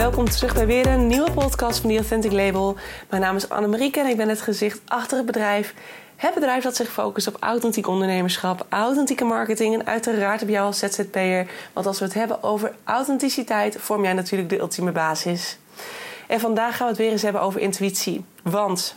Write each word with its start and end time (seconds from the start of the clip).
welkom 0.00 0.28
terug 0.28 0.54
bij 0.54 0.66
weer 0.66 0.86
een 0.86 1.06
nieuwe 1.06 1.30
podcast 1.30 1.78
van 1.78 1.90
The 1.90 1.96
Authentic 1.96 2.32
Label. 2.32 2.76
Mijn 3.10 3.22
naam 3.22 3.36
is 3.36 3.48
Annemarieke 3.48 4.00
en 4.00 4.06
ik 4.06 4.16
ben 4.16 4.28
het 4.28 4.40
gezicht 4.40 4.80
achter 4.86 5.16
het 5.16 5.26
bedrijf. 5.26 5.74
Het 6.16 6.34
bedrijf 6.34 6.62
dat 6.62 6.76
zich 6.76 6.88
focust 6.88 7.26
op 7.26 7.36
authentiek 7.40 7.86
ondernemerschap, 7.86 8.66
authentieke 8.68 9.24
marketing 9.24 9.74
en 9.74 9.86
uiteraard 9.86 10.42
op 10.42 10.48
jou 10.48 10.66
als 10.66 10.78
ZZP'er. 10.78 11.46
Want 11.72 11.86
als 11.86 11.98
we 11.98 12.04
het 12.04 12.14
hebben 12.14 12.42
over 12.42 12.74
authenticiteit, 12.84 13.76
vorm 13.78 14.02
jij 14.02 14.12
natuurlijk 14.12 14.48
de 14.48 14.58
ultieme 14.58 14.92
basis. 14.92 15.58
En 16.26 16.40
vandaag 16.40 16.76
gaan 16.76 16.86
we 16.86 16.92
het 16.92 17.02
weer 17.02 17.10
eens 17.10 17.22
hebben 17.22 17.42
over 17.42 17.60
intuïtie. 17.60 18.24
Want 18.42 18.94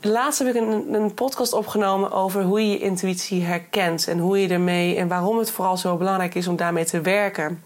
laatst 0.00 0.38
heb 0.38 0.48
ik 0.48 0.54
een, 0.54 0.94
een 0.94 1.14
podcast 1.14 1.52
opgenomen 1.52 2.12
over 2.12 2.42
hoe 2.42 2.60
je 2.60 2.70
je 2.70 2.78
intuïtie 2.78 3.42
herkent 3.42 4.08
en 4.08 4.18
hoe 4.18 4.40
je 4.40 4.48
ermee 4.48 4.96
en 4.96 5.08
waarom 5.08 5.38
het 5.38 5.50
vooral 5.50 5.76
zo 5.76 5.96
belangrijk 5.96 6.34
is 6.34 6.48
om 6.48 6.56
daarmee 6.56 6.84
te 6.84 7.00
werken. 7.00 7.62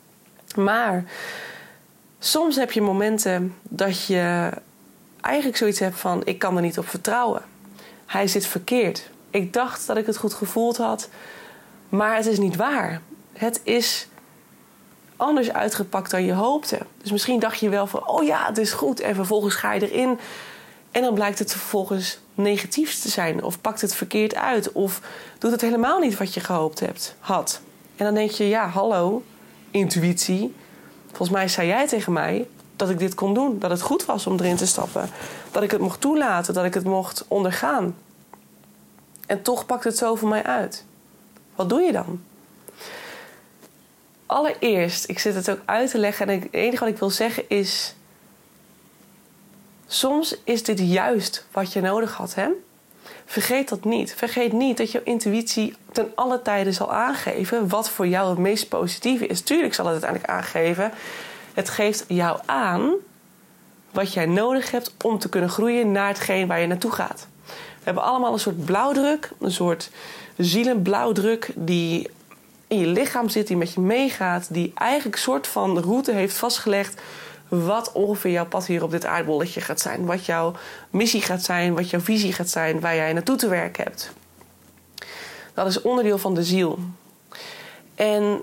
Maar 0.55 1.05
soms 2.24 2.56
heb 2.56 2.73
je 2.73 2.83
momenten 2.83 3.55
dat 3.62 4.06
je 4.06 4.51
eigenlijk 5.20 5.56
zoiets 5.56 5.78
hebt 5.78 5.98
van: 5.98 6.23
ik 6.24 6.38
kan 6.38 6.56
er 6.56 6.62
niet 6.62 6.78
op 6.78 6.88
vertrouwen. 6.88 7.42
Hij 8.06 8.27
zit 8.27 8.47
verkeerd. 8.47 9.10
Ik 9.30 9.52
dacht 9.52 9.87
dat 9.87 9.97
ik 9.97 10.06
het 10.06 10.16
goed 10.16 10.34
gevoeld 10.34 10.77
had, 10.77 11.09
maar 11.88 12.16
het 12.16 12.27
is 12.27 12.38
niet 12.38 12.56
waar. 12.56 13.00
Het 13.33 13.60
is 13.62 14.06
anders 15.16 15.52
uitgepakt 15.52 16.10
dan 16.10 16.24
je 16.24 16.33
hoopte. 16.33 16.78
Dus 17.02 17.12
misschien 17.12 17.41
dacht 17.41 17.59
je 17.59 17.69
wel 17.69 17.87
van: 17.87 18.09
oh 18.09 18.25
ja, 18.25 18.47
het 18.47 18.59
is 18.59 18.72
goed. 18.72 19.00
En 19.00 19.14
vervolgens 19.14 19.55
ga 19.55 19.72
je 19.72 19.91
erin. 19.92 20.19
En 20.91 21.02
dan 21.02 21.14
blijkt 21.14 21.38
het 21.38 21.50
vervolgens 21.50 22.19
negatief 22.34 23.00
te 23.00 23.09
zijn. 23.09 23.42
Of 23.42 23.61
pakt 23.61 23.80
het 23.80 23.95
verkeerd 23.95 24.34
uit. 24.34 24.72
Of 24.72 25.00
doet 25.38 25.50
het 25.50 25.61
helemaal 25.61 25.98
niet 25.98 26.19
wat 26.19 26.34
je 26.34 26.41
gehoopt 26.41 26.81
hebt, 26.81 27.16
had. 27.19 27.61
En 27.97 28.05
dan 28.05 28.14
denk 28.14 28.31
je: 28.31 28.48
ja, 28.48 28.69
hallo, 28.69 29.22
intuïtie. 29.70 30.55
Volgens 31.16 31.38
mij 31.38 31.48
zei 31.48 31.68
jij 31.68 31.88
tegen 31.88 32.12
mij 32.12 32.48
dat 32.76 32.90
ik 32.90 32.98
dit 32.98 33.14
kon 33.14 33.34
doen. 33.34 33.58
Dat 33.58 33.70
het 33.70 33.82
goed 33.82 34.04
was 34.04 34.26
om 34.26 34.38
erin 34.38 34.56
te 34.56 34.66
stappen. 34.66 35.10
Dat 35.50 35.62
ik 35.62 35.70
het 35.70 35.80
mocht 35.80 36.00
toelaten. 36.00 36.54
Dat 36.54 36.64
ik 36.64 36.74
het 36.74 36.84
mocht 36.84 37.24
ondergaan. 37.28 37.96
En 39.26 39.42
toch 39.42 39.66
pakt 39.66 39.84
het 39.84 39.96
zo 39.96 40.14
voor 40.14 40.28
mij 40.28 40.42
uit. 40.42 40.84
Wat 41.54 41.68
doe 41.68 41.80
je 41.80 41.92
dan? 41.92 42.22
Allereerst, 44.26 45.08
ik 45.08 45.18
zit 45.18 45.34
het 45.34 45.50
ook 45.50 45.60
uit 45.64 45.90
te 45.90 45.98
leggen. 45.98 46.28
En 46.28 46.40
het 46.40 46.52
enige 46.52 46.84
wat 46.84 46.92
ik 46.92 46.98
wil 46.98 47.10
zeggen 47.10 47.48
is. 47.48 47.94
Soms 49.86 50.36
is 50.44 50.62
dit 50.62 50.78
juist 50.78 51.46
wat 51.52 51.72
je 51.72 51.80
nodig 51.80 52.12
had, 52.12 52.34
hè? 52.34 52.48
Vergeet 53.27 53.69
dat 53.69 53.84
niet. 53.84 54.14
Vergeet 54.14 54.53
niet 54.53 54.77
dat 54.77 54.92
je 54.92 55.03
intuïtie 55.03 55.75
ten 55.92 56.12
alle 56.14 56.42
tijden 56.42 56.75
zal 56.75 56.92
aangeven 56.92 57.69
wat 57.69 57.91
voor 57.91 58.06
jou 58.06 58.31
het 58.31 58.39
meest 58.39 58.69
positieve 58.69 59.27
is. 59.27 59.41
Tuurlijk 59.41 59.75
zal 59.75 59.84
het 59.84 59.92
uiteindelijk 59.92 60.31
aangeven. 60.31 60.92
Het 61.55 61.69
geeft 61.69 62.05
jou 62.08 62.41
aan 62.47 62.92
wat 63.91 64.12
jij 64.12 64.27
nodig 64.27 64.70
hebt 64.70 64.94
om 65.03 65.19
te 65.19 65.28
kunnen 65.28 65.50
groeien 65.50 65.92
naar 65.92 66.08
hetgeen 66.08 66.47
waar 66.47 66.61
je 66.61 66.66
naartoe 66.66 66.91
gaat. 66.92 67.27
We 67.47 67.91
hebben 67.91 68.03
allemaal 68.03 68.33
een 68.33 68.39
soort 68.39 68.64
blauwdruk, 68.64 69.31
een 69.41 69.53
soort 69.53 69.91
zielenblauwdruk 70.36 71.50
die 71.55 72.11
in 72.66 72.78
je 72.78 72.86
lichaam 72.86 73.28
zit, 73.28 73.47
die 73.47 73.56
met 73.56 73.75
je 73.75 73.81
meegaat, 73.81 74.55
die 74.55 74.72
eigenlijk 74.75 75.16
een 75.16 75.22
soort 75.22 75.47
van 75.47 75.78
route 75.78 76.12
heeft 76.12 76.36
vastgelegd 76.36 77.00
wat 77.48 77.92
ongeveer 77.92 78.31
jouw 78.31 78.47
pad 78.47 78.67
hier 78.67 78.83
op 78.83 78.91
dit 78.91 79.05
aardbolletje 79.05 79.61
gaat 79.61 79.81
zijn. 79.81 80.05
Wat 80.05 80.27
jouw 80.27 80.53
missie 80.91 81.23
gaat 81.23 81.42
zijn, 81.42 81.75
wat 81.75 81.91
jouw 81.91 82.00
visie 82.00 82.33
gaat 82.33 82.48
zijn, 82.48 82.81
waar 82.81 82.95
jij 82.95 83.12
naartoe 83.12 83.37
te 83.37 83.48
werken 83.48 83.84
hebt. 83.84 84.12
Dat 85.55 85.67
is 85.67 85.83
onderdeel 85.83 86.19
van 86.19 86.34
de 86.34 86.45
ziel. 86.45 86.78
En 87.95 88.42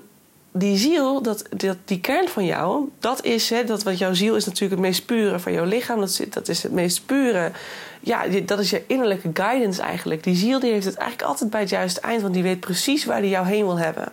die 0.51 0.77
ziel, 0.77 1.21
dat, 1.21 1.45
dat, 1.49 1.77
die 1.85 1.99
kern 1.99 2.27
van 2.27 2.45
jou, 2.45 2.89
dat 2.99 3.23
is, 3.23 3.49
hè, 3.49 3.63
dat 3.63 3.83
wat 3.83 3.97
jouw 3.97 4.13
ziel 4.13 4.35
is 4.35 4.45
natuurlijk 4.45 4.71
het 4.71 4.89
meest 4.89 5.05
pure 5.05 5.39
van 5.39 5.53
jouw 5.53 5.65
lichaam. 5.65 5.99
Dat, 5.99 6.21
dat 6.29 6.47
is 6.47 6.63
het 6.63 6.71
meest 6.71 7.05
pure. 7.05 7.51
Ja, 7.99 8.27
dat 8.27 8.59
is 8.59 8.69
je 8.69 8.83
innerlijke 8.87 9.29
guidance 9.33 9.81
eigenlijk. 9.81 10.23
Die 10.23 10.35
ziel 10.35 10.59
die 10.59 10.71
heeft 10.71 10.85
het 10.85 10.95
eigenlijk 10.95 11.29
altijd 11.29 11.49
bij 11.49 11.59
het 11.59 11.69
juiste 11.69 12.01
eind, 12.01 12.21
want 12.21 12.33
die 12.33 12.43
weet 12.43 12.59
precies 12.59 13.05
waar 13.05 13.21
die 13.21 13.29
jou 13.29 13.47
heen 13.47 13.65
wil 13.65 13.77
hebben. 13.77 14.11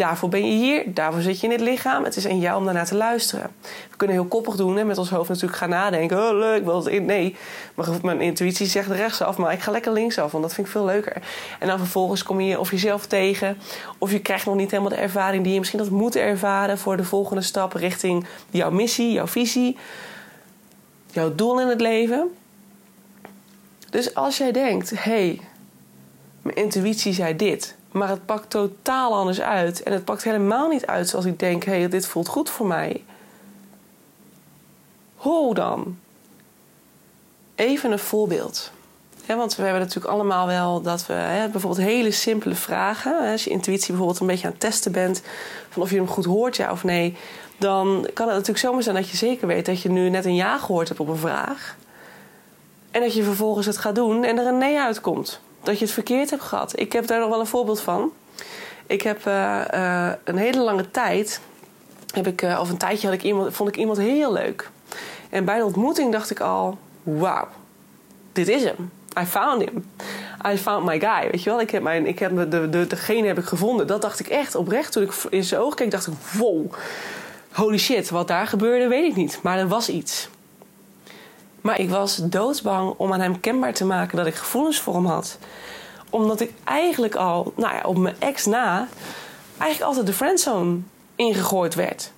Daarvoor 0.00 0.28
ben 0.28 0.46
je 0.46 0.52
hier, 0.52 0.94
daarvoor 0.94 1.20
zit 1.20 1.40
je 1.40 1.46
in 1.46 1.58
dit 1.58 1.68
lichaam. 1.68 2.04
Het 2.04 2.16
is 2.16 2.26
aan 2.26 2.38
jou 2.38 2.58
om 2.58 2.64
daarnaar 2.64 2.86
te 2.86 2.94
luisteren. 2.94 3.50
We 3.90 3.96
kunnen 3.96 4.16
heel 4.16 4.26
koppig 4.26 4.56
doen 4.56 4.78
en 4.78 4.86
met 4.86 4.98
ons 4.98 5.10
hoofd 5.10 5.28
natuurlijk 5.28 5.58
gaan 5.58 5.68
nadenken. 5.68 6.28
Oh, 6.28 6.38
leuk, 6.38 6.64
wel 6.64 6.88
in. 6.88 7.04
Nee, 7.04 7.36
mijn 8.02 8.20
intuïtie 8.20 8.66
zegt 8.66 8.90
rechtsaf, 8.90 9.36
maar 9.36 9.52
ik 9.52 9.60
ga 9.60 9.70
lekker 9.70 9.92
linksaf, 9.92 10.32
want 10.32 10.44
dat 10.44 10.54
vind 10.54 10.66
ik 10.66 10.72
veel 10.72 10.84
leuker. 10.84 11.22
En 11.58 11.68
dan 11.68 11.78
vervolgens 11.78 12.22
kom 12.22 12.40
je 12.40 12.58
of 12.58 12.70
jezelf 12.70 13.06
tegen, 13.06 13.58
of 13.98 14.12
je 14.12 14.20
krijgt 14.20 14.46
nog 14.46 14.54
niet 14.54 14.70
helemaal 14.70 14.92
de 14.92 14.96
ervaring 14.96 15.42
die 15.42 15.52
je 15.52 15.58
misschien 15.58 15.80
had 15.80 15.90
moeten 15.90 16.22
ervaren 16.22 16.78
voor 16.78 16.96
de 16.96 17.04
volgende 17.04 17.42
stap 17.42 17.72
richting 17.72 18.26
jouw 18.50 18.70
missie, 18.70 19.12
jouw 19.12 19.26
visie, 19.26 19.76
jouw 21.12 21.34
doel 21.34 21.60
in 21.60 21.68
het 21.68 21.80
leven. 21.80 22.28
Dus 23.90 24.14
als 24.14 24.36
jij 24.36 24.52
denkt, 24.52 24.90
hé, 24.90 24.96
hey, 24.96 25.40
mijn 26.42 26.56
intuïtie 26.56 27.12
zei 27.12 27.36
dit 27.36 27.78
maar 27.90 28.08
het 28.08 28.26
pakt 28.26 28.50
totaal 28.50 29.14
anders 29.14 29.40
uit. 29.40 29.82
En 29.82 29.92
het 29.92 30.04
pakt 30.04 30.24
helemaal 30.24 30.68
niet 30.68 30.86
uit 30.86 31.08
zoals 31.08 31.24
ik 31.24 31.38
denk: 31.38 31.64
hé, 31.64 31.78
hey, 31.78 31.88
dit 31.88 32.06
voelt 32.06 32.28
goed 32.28 32.50
voor 32.50 32.66
mij. 32.66 33.04
Hoe 35.16 35.54
dan? 35.54 35.98
Even 37.54 37.92
een 37.92 37.98
voorbeeld. 37.98 38.70
want 39.26 39.56
we 39.56 39.62
hebben 39.62 39.80
natuurlijk 39.80 40.12
allemaal 40.12 40.46
wel 40.46 40.82
dat 40.82 41.06
we 41.06 41.48
bijvoorbeeld 41.52 41.86
hele 41.86 42.10
simpele 42.10 42.54
vragen. 42.54 43.30
als 43.30 43.44
je 43.44 43.50
intuïtie 43.50 43.88
bijvoorbeeld 43.88 44.20
een 44.20 44.26
beetje 44.26 44.46
aan 44.46 44.52
het 44.52 44.60
testen 44.60 44.92
bent. 44.92 45.22
van 45.68 45.82
of 45.82 45.90
je 45.90 45.96
hem 45.96 46.08
goed 46.08 46.24
hoort, 46.24 46.56
ja 46.56 46.70
of 46.70 46.84
nee. 46.84 47.16
dan 47.58 47.86
kan 48.14 48.26
het 48.26 48.34
natuurlijk 48.34 48.58
zomaar 48.58 48.82
zijn 48.82 48.94
dat 48.94 49.08
je 49.08 49.16
zeker 49.16 49.46
weet 49.46 49.66
dat 49.66 49.82
je 49.82 49.90
nu 49.90 50.08
net 50.08 50.24
een 50.24 50.34
ja 50.34 50.58
gehoord 50.58 50.88
hebt 50.88 51.00
op 51.00 51.08
een 51.08 51.16
vraag. 51.16 51.76
En 52.90 53.00
dat 53.00 53.14
je 53.14 53.22
vervolgens 53.22 53.66
het 53.66 53.78
gaat 53.78 53.94
doen 53.94 54.24
en 54.24 54.38
er 54.38 54.46
een 54.46 54.58
nee 54.58 54.78
uitkomt 54.78 55.40
dat 55.62 55.78
je 55.78 55.84
het 55.84 55.94
verkeerd 55.94 56.30
hebt 56.30 56.42
gehad. 56.42 56.78
Ik 56.78 56.92
heb 56.92 57.06
daar 57.06 57.20
nog 57.20 57.28
wel 57.28 57.40
een 57.40 57.46
voorbeeld 57.46 57.80
van. 57.80 58.12
Ik 58.86 59.02
heb 59.02 59.26
uh, 59.26 59.60
uh, 59.74 60.10
een 60.24 60.36
hele 60.36 60.60
lange 60.60 60.90
tijd, 60.90 61.40
heb 62.14 62.26
ik, 62.26 62.42
uh, 62.42 62.58
of 62.60 62.70
een 62.70 62.76
tijdje 62.76 63.06
had 63.06 63.16
ik 63.16 63.22
iemand, 63.22 63.54
vond 63.54 63.68
ik 63.68 63.76
iemand 63.76 63.98
heel 63.98 64.32
leuk. 64.32 64.70
En 65.30 65.44
bij 65.44 65.58
de 65.58 65.64
ontmoeting 65.64 66.12
dacht 66.12 66.30
ik 66.30 66.40
al, 66.40 66.78
wauw, 67.02 67.48
dit 68.32 68.48
is 68.48 68.64
hem. 68.64 68.90
I 69.20 69.24
found 69.24 69.62
him. 69.62 69.84
I 70.46 70.56
found 70.56 70.84
my 70.84 71.00
guy. 71.00 71.30
Weet 71.30 71.42
je 71.42 71.50
wel, 71.50 71.60
ik 71.60 71.70
heb, 71.70 71.82
mijn, 71.82 72.06
ik 72.06 72.18
heb 72.18 72.50
de, 72.50 72.68
de, 72.68 72.86
degene 72.86 73.26
heb 73.26 73.38
ik 73.38 73.44
gevonden. 73.44 73.86
Dat 73.86 74.02
dacht 74.02 74.20
ik 74.20 74.26
echt 74.26 74.54
oprecht. 74.54 74.92
Toen 74.92 75.02
ik 75.02 75.12
in 75.30 75.44
zijn 75.44 75.60
ogen 75.60 75.76
keek, 75.76 75.90
dacht 75.90 76.06
ik, 76.06 76.12
wow, 76.32 76.72
holy 77.52 77.78
shit. 77.78 78.10
Wat 78.10 78.28
daar 78.28 78.46
gebeurde, 78.46 78.88
weet 78.88 79.10
ik 79.10 79.16
niet. 79.16 79.38
Maar 79.42 79.58
er 79.58 79.68
was 79.68 79.88
iets. 79.88 80.28
Maar 81.60 81.80
ik 81.80 81.90
was 81.90 82.16
doodsbang 82.16 82.94
om 82.96 83.12
aan 83.12 83.20
hem 83.20 83.40
kenbaar 83.40 83.72
te 83.72 83.84
maken 83.84 84.16
dat 84.16 84.26
ik 84.26 84.34
gevoelens 84.34 84.80
voor 84.80 84.94
hem 84.94 85.06
had. 85.06 85.38
Omdat 86.10 86.40
ik 86.40 86.52
eigenlijk 86.64 87.14
al, 87.14 87.52
nou 87.56 87.74
ja, 87.74 87.82
op 87.84 87.98
mijn 87.98 88.14
ex 88.18 88.46
na, 88.46 88.88
eigenlijk 89.58 89.90
altijd 89.90 90.06
de 90.06 90.12
friendzone 90.12 90.78
ingegooid 91.14 91.74
werd. 91.74 92.12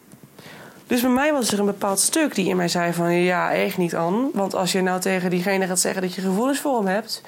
Dus 0.87 1.01
bij 1.01 1.11
mij 1.11 1.33
was 1.33 1.53
er 1.53 1.59
een 1.59 1.67
bepaald 1.67 2.01
stuk 2.01 2.35
die 2.35 2.49
in 2.49 2.57
mij 2.57 2.69
zei 2.69 2.93
van... 2.93 3.13
ja, 3.13 3.53
echt 3.53 3.77
niet 3.77 3.95
aan. 3.95 4.31
Want 4.33 4.55
als 4.55 4.73
je 4.73 4.83
nou 4.83 5.01
tegen 5.01 5.31
diegene 5.31 5.67
gaat 5.67 5.81
zeggen 5.81 6.03
dat 6.03 6.15
je 6.15 6.21
gevoelens 6.21 6.61
voor 6.61 6.77
hem 6.77 6.87
hebt... 6.87 7.23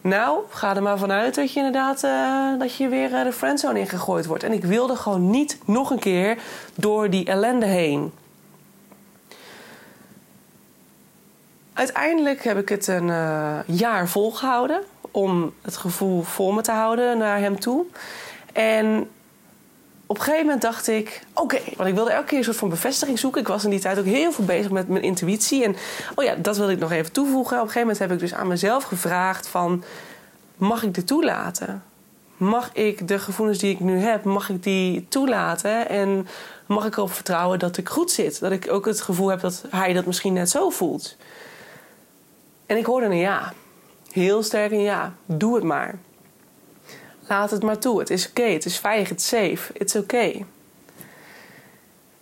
nou, 0.00 0.38
ga 0.48 0.76
er 0.76 0.82
maar 0.82 0.98
vanuit 0.98 1.34
dat 1.34 1.52
je 1.52 1.58
inderdaad 1.58 2.04
uh, 2.04 2.58
dat 2.58 2.74
je 2.74 2.88
weer 2.88 3.10
uh, 3.10 3.24
de 3.24 3.32
friendzone 3.32 3.78
ingegooid 3.78 4.26
wordt. 4.26 4.42
En 4.42 4.52
ik 4.52 4.64
wilde 4.64 4.96
gewoon 4.96 5.30
niet 5.30 5.58
nog 5.64 5.90
een 5.90 5.98
keer 5.98 6.38
door 6.74 7.10
die 7.10 7.24
ellende 7.24 7.66
heen. 7.66 8.12
Uiteindelijk 11.80 12.44
heb 12.44 12.58
ik 12.58 12.68
het 12.68 12.86
een 12.86 13.08
uh, 13.08 13.58
jaar 13.66 14.08
volgehouden 14.08 14.82
om 15.10 15.52
het 15.62 15.76
gevoel 15.76 16.22
voor 16.22 16.54
me 16.54 16.62
te 16.62 16.70
houden 16.70 17.18
naar 17.18 17.38
hem 17.38 17.60
toe. 17.60 17.84
En 18.52 19.08
op 20.06 20.16
een 20.16 20.22
gegeven 20.22 20.44
moment 20.44 20.62
dacht 20.62 20.88
ik, 20.88 21.22
oké, 21.34 21.58
want 21.76 21.88
ik 21.88 21.94
wilde 21.94 22.10
elke 22.10 22.26
keer 22.26 22.38
een 22.38 22.44
soort 22.44 22.56
van 22.56 22.68
bevestiging 22.68 23.18
zoeken. 23.18 23.40
Ik 23.40 23.48
was 23.48 23.64
in 23.64 23.70
die 23.70 23.80
tijd 23.80 23.98
ook 23.98 24.04
heel 24.04 24.32
veel 24.32 24.44
bezig 24.44 24.70
met 24.70 24.88
mijn 24.88 25.02
intuïtie. 25.02 25.64
En 25.64 25.76
oh 26.14 26.24
ja, 26.24 26.34
dat 26.34 26.56
wilde 26.56 26.72
ik 26.72 26.78
nog 26.78 26.92
even 26.92 27.12
toevoegen. 27.12 27.56
Op 27.56 27.62
een 27.62 27.70
gegeven 27.70 27.80
moment 27.80 27.98
heb 27.98 28.12
ik 28.12 28.18
dus 28.18 28.34
aan 28.34 28.48
mezelf 28.48 28.84
gevraagd 28.84 29.48
van, 29.48 29.84
mag 30.56 30.82
ik 30.82 30.94
dit 30.94 31.06
toelaten? 31.06 31.82
Mag 32.36 32.70
ik 32.72 33.08
de 33.08 33.18
gevoelens 33.18 33.58
die 33.58 33.70
ik 33.70 33.80
nu 33.80 33.98
heb, 33.98 34.24
mag 34.24 34.48
ik 34.48 34.62
die 34.62 35.06
toelaten? 35.08 35.88
En 35.88 36.28
mag 36.66 36.86
ik 36.86 36.96
erop 36.96 37.12
vertrouwen 37.12 37.58
dat 37.58 37.76
ik 37.76 37.88
goed 37.88 38.10
zit? 38.10 38.40
Dat 38.40 38.52
ik 38.52 38.72
ook 38.72 38.86
het 38.86 39.00
gevoel 39.00 39.28
heb 39.28 39.40
dat 39.40 39.64
hij 39.70 39.92
dat 39.92 40.06
misschien 40.06 40.32
net 40.32 40.50
zo 40.50 40.70
voelt. 40.70 41.16
En 42.70 42.76
ik 42.76 42.86
hoorde 42.86 43.06
een 43.06 43.16
ja. 43.16 43.52
Heel 44.10 44.42
sterk 44.42 44.70
een 44.70 44.82
ja. 44.82 45.14
Doe 45.26 45.54
het 45.54 45.64
maar. 45.64 45.98
Laat 47.26 47.50
het 47.50 47.62
maar 47.62 47.78
toe. 47.78 47.98
Het 47.98 48.10
is 48.10 48.28
oké. 48.28 48.42
Het 48.42 48.64
is 48.64 48.78
veilig. 48.78 49.08
Het 49.08 49.20
is 49.20 49.28
safe. 49.28 49.72
It's 49.72 49.94
oké. 49.94 50.04
Okay. 50.04 50.44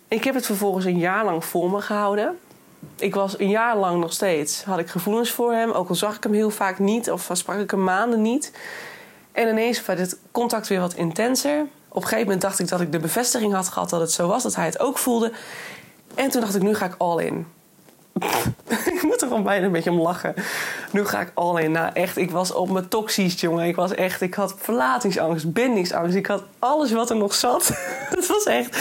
Ik 0.07 0.23
heb 0.23 0.35
het 0.35 0.45
vervolgens 0.45 0.85
een 0.85 0.97
jaar 0.97 1.25
lang 1.25 1.45
voor 1.45 1.71
me 1.71 1.81
gehouden. 1.81 2.39
Ik 2.95 3.15
was 3.15 3.39
een 3.39 3.49
jaar 3.49 3.77
lang 3.77 4.01
nog 4.01 4.13
steeds. 4.13 4.63
Had 4.63 4.79
ik 4.79 4.89
gevoelens 4.89 5.31
voor 5.31 5.53
hem. 5.53 5.71
Ook 5.71 5.89
al 5.89 5.95
zag 5.95 6.15
ik 6.15 6.23
hem 6.23 6.33
heel 6.33 6.49
vaak 6.49 6.79
niet. 6.79 7.11
Of 7.11 7.29
sprak 7.33 7.59
ik 7.59 7.71
hem 7.71 7.83
maanden 7.83 8.21
niet. 8.21 8.51
En 9.31 9.47
ineens 9.47 9.85
werd 9.85 9.99
het 9.99 10.17
contact 10.31 10.67
weer 10.67 10.79
wat 10.79 10.93
intenser. 10.93 11.61
Op 11.87 11.95
een 11.95 12.01
gegeven 12.01 12.23
moment 12.23 12.41
dacht 12.41 12.59
ik 12.59 12.67
dat 12.67 12.81
ik 12.81 12.91
de 12.91 12.99
bevestiging 12.99 13.53
had 13.53 13.67
gehad 13.67 13.89
dat 13.89 13.99
het 13.99 14.11
zo 14.11 14.27
was. 14.27 14.43
Dat 14.43 14.55
hij 14.55 14.65
het 14.65 14.79
ook 14.79 14.97
voelde. 14.97 15.31
En 16.15 16.29
toen 16.29 16.41
dacht 16.41 16.55
ik, 16.55 16.61
nu 16.61 16.75
ga 16.75 16.85
ik 16.85 16.95
all 16.97 17.23
in. 17.23 17.47
ik 18.95 18.99
moet 19.03 19.21
er 19.21 19.27
gewoon 19.27 19.43
bijna 19.43 19.65
een 19.65 19.71
beetje 19.71 19.91
om 19.91 20.01
lachen. 20.01 20.33
Nu 20.91 21.05
ga 21.05 21.21
ik 21.21 21.31
all 21.33 21.63
in. 21.63 21.71
Nou, 21.71 21.91
echt, 21.93 22.17
ik 22.17 22.31
was 22.31 22.53
op 22.53 22.69
mijn 22.69 22.87
toxisch, 22.87 23.41
jongen. 23.41 23.67
Ik 23.67 23.75
was 23.75 23.95
echt, 23.95 24.21
ik 24.21 24.33
had 24.33 24.55
verlatingsangst, 24.57 25.53
bindingsangst. 25.53 26.15
Ik 26.15 26.25
had 26.25 26.43
alles 26.59 26.91
wat 26.91 27.09
er 27.09 27.15
nog 27.15 27.33
zat. 27.33 27.67
het 28.15 28.27
was 28.27 28.43
echt... 28.43 28.77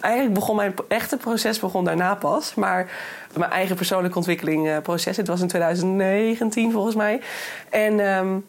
Eigenlijk 0.00 0.34
begon 0.34 0.56
mijn 0.56 0.74
echte 0.88 1.16
proces 1.16 1.58
begon 1.58 1.84
daarna 1.84 2.14
pas. 2.14 2.54
Maar 2.54 2.90
mijn 3.36 3.50
eigen 3.50 3.76
persoonlijke 3.76 4.16
ontwikkeling 4.16 4.82
proces. 4.82 5.16
Het 5.16 5.26
was 5.26 5.40
in 5.40 5.48
2019 5.48 6.72
volgens 6.72 6.94
mij. 6.94 7.20
En... 7.70 8.00
Um, 8.00 8.44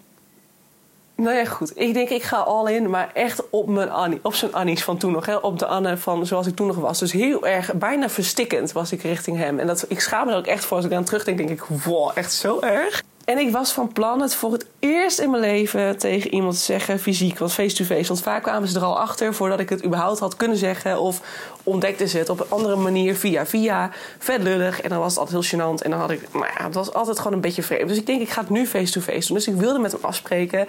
nou 1.22 1.36
ja, 1.36 1.46
goed. 1.46 1.80
Ik 1.80 1.94
denk, 1.94 2.10
ik 2.10 2.24
ga 2.24 2.38
all 2.38 2.74
in, 2.74 2.90
maar 2.90 3.12
echt 3.14 3.50
op 3.50 3.68
mijn 3.68 3.90
Annie, 3.90 4.20
op 4.22 4.34
zijn 4.34 4.54
Annie's 4.54 4.84
van 4.84 4.98
toen 4.98 5.12
nog. 5.12 5.26
Hè? 5.26 5.36
Op 5.36 5.60
de 5.60 5.66
Anne 5.66 5.98
van 5.98 6.26
zoals 6.26 6.48
ik 6.48 6.56
toen 6.56 6.68
nog 6.68 6.76
was. 6.76 7.00
Dus 7.00 7.12
heel 7.12 7.48
erg, 7.48 7.74
bijna 7.74 8.10
verstikkend 8.10 8.72
was 8.72 8.92
ik 8.92 9.02
richting 9.02 9.38
hem. 9.38 9.60
En 9.60 9.68
dat, 9.68 9.86
ik 9.88 10.00
schaam 10.00 10.26
me 10.26 10.32
er 10.32 10.38
ook 10.38 10.48
echt 10.48 10.66
voor. 10.66 10.78
Als 10.78 10.86
ik 10.86 10.94
aan 10.94 11.04
terugdenk, 11.04 11.38
denk 11.38 11.50
ik, 11.50 11.64
wow, 11.64 12.12
echt 12.16 12.34
zo 12.34 12.60
erg. 12.60 13.04
En 13.32 13.38
ik 13.38 13.52
was 13.52 13.72
van 13.72 13.92
plan 13.92 14.22
het 14.22 14.36
voor 14.36 14.52
het 14.52 14.66
eerst 14.80 15.20
in 15.20 15.30
mijn 15.30 15.44
leven 15.44 15.98
tegen 15.98 16.34
iemand 16.34 16.54
te 16.54 16.64
zeggen, 16.64 17.00
fysiek, 17.00 17.38
want 17.38 17.54
face-to-face. 17.54 18.08
Want 18.08 18.22
vaak 18.22 18.44
kwamen 18.44 18.68
ze 18.68 18.78
er 18.78 18.84
al 18.84 19.00
achter 19.00 19.34
voordat 19.34 19.60
ik 19.60 19.70
het 19.70 19.86
überhaupt 19.86 20.20
had 20.20 20.36
kunnen 20.36 20.58
zeggen. 20.58 21.00
Of 21.00 21.22
ontdekten 21.64 22.08
ze 22.08 22.18
het 22.18 22.30
op 22.30 22.40
een 22.40 22.50
andere 22.50 22.76
manier 22.76 23.16
via 23.16 23.46
via. 23.46 23.90
Vet 24.18 24.44
lullig. 24.44 24.82
En 24.82 24.90
dan 24.90 25.00
was 25.00 25.10
het 25.16 25.20
altijd 25.20 25.46
heel 25.46 25.60
gênant. 25.60 25.84
En 25.84 25.90
dan 25.90 26.00
had 26.00 26.12
ik, 26.12 26.32
maar 26.32 26.56
ja, 26.58 26.66
het 26.66 26.74
was 26.74 26.94
altijd 26.94 27.18
gewoon 27.18 27.34
een 27.34 27.42
beetje 27.42 27.64
vreemd. 27.64 27.88
Dus 27.88 27.98
ik 27.98 28.06
denk, 28.06 28.22
ik 28.22 28.30
ga 28.30 28.42
het 28.42 28.50
nu 28.50 28.68
face-to-face 28.68 29.28
doen. 29.28 29.38
Dus 29.38 29.48
ik 29.48 29.56
wilde 29.56 29.80
met 29.80 29.92
hem 29.92 30.04
afspreken. 30.04 30.68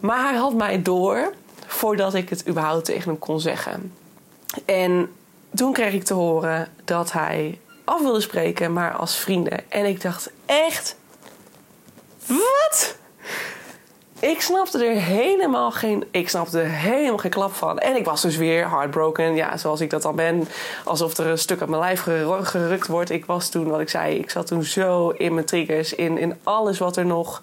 Maar 0.00 0.28
hij 0.28 0.38
had 0.38 0.54
mij 0.54 0.82
door 0.82 1.32
voordat 1.66 2.14
ik 2.14 2.28
het 2.28 2.48
überhaupt 2.48 2.84
tegen 2.84 3.10
hem 3.10 3.18
kon 3.18 3.40
zeggen. 3.40 3.92
En 4.64 5.08
toen 5.54 5.72
kreeg 5.72 5.92
ik 5.92 6.04
te 6.04 6.14
horen 6.14 6.68
dat 6.84 7.12
hij 7.12 7.58
af 7.84 8.00
wilde 8.00 8.20
spreken, 8.20 8.72
maar 8.72 8.92
als 8.92 9.16
vrienden. 9.16 9.70
En 9.70 9.84
ik 9.84 10.00
dacht 10.00 10.30
echt, 10.44 10.96
wat? 12.26 12.96
Ik 14.20 14.40
snapte 14.40 14.84
er 14.84 15.00
helemaal 15.00 15.70
geen. 15.70 16.04
Ik 16.10 16.28
snapte 16.28 16.58
helemaal 16.58 17.18
geen 17.18 17.30
klap 17.30 17.52
van. 17.52 17.78
En 17.78 17.96
ik 17.96 18.04
was 18.04 18.22
dus 18.22 18.36
weer 18.36 18.68
heartbroken. 18.70 19.34
Ja, 19.34 19.56
zoals 19.56 19.80
ik 19.80 19.90
dat 19.90 20.02
dan 20.02 20.16
ben. 20.16 20.48
Alsof 20.84 21.16
er 21.16 21.26
een 21.26 21.38
stuk 21.38 21.60
uit 21.60 21.68
mijn 21.68 21.82
lijf 21.82 22.00
gerukt 22.42 22.86
wordt. 22.86 23.10
Ik 23.10 23.24
was 23.24 23.48
toen, 23.48 23.68
wat 23.68 23.80
ik 23.80 23.88
zei, 23.88 24.18
ik 24.18 24.30
zat 24.30 24.46
toen 24.46 24.64
zo 24.64 25.08
in 25.08 25.34
mijn 25.34 25.46
triggers. 25.46 25.94
In, 25.94 26.18
in 26.18 26.34
alles 26.42 26.78
wat 26.78 26.96
er 26.96 27.06
nog. 27.06 27.42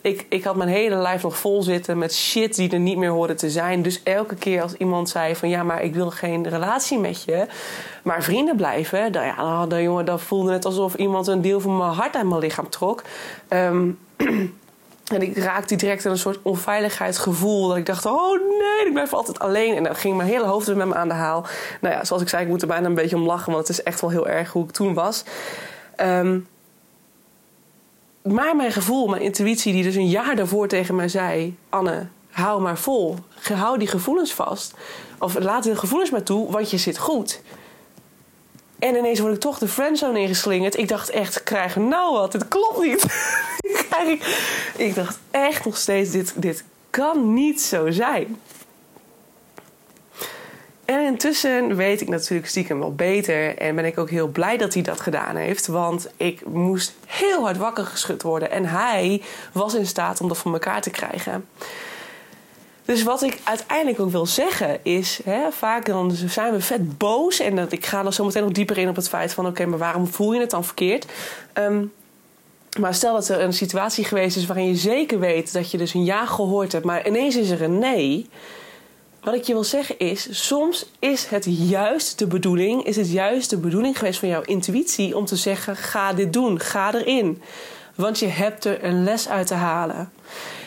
Ik, 0.00 0.26
ik 0.28 0.44
had 0.44 0.56
mijn 0.56 0.68
hele 0.68 0.96
lijf 0.96 1.22
nog 1.22 1.36
vol 1.36 1.62
zitten 1.62 1.98
met 1.98 2.14
shit 2.14 2.54
die 2.54 2.70
er 2.70 2.78
niet 2.78 2.96
meer 2.96 3.10
hoorde 3.10 3.34
te 3.34 3.50
zijn. 3.50 3.82
Dus 3.82 4.02
elke 4.02 4.34
keer 4.34 4.62
als 4.62 4.74
iemand 4.74 5.08
zei 5.08 5.36
van 5.36 5.48
ja, 5.48 5.62
maar 5.62 5.82
ik 5.82 5.94
wil 5.94 6.10
geen 6.10 6.48
relatie 6.48 6.98
met 6.98 7.22
je, 7.22 7.46
maar 8.02 8.22
vrienden 8.22 8.56
blijven, 8.56 9.12
dan, 9.12 9.24
ja, 9.24 9.66
dan, 9.66 9.82
jongen, 9.82 10.04
dan 10.04 10.20
voelde 10.20 10.52
het 10.52 10.64
alsof 10.64 10.94
iemand 10.94 11.26
een 11.26 11.42
deel 11.42 11.60
van 11.60 11.76
mijn 11.76 11.90
hart 11.90 12.16
uit 12.16 12.28
mijn 12.28 12.40
lichaam 12.40 12.68
trok. 12.68 13.02
Um, 13.48 13.98
En 15.04 15.22
ik 15.22 15.36
raakte 15.36 15.76
direct 15.76 16.04
in 16.04 16.10
een 16.10 16.18
soort 16.18 16.38
onveiligheidsgevoel. 16.42 17.68
Dat 17.68 17.76
ik 17.76 17.86
dacht, 17.86 18.06
oh 18.06 18.30
nee, 18.30 18.86
ik 18.86 18.92
blijf 18.92 19.12
altijd 19.12 19.38
alleen. 19.38 19.76
En 19.76 19.82
dan 19.82 19.96
ging 19.96 20.16
mijn 20.16 20.28
hele 20.28 20.44
hoofd 20.44 20.74
met 20.74 20.86
me 20.86 20.94
aan 20.94 21.08
de 21.08 21.14
haal. 21.14 21.46
Nou 21.80 21.94
ja, 21.94 22.04
zoals 22.04 22.22
ik 22.22 22.28
zei, 22.28 22.42
ik 22.42 22.48
moet 22.48 22.62
er 22.62 22.68
bijna 22.68 22.86
een 22.86 22.94
beetje 22.94 23.16
om 23.16 23.26
lachen. 23.26 23.52
Want 23.52 23.68
het 23.68 23.78
is 23.78 23.84
echt 23.84 24.00
wel 24.00 24.10
heel 24.10 24.28
erg 24.28 24.52
hoe 24.52 24.64
ik 24.64 24.70
toen 24.70 24.94
was. 24.94 25.24
Um, 26.00 26.46
maar 28.22 28.56
mijn 28.56 28.72
gevoel, 28.72 29.06
mijn 29.06 29.22
intuïtie, 29.22 29.72
die 29.72 29.82
dus 29.82 29.94
een 29.94 30.08
jaar 30.08 30.36
daarvoor 30.36 30.68
tegen 30.68 30.94
mij 30.94 31.08
zei... 31.08 31.56
Anne, 31.68 32.06
hou 32.30 32.62
maar 32.62 32.78
vol. 32.78 33.16
Hou 33.54 33.78
die 33.78 33.88
gevoelens 33.88 34.32
vast. 34.32 34.74
Of 35.18 35.38
laat 35.38 35.62
de 35.62 35.76
gevoelens 35.76 36.10
maar 36.10 36.22
toe, 36.22 36.50
want 36.50 36.70
je 36.70 36.78
zit 36.78 36.98
goed. 36.98 37.40
En 38.78 38.96
ineens 38.96 39.18
word 39.18 39.34
ik 39.34 39.40
toch 39.40 39.58
de 39.58 39.68
friendzone 39.68 40.20
ingeslingerd. 40.20 40.76
Ik 40.76 40.88
dacht 40.88 41.10
echt, 41.10 41.42
krijg 41.42 41.76
nou 41.76 42.12
wat? 42.12 42.32
Dit 42.32 42.48
klopt 42.48 42.82
niet. 42.82 43.02
ik 44.76 44.94
dacht 44.94 45.18
echt 45.30 45.64
nog 45.64 45.76
steeds, 45.76 46.10
dit, 46.10 46.32
dit 46.36 46.64
kan 46.90 47.34
niet 47.34 47.60
zo 47.60 47.90
zijn. 47.90 48.36
En 50.84 51.04
intussen 51.04 51.76
weet 51.76 52.00
ik 52.00 52.08
natuurlijk 52.08 52.48
stiekem 52.48 52.78
wel 52.78 52.94
beter. 52.94 53.58
En 53.58 53.74
ben 53.74 53.84
ik 53.84 53.98
ook 53.98 54.10
heel 54.10 54.28
blij 54.28 54.56
dat 54.56 54.74
hij 54.74 54.82
dat 54.82 55.00
gedaan 55.00 55.36
heeft. 55.36 55.66
Want 55.66 56.10
ik 56.16 56.46
moest 56.46 56.94
heel 57.06 57.42
hard 57.42 57.56
wakker 57.56 57.86
geschud 57.86 58.22
worden. 58.22 58.50
En 58.50 58.64
hij 58.64 59.22
was 59.52 59.74
in 59.74 59.86
staat 59.86 60.20
om 60.20 60.28
dat 60.28 60.38
voor 60.38 60.52
elkaar 60.52 60.80
te 60.80 60.90
krijgen. 60.90 61.46
Dus 62.84 63.02
wat 63.02 63.22
ik 63.22 63.40
uiteindelijk 63.44 64.00
ook 64.00 64.10
wil 64.10 64.26
zeggen 64.26 64.84
is, 64.84 65.20
hè, 65.24 65.52
vaak 65.52 65.86
dan 65.86 66.10
zijn 66.12 66.52
we 66.52 66.60
vet 66.60 66.98
boos. 66.98 67.40
En 67.40 67.56
dat, 67.56 67.72
ik 67.72 67.86
ga 67.86 68.02
dan 68.02 68.12
zo 68.12 68.24
meteen 68.24 68.42
nog 68.42 68.52
dieper 68.52 68.78
in 68.78 68.88
op 68.88 68.96
het 68.96 69.08
feit 69.08 69.32
van, 69.32 69.46
oké, 69.46 69.66
maar 69.66 69.78
waarom 69.78 70.06
voel 70.06 70.32
je 70.32 70.40
het 70.40 70.50
dan 70.50 70.64
verkeerd? 70.64 71.06
Um, 71.54 71.92
maar 72.78 72.94
stel 72.94 73.14
dat 73.14 73.28
er 73.28 73.40
een 73.40 73.52
situatie 73.52 74.04
geweest 74.04 74.36
is 74.36 74.46
waarin 74.46 74.66
je 74.66 74.76
zeker 74.76 75.18
weet 75.18 75.52
dat 75.52 75.70
je 75.70 75.78
dus 75.78 75.94
een 75.94 76.04
ja 76.04 76.26
gehoord 76.26 76.72
hebt, 76.72 76.84
maar 76.84 77.06
ineens 77.06 77.36
is 77.36 77.50
er 77.50 77.62
een 77.62 77.78
nee. 77.78 78.28
Wat 79.22 79.34
ik 79.34 79.42
je 79.42 79.52
wil 79.52 79.64
zeggen 79.64 79.98
is, 79.98 80.46
soms 80.46 80.90
is 80.98 81.26
het 81.26 81.46
juist 81.48 82.18
de 82.18 82.26
bedoeling, 82.26 82.84
is 82.84 82.96
het 82.96 83.10
juist 83.10 83.50
de 83.50 83.56
bedoeling 83.56 83.98
geweest 83.98 84.18
van 84.18 84.28
jouw 84.28 84.42
intuïtie 84.42 85.16
om 85.16 85.24
te 85.24 85.36
zeggen: 85.36 85.76
ga 85.76 86.12
dit 86.12 86.32
doen, 86.32 86.60
ga 86.60 86.94
erin. 86.94 87.42
Want 87.94 88.18
je 88.18 88.26
hebt 88.26 88.64
er 88.64 88.84
een 88.84 89.04
les 89.04 89.28
uit 89.28 89.46
te 89.46 89.54
halen. 89.54 90.12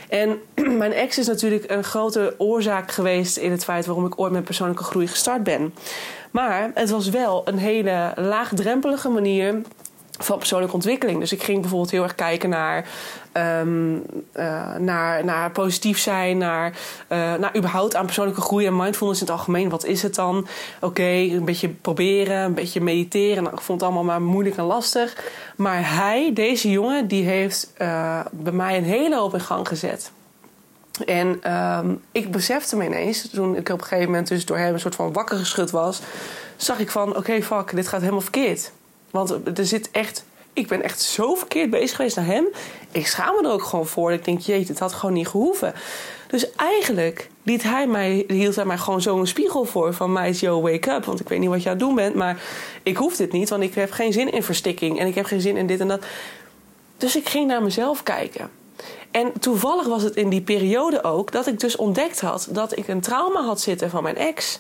En 0.10 0.40
mijn 0.82 0.94
ex 0.94 1.18
is 1.18 1.28
natuurlijk 1.28 1.72
een 1.72 1.84
grote 1.84 2.36
oorzaak 2.38 2.92
geweest 2.92 3.38
in 3.38 3.52
het 3.52 3.64
feit 3.64 3.86
waarom 3.86 4.06
ik 4.06 4.20
ooit 4.20 4.32
met 4.32 4.44
persoonlijke 4.44 4.84
groei 4.84 5.08
gestart 5.08 5.44
ben. 5.44 5.74
Maar 6.32 6.72
het 6.74 6.90
was 6.90 7.10
wel 7.10 7.42
een 7.46 7.58
hele 7.58 8.14
laagdrempelige 8.16 9.10
manier 9.10 9.62
van 10.18 10.38
persoonlijke 10.38 10.76
ontwikkeling. 10.76 11.20
Dus 11.20 11.32
ik 11.32 11.44
ging 11.44 11.62
bijvoorbeeld 11.62 11.92
heel 11.92 12.04
erg 12.04 12.16
kijken 12.16 12.50
naar, 12.50 12.86
um, 13.34 13.94
uh, 14.36 14.76
naar, 14.76 15.26
naar 15.26 15.52
positief 15.52 16.00
zijn, 16.00 16.38
naar, 16.38 16.74
uh, 17.10 17.18
naar 17.36 17.56
überhaupt 17.58 17.96
aan 17.96 18.06
persoonlijke 18.06 18.42
groei 18.42 18.66
en 18.66 18.76
mindfulness 18.76 19.22
in 19.22 19.28
het 19.28 19.36
algemeen. 19.36 19.70
Wat 19.70 19.86
is 19.86 20.02
het 20.02 20.16
dan? 20.16 20.48
Oké, 20.82 21.04
een 21.04 21.46
beetje 21.46 21.70
proberen, 21.70 22.38
een 22.38 22.54
beetje 22.54 22.82
mediteren. 22.82 23.44
Nou, 23.44 23.56
ik 23.56 23.62
vond 23.62 23.82
het 23.82 23.90
allemaal 23.90 24.06
maar 24.06 24.22
moeilijk 24.22 24.58
en 24.58 24.64
lastig. 24.64 25.24
Maar 25.56 25.96
hij, 25.96 26.32
deze 26.34 26.72
jongen, 26.72 27.08
die 27.08 27.24
heeft 27.24 27.74
uh, 27.78 28.20
bij 28.32 28.54
mij 28.54 28.78
een 28.78 28.84
hele 28.84 29.16
hoop 29.18 29.34
in 29.34 29.40
gang 29.40 29.68
gezet. 29.68 30.12
En 31.06 31.54
um, 31.54 32.02
ik 32.12 32.32
besefte 32.32 32.76
me 32.76 32.86
ineens, 32.86 33.30
toen 33.30 33.56
ik 33.56 33.70
op 33.70 33.80
een 33.80 33.86
gegeven 33.86 34.06
moment 34.06 34.28
dus 34.28 34.46
door 34.46 34.58
hem 34.58 34.74
een 34.74 34.80
soort 34.80 34.96
van 34.96 35.14
wakker 35.14 35.38
geschud 35.38 35.72
was, 35.72 36.02
zag 36.56 36.80
ik 36.80 36.92
van: 36.92 37.16
oké, 37.16 37.42
fuck, 37.42 37.76
dit 37.76 37.88
gaat 37.88 38.00
helemaal 38.00 38.22
verkeerd. 38.22 38.72
Want 39.12 39.58
er 39.58 39.66
zit 39.66 39.92
echt. 39.92 40.26
Ik 40.54 40.68
ben 40.68 40.84
echt 40.84 41.02
zo 41.02 41.36
verkeerd 41.36 41.70
bezig 41.70 41.96
geweest 41.96 42.16
naar 42.16 42.26
hem. 42.26 42.46
Ik 42.92 43.08
schaam 43.08 43.36
me 43.36 43.48
er 43.48 43.54
ook 43.54 43.64
gewoon 43.64 43.88
voor. 43.88 44.12
Ik 44.12 44.26
denk, 44.26 44.40
jeet, 44.40 44.68
het 44.68 44.80
had 44.80 44.94
gewoon 44.94 45.16
niet 45.16 45.28
gehoeven. 45.28 45.74
Dus 46.28 46.56
eigenlijk 46.56 47.30
liet 47.44 47.64
hij 47.64 47.88
mij, 47.88 48.24
hield 48.28 48.56
hij 48.56 48.66
mij 48.66 48.78
gewoon 48.78 49.02
zo'n 49.02 49.28
spiegel 49.28 49.66
voor 49.66 49.94
van 49.94 50.12
mij 50.12 50.30
is 50.30 50.40
yo, 50.40 50.62
wake 50.62 50.92
up. 50.92 51.06
Want 51.06 51.20
ik 51.20 51.30
weet 51.30 51.40
niet 51.40 51.50
wat 51.50 51.64
je 51.64 51.70
aan 51.70 51.76
het 51.76 51.86
doen 51.86 51.96
bent, 51.96 52.16
maar 52.16 52.42
ik 52.84 52.98
hoef 52.98 53.16
dit 53.16 53.32
niet, 53.32 53.50
want 53.50 53.64
ik 53.64 53.74
heb 53.74 53.92
geen 53.92 54.14
zin 54.14 54.32
in 54.32 54.44
verstikking 54.44 55.00
en 55.00 55.08
ik 55.08 55.16
heb 55.16 55.26
geen 55.26 55.42
zin 55.42 55.58
in 55.58 55.68
dit 55.68 55.80
en 55.80 55.88
dat. 55.88 56.06
Dus 56.98 57.16
ik 57.16 57.30
ging 57.30 57.48
naar 57.48 57.64
mezelf 57.64 58.04
kijken. 58.04 58.50
En 59.12 59.40
toevallig 59.40 59.88
was 59.88 60.04
het 60.04 60.16
in 60.16 60.30
die 60.30 60.42
periode 60.42 61.04
ook 61.04 61.32
dat 61.32 61.48
ik 61.48 61.60
dus 61.60 61.76
ontdekt 61.76 62.20
had 62.20 62.48
dat 62.52 62.78
ik 62.78 62.88
een 62.88 63.02
trauma 63.02 63.42
had 63.42 63.62
zitten 63.62 63.90
van 63.90 64.04
mijn 64.04 64.18
ex 64.18 64.60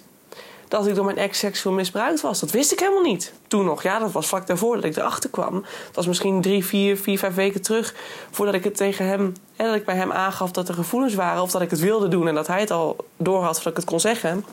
dat 0.67 0.88
ik 0.88 0.95
door 0.95 1.05
mijn 1.05 1.17
ex 1.17 1.39
seksueel 1.39 1.75
misbruikt 1.75 2.21
was. 2.21 2.39
Dat 2.39 2.51
wist 2.51 2.71
ik 2.71 2.79
helemaal 2.79 3.01
niet. 3.01 3.33
Toen 3.47 3.65
nog, 3.65 3.83
ja, 3.83 4.00
dat 4.00 4.12
was 4.12 4.27
vlak 4.27 4.47
daarvoor 4.47 4.75
dat 4.75 4.83
ik 4.83 4.97
erachter 4.97 5.29
kwam. 5.29 5.53
Dat 5.86 5.95
was 5.95 6.07
misschien 6.07 6.41
drie, 6.41 6.65
vier, 6.65 6.97
vier, 6.97 7.19
vijf 7.19 7.36
weken 7.36 7.62
terug 7.62 7.95
voordat 8.31 8.55
ik 8.55 8.63
het 8.63 8.77
tegen 8.77 9.05
hem, 9.05 9.33
hè, 9.55 9.65
dat 9.65 9.75
ik 9.75 9.86
bij 9.86 9.95
hem 9.95 10.12
aangaf 10.12 10.51
dat 10.51 10.67
er 10.67 10.74
gevoelens 10.74 11.15
waren 11.15 11.41
of 11.41 11.51
dat 11.51 11.62
ik 11.62 11.69
het 11.69 11.79
wilde 11.79 12.07
doen 12.07 12.27
en 12.27 12.36
dat 12.36 12.47
hij 12.47 12.59
het 12.59 12.71
al 12.71 12.95
door 13.17 13.43
had 13.43 13.55
voordat 13.55 13.71
ik 13.71 13.77
het 13.77 13.86
kon 13.86 14.00
zeggen. 14.00 14.45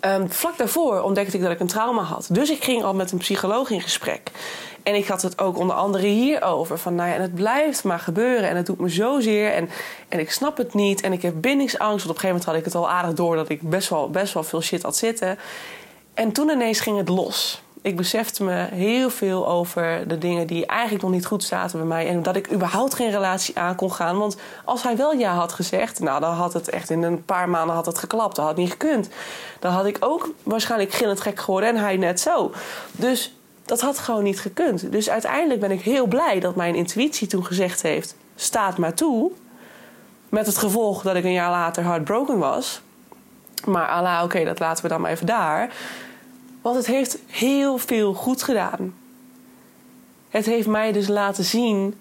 Um, 0.00 0.30
vlak 0.30 0.58
daarvoor 0.58 1.00
ontdekte 1.00 1.36
ik 1.36 1.42
dat 1.42 1.50
ik 1.50 1.60
een 1.60 1.66
trauma 1.66 2.02
had. 2.02 2.28
Dus 2.30 2.50
ik 2.50 2.64
ging 2.64 2.84
al 2.84 2.94
met 2.94 3.12
een 3.12 3.18
psycholoog 3.18 3.70
in 3.70 3.80
gesprek. 3.80 4.30
En 4.88 4.94
ik 4.94 5.06
had 5.06 5.22
het 5.22 5.38
ook 5.38 5.58
onder 5.58 5.76
andere 5.76 6.06
hierover. 6.06 6.78
Van 6.78 6.94
nou 6.94 7.08
ja, 7.08 7.14
en 7.14 7.22
het 7.22 7.34
blijft 7.34 7.84
maar 7.84 7.98
gebeuren. 7.98 8.48
En 8.48 8.56
het 8.56 8.66
doet 8.66 8.78
me 8.78 8.88
zozeer. 8.88 9.52
En, 9.52 9.68
en 10.08 10.18
ik 10.18 10.30
snap 10.30 10.56
het 10.56 10.74
niet. 10.74 11.00
En 11.00 11.12
ik 11.12 11.22
heb 11.22 11.34
bindingsangst. 11.36 12.04
Want 12.04 12.04
op 12.04 12.08
een 12.08 12.20
gegeven 12.20 12.28
moment 12.28 12.44
had 12.44 12.54
ik 12.54 12.64
het 12.64 12.74
al 12.74 12.90
aardig 12.90 13.14
door 13.14 13.36
dat 13.36 13.48
ik 13.48 13.70
best 13.70 13.88
wel, 13.88 14.10
best 14.10 14.34
wel 14.34 14.42
veel 14.42 14.60
shit 14.60 14.82
had 14.82 14.96
zitten. 14.96 15.38
En 16.14 16.32
toen 16.32 16.50
ineens 16.50 16.80
ging 16.80 16.96
het 16.96 17.08
los. 17.08 17.62
Ik 17.82 17.96
besefte 17.96 18.44
me 18.44 18.66
heel 18.70 19.10
veel 19.10 19.48
over 19.48 20.08
de 20.08 20.18
dingen 20.18 20.46
die 20.46 20.66
eigenlijk 20.66 21.02
nog 21.02 21.12
niet 21.12 21.26
goed 21.26 21.44
zaten 21.44 21.78
bij 21.78 21.88
mij. 21.88 22.08
En 22.08 22.22
dat 22.22 22.36
ik 22.36 22.52
überhaupt 22.52 22.94
geen 22.94 23.10
relatie 23.10 23.58
aan 23.58 23.76
kon 23.76 23.92
gaan. 23.92 24.18
Want 24.18 24.36
als 24.64 24.82
hij 24.82 24.96
wel 24.96 25.12
ja 25.12 25.34
had 25.34 25.52
gezegd, 25.52 26.00
nou 26.00 26.20
dan 26.20 26.34
had 26.34 26.52
het 26.52 26.68
echt 26.68 26.90
in 26.90 27.02
een 27.02 27.24
paar 27.24 27.48
maanden 27.48 27.74
had 27.74 27.86
het 27.86 27.98
geklapt. 27.98 28.36
Dat 28.36 28.44
had 28.44 28.56
niet 28.56 28.70
gekund. 28.70 29.08
Dan 29.58 29.72
had 29.72 29.86
ik 29.86 29.96
ook 30.00 30.30
waarschijnlijk 30.42 30.92
gillend 30.92 31.20
gek 31.20 31.40
geworden 31.40 31.68
en 31.68 31.76
hij 31.76 31.96
net 31.96 32.20
zo. 32.20 32.52
Dus 32.92 33.37
dat 33.68 33.80
had 33.80 33.98
gewoon 33.98 34.22
niet 34.22 34.40
gekund. 34.40 34.92
Dus 34.92 35.10
uiteindelijk 35.10 35.60
ben 35.60 35.70
ik 35.70 35.80
heel 35.80 36.06
blij 36.06 36.40
dat 36.40 36.56
mijn 36.56 36.74
intuïtie 36.74 37.26
toen 37.26 37.44
gezegd 37.44 37.82
heeft: 37.82 38.16
staat 38.36 38.78
maar 38.78 38.94
toe. 38.94 39.30
Met 40.28 40.46
het 40.46 40.56
gevolg 40.56 41.02
dat 41.02 41.16
ik 41.16 41.24
een 41.24 41.32
jaar 41.32 41.50
later 41.50 41.84
heartbroken 41.84 42.38
was. 42.38 42.80
Maar 43.64 43.88
Allah, 43.88 44.24
oké, 44.24 44.44
dat 44.44 44.58
laten 44.58 44.82
we 44.82 44.88
dan 44.88 45.00
maar 45.00 45.10
even 45.10 45.26
daar. 45.26 45.74
Want 46.62 46.76
het 46.76 46.86
heeft 46.86 47.18
heel 47.26 47.78
veel 47.78 48.14
goed 48.14 48.42
gedaan. 48.42 48.94
Het 50.28 50.46
heeft 50.46 50.66
mij 50.66 50.92
dus 50.92 51.08
laten 51.08 51.44
zien 51.44 52.00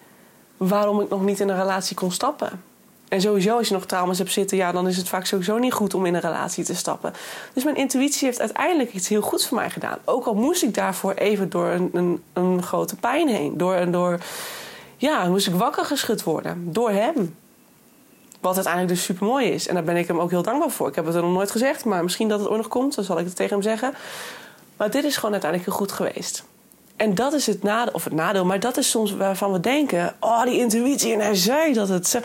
waarom 0.58 1.02
ik 1.02 1.10
nog 1.10 1.22
niet 1.22 1.40
in 1.40 1.50
een 1.50 1.60
relatie 1.60 1.96
kon 1.96 2.12
stappen. 2.12 2.64
En 3.08 3.22
sowieso, 3.22 3.58
als 3.58 3.68
je 3.68 3.74
nog 3.74 3.86
trauma's 3.86 4.18
hebt 4.18 4.32
zitten, 4.32 4.58
ja, 4.58 4.72
dan 4.72 4.88
is 4.88 4.98
het 4.98 5.08
vaak 5.08 5.26
sowieso 5.26 5.58
niet 5.58 5.74
goed 5.74 5.94
om 5.94 6.06
in 6.06 6.14
een 6.14 6.22
relatie 6.22 6.64
te 6.64 6.76
stappen. 6.76 7.14
Dus 7.54 7.64
mijn 7.64 7.76
intuïtie 7.76 8.28
heeft 8.28 8.40
uiteindelijk 8.40 8.94
iets 8.94 9.08
heel 9.08 9.22
goeds 9.22 9.48
voor 9.48 9.58
mij 9.58 9.70
gedaan. 9.70 9.98
Ook 10.06 10.26
al 10.26 10.34
moest 10.34 10.64
ik 10.64 10.74
daarvoor 10.74 11.14
even 11.14 11.50
door 11.50 11.68
een, 11.68 11.90
een, 11.94 12.24
een 12.34 12.64
grote 12.64 12.96
pijn 12.96 13.28
heen. 13.28 13.58
Door, 13.58 13.92
door, 13.92 14.20
ja, 14.98 15.26
moest 15.26 15.48
ik 15.48 15.54
wakker 15.54 15.86
geschud 15.86 16.24
worden. 16.24 16.74
Door 16.74 16.92
hem. 16.92 17.36
Wat 18.42 18.56
uiteindelijk 18.56 18.94
dus 18.94 19.04
super 19.04 19.26
mooi 19.26 19.48
is. 19.48 19.68
En 19.68 19.74
daar 19.74 19.84
ben 19.84 19.98
ik 19.98 20.08
hem 20.08 20.20
ook 20.20 20.30
heel 20.30 20.44
dankbaar 20.44 20.70
voor. 20.70 20.88
Ik 20.88 20.96
heb 20.96 21.06
het 21.06 21.16
er 21.16 21.22
nog 21.22 21.34
nooit 21.34 21.52
gezegd, 21.52 21.86
maar 21.86 22.04
misschien 22.04 22.28
dat 22.28 22.40
het 22.40 22.50
ooit 22.50 22.58
nog 22.58 22.68
komt. 22.68 22.96
Dan 22.96 23.04
zal 23.04 23.20
ik 23.20 23.26
het 23.26 23.36
tegen 23.36 23.54
hem 23.54 23.62
zeggen. 23.62 23.94
Maar 24.78 24.92
dit 24.92 25.04
is 25.04 25.16
gewoon 25.16 25.32
uiteindelijk 25.32 25.70
heel 25.70 25.80
goed 25.80 25.92
geweest. 25.92 26.44
En 26.96 27.16
dat 27.16 27.34
is 27.34 27.46
het 27.46 27.64
nadeel, 27.64 27.94
of 27.94 28.04
het 28.04 28.14
nadeel, 28.14 28.46
maar 28.46 28.60
dat 28.60 28.78
is 28.78 28.90
soms 28.90 29.16
waarvan 29.16 29.52
we 29.52 29.60
denken: 29.60 30.16
oh, 30.20 30.44
die 30.44 30.60
intuïtie 30.60 31.14
en 31.14 31.20
hij 31.20 31.36
zei 31.36 31.74
dat 31.74 31.90
het 31.90 32.08
zo. 32.08 32.20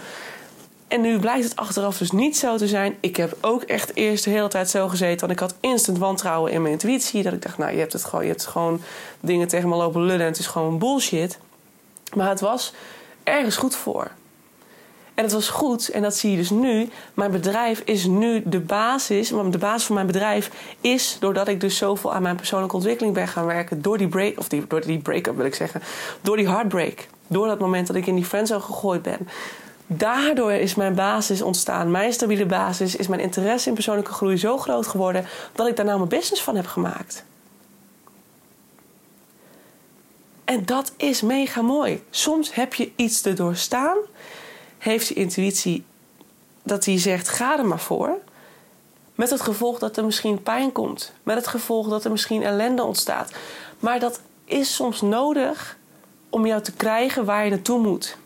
En 0.92 1.00
nu 1.00 1.18
blijkt 1.18 1.44
het 1.44 1.56
achteraf 1.56 1.98
dus 1.98 2.10
niet 2.10 2.36
zo 2.36 2.56
te 2.56 2.68
zijn. 2.68 2.96
Ik 3.00 3.16
heb 3.16 3.36
ook 3.40 3.62
echt 3.62 3.96
eerst 3.96 4.24
de 4.24 4.30
hele 4.30 4.48
tijd 4.48 4.70
zo 4.70 4.88
gezeten. 4.88 5.20
Want 5.20 5.32
ik 5.32 5.38
had 5.38 5.54
instant 5.60 5.98
wantrouwen 5.98 6.52
in 6.52 6.62
mijn 6.62 6.72
intuïtie. 6.72 7.22
Dat 7.22 7.32
ik 7.32 7.42
dacht, 7.42 7.58
nou, 7.58 7.72
je 7.72 7.78
hebt 7.78 7.92
het 7.92 8.04
gewoon, 8.04 8.24
je 8.24 8.30
hebt 8.30 8.46
gewoon 8.46 8.80
dingen 9.20 9.48
tegen 9.48 9.68
me 9.68 9.76
lopen 9.76 10.00
lullen. 10.00 10.20
En 10.20 10.26
het 10.26 10.38
is 10.38 10.46
gewoon 10.46 10.78
bullshit. 10.78 11.38
Maar 12.14 12.28
het 12.28 12.40
was 12.40 12.72
ergens 13.24 13.56
goed 13.56 13.76
voor. 13.76 14.10
En 15.14 15.24
het 15.24 15.32
was 15.32 15.48
goed, 15.48 15.88
en 15.88 16.02
dat 16.02 16.16
zie 16.16 16.30
je 16.30 16.36
dus 16.36 16.50
nu. 16.50 16.88
Mijn 17.14 17.30
bedrijf 17.30 17.82
is 17.84 18.06
nu 18.06 18.42
de 18.44 18.60
basis. 18.60 19.30
Want 19.30 19.52
de 19.52 19.58
basis 19.58 19.84
van 19.84 19.94
mijn 19.94 20.06
bedrijf 20.06 20.50
is 20.80 21.16
doordat 21.20 21.48
ik 21.48 21.60
dus 21.60 21.76
zoveel 21.76 22.14
aan 22.14 22.22
mijn 22.22 22.36
persoonlijke 22.36 22.76
ontwikkeling 22.76 23.14
ben 23.14 23.28
gaan 23.28 23.46
werken. 23.46 23.82
Door 23.82 23.98
die 23.98 24.08
break, 24.08 24.38
of 24.38 24.48
die, 24.48 24.66
door 24.68 24.80
die 24.80 24.98
break-up 24.98 25.36
wil 25.36 25.46
ik 25.46 25.54
zeggen. 25.54 25.82
Door 26.20 26.36
die 26.36 26.48
heartbreak. 26.48 27.06
Door 27.26 27.46
dat 27.46 27.58
moment 27.58 27.86
dat 27.86 27.96
ik 27.96 28.06
in 28.06 28.14
die 28.14 28.24
friendzone 28.24 28.60
gegooid 28.60 29.02
ben. 29.02 29.28
Daardoor 29.96 30.52
is 30.52 30.74
mijn 30.74 30.94
basis 30.94 31.42
ontstaan. 31.42 31.90
Mijn 31.90 32.12
stabiele 32.12 32.46
basis 32.46 32.96
is 32.96 33.06
mijn 33.06 33.20
interesse 33.20 33.68
in 33.68 33.74
persoonlijke 33.74 34.12
groei 34.12 34.36
zo 34.36 34.58
groot 34.58 34.86
geworden 34.86 35.26
dat 35.52 35.66
ik 35.66 35.76
daar 35.76 35.84
nou 35.84 35.96
mijn 35.96 36.08
business 36.08 36.42
van 36.42 36.56
heb 36.56 36.66
gemaakt. 36.66 37.24
En 40.44 40.64
dat 40.64 40.92
is 40.96 41.22
mega 41.22 41.62
mooi. 41.62 42.02
Soms 42.10 42.54
heb 42.54 42.74
je 42.74 42.92
iets 42.96 43.20
te 43.20 43.32
doorstaan 43.32 43.96
heeft 44.82 45.06
je 45.06 45.14
intuïtie 45.14 45.84
dat 46.62 46.84
hij 46.84 46.98
zegt: 46.98 47.28
ga 47.28 47.58
er 47.58 47.66
maar 47.66 47.80
voor. 47.80 48.18
Met 49.14 49.30
het 49.30 49.40
gevolg 49.40 49.78
dat 49.78 49.96
er 49.96 50.04
misschien 50.04 50.42
pijn 50.42 50.72
komt. 50.72 51.12
Met 51.22 51.36
het 51.36 51.46
gevolg 51.46 51.88
dat 51.88 52.04
er 52.04 52.10
misschien 52.10 52.42
ellende 52.42 52.82
ontstaat. 52.82 53.32
Maar 53.78 54.00
dat 54.00 54.20
is 54.44 54.74
soms 54.74 55.00
nodig 55.00 55.76
om 56.30 56.46
jou 56.46 56.62
te 56.62 56.72
krijgen 56.72 57.24
waar 57.24 57.44
je 57.44 57.50
naartoe 57.50 57.78
moet. 57.78 58.16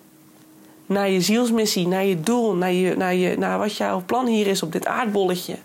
Naar 0.87 1.11
je 1.11 1.21
zielsmissie, 1.21 1.87
naar 1.89 2.05
je 2.05 2.21
doel, 2.21 2.55
naar, 2.55 2.73
je, 2.73 2.97
naar, 2.97 3.15
je, 3.15 3.39
naar 3.39 3.59
wat 3.59 3.77
jouw 3.77 4.03
plan 4.07 4.27
hier 4.27 4.47
is 4.47 4.63
op 4.63 4.73
dit 4.73 4.87
aardbolletje. 4.87 5.57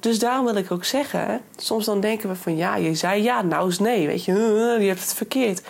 Dus 0.00 0.18
daarom 0.18 0.44
wil 0.44 0.54
ik 0.54 0.70
ook 0.70 0.84
zeggen, 0.84 1.40
soms 1.56 1.84
dan 1.84 2.00
denken 2.00 2.28
we 2.28 2.34
van 2.34 2.56
ja, 2.56 2.76
je 2.76 2.94
zei 2.94 3.22
ja, 3.22 3.42
nou 3.42 3.68
is 3.68 3.78
nee, 3.78 4.06
weet 4.06 4.24
je, 4.24 4.32
je 4.80 4.86
hebt 4.86 5.00
het 5.00 5.14
verkeerd 5.14 5.62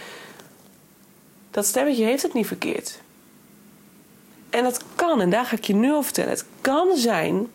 dat 1.51 1.67
stemmetje 1.67 2.05
heeft 2.05 2.23
het 2.23 2.35
niet 2.35 2.47
verkeerd. 2.47 3.01
En 4.51 4.63
dat 4.63 4.83
kan, 4.95 5.21
en 5.21 5.31
daar 5.31 5.45
ga 5.45 5.57
ik 5.57 5.65
je 5.65 5.75
nu 5.75 5.91
over 5.91 6.05
vertellen. 6.05 6.31
Het 6.31 6.45
kan 6.61 6.97
zijn 6.97 7.47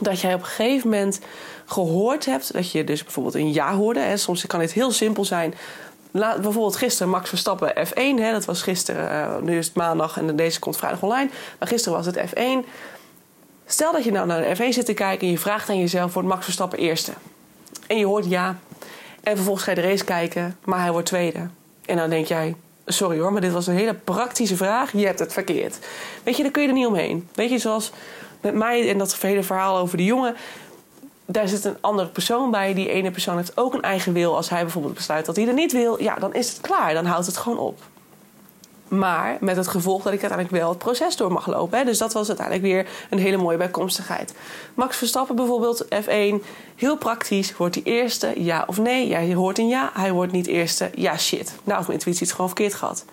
dat 0.00 0.20
jij 0.20 0.34
op 0.34 0.40
een 0.40 0.46
gegeven 0.46 0.90
moment 0.90 1.20
gehoord 1.64 2.24
hebt 2.24 2.52
dat 2.52 2.72
je 2.72 2.84
dus 2.84 3.02
bijvoorbeeld 3.02 3.34
een 3.34 3.52
ja 3.52 3.74
hoorde. 3.74 4.00
Hè. 4.00 4.16
Soms 4.16 4.46
kan 4.46 4.60
het 4.60 4.72
heel 4.72 4.90
simpel 4.90 5.24
zijn. 5.24 5.54
Laat, 6.18 6.40
bijvoorbeeld 6.40 6.76
gisteren 6.76 7.12
Max 7.12 7.28
Verstappen 7.28 7.72
F1. 7.86 7.94
Hè, 7.94 8.32
dat 8.32 8.44
was 8.44 8.62
gisteren, 8.62 9.10
uh, 9.10 9.42
nu 9.42 9.58
is 9.58 9.66
het 9.66 9.74
maandag 9.74 10.18
en 10.18 10.36
deze 10.36 10.58
komt 10.58 10.76
vrijdag 10.76 11.02
online. 11.02 11.30
Maar 11.58 11.68
gisteren 11.68 11.98
was 11.98 12.06
het 12.06 12.18
F1. 12.18 12.68
Stel 13.66 13.92
dat 13.92 14.04
je 14.04 14.12
nou 14.12 14.26
naar 14.26 14.40
de 14.40 14.56
F1 14.56 14.68
zit 14.68 14.86
te 14.86 14.94
kijken 14.94 15.26
en 15.26 15.32
je 15.32 15.38
vraagt 15.38 15.68
aan 15.68 15.78
jezelf: 15.78 16.12
wordt 16.12 16.28
Max 16.28 16.44
Verstappen 16.44 16.78
eerste? 16.78 17.12
En 17.86 17.98
je 17.98 18.06
hoort 18.06 18.28
ja. 18.28 18.58
En 19.22 19.34
vervolgens 19.34 19.64
ga 19.64 19.70
je 19.70 19.80
de 19.80 19.88
race 19.88 20.04
kijken, 20.04 20.56
maar 20.64 20.80
hij 20.80 20.92
wordt 20.92 21.06
tweede. 21.06 21.48
En 21.84 21.96
dan 21.96 22.10
denk 22.10 22.26
jij: 22.26 22.54
Sorry 22.86 23.18
hoor, 23.18 23.32
maar 23.32 23.40
dit 23.40 23.52
was 23.52 23.66
een 23.66 23.76
hele 23.76 23.94
praktische 23.94 24.56
vraag. 24.56 24.92
Je 24.92 25.06
hebt 25.06 25.18
het 25.18 25.32
verkeerd. 25.32 25.78
Weet 26.22 26.36
je, 26.36 26.42
daar 26.42 26.52
kun 26.52 26.62
je 26.62 26.68
er 26.68 26.74
niet 26.74 26.86
omheen. 26.86 27.28
Weet 27.34 27.50
je, 27.50 27.58
zoals 27.58 27.92
met 28.40 28.54
mij 28.54 28.90
en 28.90 28.98
dat 28.98 29.16
hele 29.20 29.42
verhaal 29.42 29.76
over 29.76 29.96
de 29.96 30.04
jongen. 30.04 30.36
Daar 31.30 31.48
zit 31.48 31.64
een 31.64 31.76
andere 31.80 32.08
persoon 32.08 32.50
bij. 32.50 32.74
Die 32.74 32.88
ene 32.88 33.10
persoon 33.10 33.36
heeft 33.36 33.56
ook 33.56 33.74
een 33.74 33.82
eigen 33.82 34.12
wil. 34.12 34.36
Als 34.36 34.48
hij 34.48 34.62
bijvoorbeeld 34.62 34.94
besluit 34.94 35.26
dat 35.26 35.36
hij 35.36 35.46
er 35.46 35.52
niet 35.52 35.72
wil, 35.72 36.02
ja, 36.02 36.14
dan 36.14 36.34
is 36.34 36.48
het 36.48 36.60
klaar. 36.60 36.94
Dan 36.94 37.06
houdt 37.06 37.26
het 37.26 37.36
gewoon 37.36 37.58
op. 37.58 37.80
Maar 38.88 39.36
met 39.40 39.56
het 39.56 39.68
gevolg 39.68 40.02
dat 40.02 40.12
ik 40.12 40.20
uiteindelijk 40.20 40.60
wel 40.62 40.68
het 40.68 40.78
proces 40.78 41.16
door 41.16 41.32
mag 41.32 41.46
lopen. 41.46 41.78
Hè. 41.78 41.84
Dus 41.84 41.98
dat 41.98 42.12
was 42.12 42.28
uiteindelijk 42.28 42.66
weer 42.66 42.88
een 43.10 43.18
hele 43.18 43.36
mooie 43.36 43.56
bijkomstigheid. 43.56 44.34
Max 44.74 44.96
Verstappen 44.96 45.36
bijvoorbeeld, 45.36 45.84
F1, 45.84 46.44
heel 46.76 46.96
praktisch. 46.96 47.56
Wordt 47.56 47.74
hij 47.74 47.84
eerste, 47.84 48.32
ja 48.36 48.64
of 48.66 48.78
nee? 48.78 49.08
Ja, 49.08 49.18
je 49.18 49.34
hoort 49.34 49.58
een 49.58 49.68
ja, 49.68 49.90
hij 49.94 50.12
wordt 50.12 50.32
niet 50.32 50.46
eerste, 50.46 50.90
ja 50.94 51.16
shit. 51.16 51.52
Nou, 51.64 51.80
of 51.80 51.86
mijn 51.86 51.98
intuïtie 51.98 52.26
het 52.26 52.34
gewoon 52.34 52.50
verkeerd 52.50 52.74
gehad. 52.74 53.04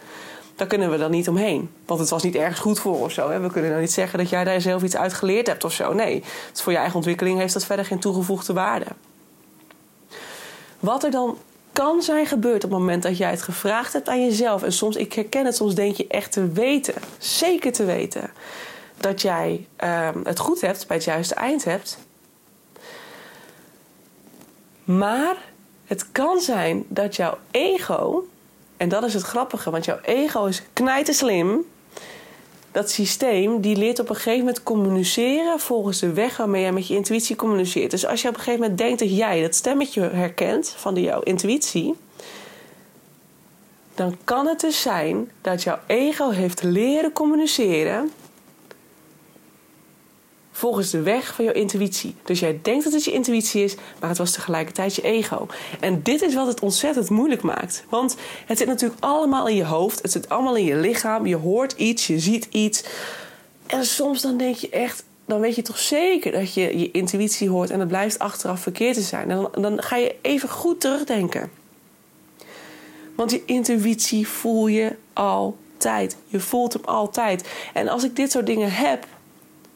Daar 0.56 0.68
kunnen 0.68 0.92
we 0.92 0.98
dan 0.98 1.12
niet 1.12 1.30
omheen. 1.30 1.70
Want 1.86 2.00
het 2.00 2.10
was 2.10 2.24
niet 2.24 2.36
ergens 2.36 2.60
goed 2.60 2.80
voor 2.80 3.00
of 3.00 3.12
zo. 3.12 3.30
Hè. 3.30 3.40
We 3.40 3.52
kunnen 3.52 3.72
dan 3.72 3.80
niet 3.80 3.92
zeggen 3.92 4.20
dat 4.20 4.30
jij 4.30 4.44
daar 4.44 4.62
zelf 4.62 4.84
iets 4.84 4.96
uit 4.96 5.14
geleerd 5.14 5.48
hebt 5.48 5.64
of 5.64 5.74
zo. 5.74 5.94
Nee, 5.94 6.24
voor 6.54 6.72
je 6.72 6.78
eigen 6.78 6.96
ontwikkeling 6.96 7.40
heeft 7.40 7.54
dat 7.54 7.66
verder 7.66 7.86
geen 7.86 8.00
toegevoegde 8.00 8.54
waarde. 8.54 8.86
Wat 10.80 11.04
er 11.04 11.12
dan 11.12 11.38
kan 11.74 12.02
zijn 12.02 12.26
gebeurd 12.26 12.64
op 12.64 12.70
het 12.70 12.80
moment 12.80 13.04
dat 13.04 13.18
jij 13.18 13.30
het 13.30 13.42
gevraagd 13.42 13.94
hebt 13.94 14.10
aan 14.10 14.26
jezelf. 14.26 14.64
En 14.64 14.74
soms, 14.74 14.96
ik 14.96 15.14
herken 15.14 15.46
het, 15.46 15.56
soms 15.56 15.76
denk 15.76 15.96
je 15.96 16.08
echt 16.08 16.32
te 16.32 16.52
weten, 16.52 16.94
zeker 17.18 17.72
te 17.72 17.86
weten, 17.86 18.30
dat 18.98 19.22
jij 19.22 19.68
ehm, 19.76 20.20
het 20.24 20.40
goed 20.40 20.62
hebt, 20.62 20.88
bij 20.88 20.96
het 20.96 21.06
juiste 21.06 21.36
eind 21.36 21.64
hebt. 21.64 21.98
Maar 24.84 25.36
het 25.86 26.12
kan 26.12 26.40
zijn 26.40 26.86
dat 26.88 27.16
jouw 27.16 27.38
ego, 27.52 28.28
en 28.78 28.90
dat 28.90 29.04
is 29.04 29.14
het 29.14 29.24
grappige, 29.24 29.70
want 29.70 29.86
jouw 29.86 30.00
ego 30.02 30.46
is 30.46 30.64
knijterslim 30.74 31.66
dat 32.72 32.92
systeem 32.92 33.62
die 33.62 33.76
leert 33.76 34.00
op 34.00 34.10
een 34.10 34.16
gegeven 34.16 34.40
moment 34.40 34.64
communiceren 34.64 35.60
volgens 35.60 36.00
de 36.00 36.14
weg 36.14 36.38
waarmee 36.38 36.62
jij 36.62 36.72
met 36.72 36.88
je 36.88 36.96
intuïtie 36.96 37.36
communiceert. 37.36 37.92
Dus 37.92 38.06
als 38.06 38.22
je 38.22 38.28
op 38.28 38.34
een 38.34 38.40
gegeven 38.40 38.60
moment 38.62 38.80
denkt 38.80 39.00
dat 39.00 39.18
jij 39.18 39.42
dat 39.42 39.56
stemmetje 39.56 40.02
herkent 40.02 40.74
van 40.78 40.96
jouw 40.96 41.22
intuïtie, 41.22 41.96
dan 43.96 44.18
kan 44.24 44.48
het 44.48 44.60
dus 44.60 44.82
zijn 44.82 45.32
dat 45.42 45.64
jouw 45.64 45.80
ego 45.88 46.30
heeft 46.30 46.64
leren 46.64 47.12
communiceren 47.12 48.12
volgens 50.56 50.90
de 50.90 51.02
weg 51.02 51.34
van 51.34 51.46
jouw 51.46 51.54
intuïtie. 51.54 52.16
Dus 52.24 52.40
jij 52.40 52.60
denkt 52.62 52.84
dat 52.84 52.94
het 52.94 53.04
je 53.04 53.12
intuïtie 53.12 53.64
is, 53.64 53.76
maar 54.00 54.10
het 54.10 54.18
was 54.18 54.32
tegelijkertijd 54.32 54.96
je 54.96 55.02
ego. 55.02 55.48
En 55.80 56.04
dit 56.04 56.22
is 56.22 56.36
wat 56.36 56.48
het 56.48 56.60
ontzettend 56.60 57.10
moeilijk 57.10 57.42
maakt. 57.42 57.84
Want 57.90 58.16
het 58.46 58.58
zit 58.58 58.68
natuurlijk 58.68 59.04
allemaal 59.04 59.48
in 59.48 59.56
je 59.56 59.66
hoofd, 59.66 60.02
het 60.02 60.12
zit 60.12 60.30
allemaal 60.30 60.56
in 60.56 60.64
je 60.64 60.76
lichaam. 60.76 61.26
Je 61.26 61.36
hoort 61.36 61.72
iets, 61.72 62.08
je 62.08 62.20
ziet 62.20 62.48
iets. 62.52 62.84
En 63.66 63.86
soms 63.86 64.22
dan 64.22 64.38
denk 64.38 64.56
je 64.56 64.70
echt, 64.70 65.04
dan 65.26 65.40
weet 65.40 65.56
je 65.56 65.62
toch 65.62 65.80
zeker 65.80 66.32
dat 66.32 66.54
je 66.54 66.80
je 66.80 66.92
intuïtie 66.92 67.50
hoort 67.50 67.70
en 67.70 67.80
het 67.80 67.88
blijft 67.88 68.20
achteraf 68.20 68.60
verkeerd 68.60 68.96
te 68.96 69.02
zijn. 69.02 69.28
Dan, 69.28 69.50
dan 69.52 69.82
ga 69.82 69.96
je 69.96 70.16
even 70.22 70.50
goed 70.50 70.82
terugdenken. 70.82 71.52
Want 73.16 73.32
je 73.32 73.42
intuïtie 73.46 74.28
voel 74.28 74.68
je 74.68 74.96
altijd. 75.14 76.18
Je 76.28 76.40
voelt 76.40 76.74
hem 76.74 76.86
altijd. 76.86 77.48
En 77.74 77.88
als 77.88 78.04
ik 78.04 78.16
dit 78.16 78.32
soort 78.32 78.46
dingen 78.46 78.72
heb, 78.72 79.08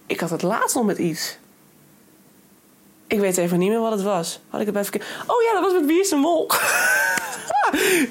ik 0.10 0.20
had 0.20 0.30
het 0.30 0.42
laatst 0.42 0.75
nog 0.75 0.86
met 0.86 0.98
iets. 0.98 1.38
Ik 3.08 3.20
weet 3.20 3.38
even 3.38 3.60
niet 3.60 3.70
meer 3.70 3.80
wat 3.80 3.92
het 3.92 4.01
was. 4.01 4.39
Had 4.50 4.60
ik 4.62 4.66
het 4.66 4.75
bij. 4.75 5.01
Oh 5.28 5.42
ja, 5.42 5.54
dat 5.54 5.63
was 5.63 5.74
met 5.74 5.86
Wie 5.86 6.00
is 6.00 6.12
Mol? 6.12 6.50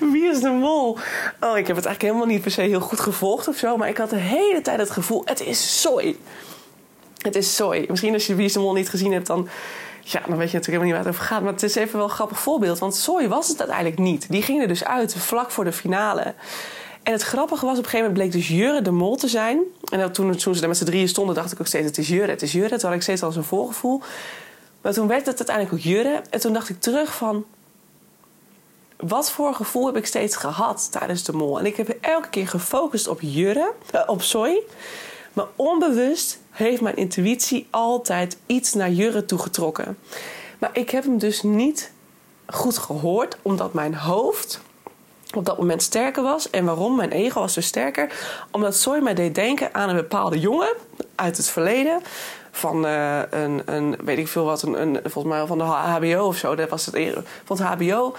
Wie 0.12 0.24
is 0.24 0.40
de 0.40 0.50
Mol? 0.50 0.98
Oh, 1.40 1.56
ik 1.56 1.66
heb 1.66 1.76
het 1.76 1.86
eigenlijk 1.86 2.02
helemaal 2.02 2.26
niet 2.26 2.42
per 2.42 2.50
se 2.50 2.60
heel 2.60 2.80
goed 2.80 3.00
gevolgd 3.00 3.48
of 3.48 3.56
zo. 3.56 3.76
Maar 3.76 3.88
ik 3.88 3.96
had 3.96 4.10
de 4.10 4.16
hele 4.16 4.60
tijd 4.60 4.78
het 4.78 4.90
gevoel... 4.90 5.22
Het 5.24 5.40
is 5.40 5.80
zooi. 5.80 6.18
Het 7.18 7.36
is 7.36 7.56
zooi. 7.56 7.86
Misschien 7.88 8.12
als 8.12 8.26
je 8.26 8.34
Wie 8.34 8.44
is 8.44 8.56
Mol 8.56 8.72
niet 8.72 8.88
gezien 8.88 9.12
hebt, 9.12 9.26
dan... 9.26 9.48
Ja, 10.00 10.20
dan 10.26 10.36
weet 10.36 10.50
je 10.50 10.56
natuurlijk 10.56 10.66
helemaal 10.66 10.84
niet 10.84 10.94
waar 10.94 11.04
het 11.04 11.14
over 11.14 11.24
gaat. 11.24 11.42
Maar 11.42 11.52
het 11.52 11.62
is 11.62 11.74
even 11.74 11.96
wel 11.96 12.04
een 12.04 12.14
grappig 12.14 12.38
voorbeeld. 12.38 12.78
Want 12.78 12.94
zooi 12.94 13.28
was 13.28 13.48
het 13.48 13.58
uiteindelijk 13.58 13.98
niet. 13.98 14.30
Die 14.30 14.42
ging 14.42 14.62
er 14.62 14.68
dus 14.68 14.84
uit 14.84 15.14
vlak 15.14 15.50
voor 15.50 15.64
de 15.64 15.72
finale. 15.72 16.34
En 17.08 17.14
het 17.14 17.22
grappige 17.22 17.66
was, 17.66 17.78
op 17.78 17.84
een 17.84 17.90
gegeven 17.90 18.12
moment 18.12 18.30
bleek 18.30 18.42
dus 18.42 18.56
Jurre 18.56 18.82
de 18.82 18.90
mol 18.90 19.16
te 19.16 19.28
zijn. 19.28 19.60
En 19.92 20.12
toen, 20.12 20.36
toen 20.36 20.54
ze 20.54 20.60
daar 20.60 20.68
met 20.68 20.78
z'n 20.78 20.84
drieën 20.84 21.08
stonden, 21.08 21.34
dacht 21.34 21.52
ik 21.52 21.60
ook 21.60 21.66
steeds: 21.66 21.86
het 21.86 21.98
is 21.98 22.08
Jurre, 22.08 22.30
het 22.30 22.42
is 22.42 22.52
Jurre. 22.52 22.78
Toen 22.78 22.88
had 22.88 22.94
ik 22.94 23.02
steeds 23.02 23.22
al 23.22 23.32
zo'n 23.32 23.44
voorgevoel. 23.44 24.02
Maar 24.80 24.92
toen 24.92 25.06
werd 25.06 25.26
het 25.26 25.36
uiteindelijk 25.36 25.76
ook 25.76 25.92
Jurre. 25.92 26.22
En 26.30 26.40
toen 26.40 26.52
dacht 26.52 26.68
ik 26.68 26.80
terug 26.80 27.14
van... 27.14 27.44
Wat 28.96 29.30
voor 29.30 29.54
gevoel 29.54 29.86
heb 29.86 29.96
ik 29.96 30.06
steeds 30.06 30.36
gehad 30.36 30.88
tijdens 30.92 31.22
de 31.22 31.32
mol? 31.32 31.58
En 31.58 31.66
ik 31.66 31.76
heb 31.76 31.96
elke 32.00 32.28
keer 32.28 32.48
gefocust 32.48 33.08
op 33.08 33.20
Jurre, 33.20 33.72
uh, 33.94 34.02
op 34.06 34.22
Soy. 34.22 34.62
Maar 35.32 35.46
onbewust 35.56 36.38
heeft 36.50 36.80
mijn 36.80 36.96
intuïtie 36.96 37.66
altijd 37.70 38.36
iets 38.46 38.74
naar 38.74 38.90
Jurre 38.90 39.24
toegetrokken. 39.24 39.98
Maar 40.58 40.70
ik 40.72 40.90
heb 40.90 41.04
hem 41.04 41.18
dus 41.18 41.42
niet 41.42 41.90
goed 42.46 42.78
gehoord, 42.78 43.36
omdat 43.42 43.72
mijn 43.72 43.94
hoofd 43.94 44.60
op 45.36 45.44
dat 45.44 45.58
moment 45.58 45.82
sterker 45.82 46.22
was. 46.22 46.50
En 46.50 46.64
waarom? 46.64 46.96
Mijn 46.96 47.10
ego 47.10 47.40
was 47.40 47.54
dus 47.54 47.66
sterker. 47.66 48.12
Omdat 48.50 48.76
Soy 48.76 48.98
mij 48.98 49.14
deed 49.14 49.34
denken 49.34 49.74
aan 49.74 49.88
een 49.88 49.96
bepaalde 49.96 50.38
jongen 50.38 50.72
uit 51.14 51.36
het 51.36 51.48
verleden. 51.48 52.00
Van 52.50 52.86
uh, 52.86 53.20
een, 53.30 53.62
een, 53.64 53.96
weet 54.04 54.18
ik 54.18 54.28
veel 54.28 54.44
wat, 54.44 54.62
een, 54.62 54.80
een, 54.80 55.00
volgens 55.04 55.34
mij 55.34 55.46
van 55.46 55.58
de 55.58 55.64
HBO 55.64 56.26
of 56.26 56.36
zo. 56.36 56.54
Dat 56.54 56.68
was 56.68 56.86
het. 56.86 57.16
Van 57.44 57.56
het 57.56 57.66
HBO. 57.66 58.14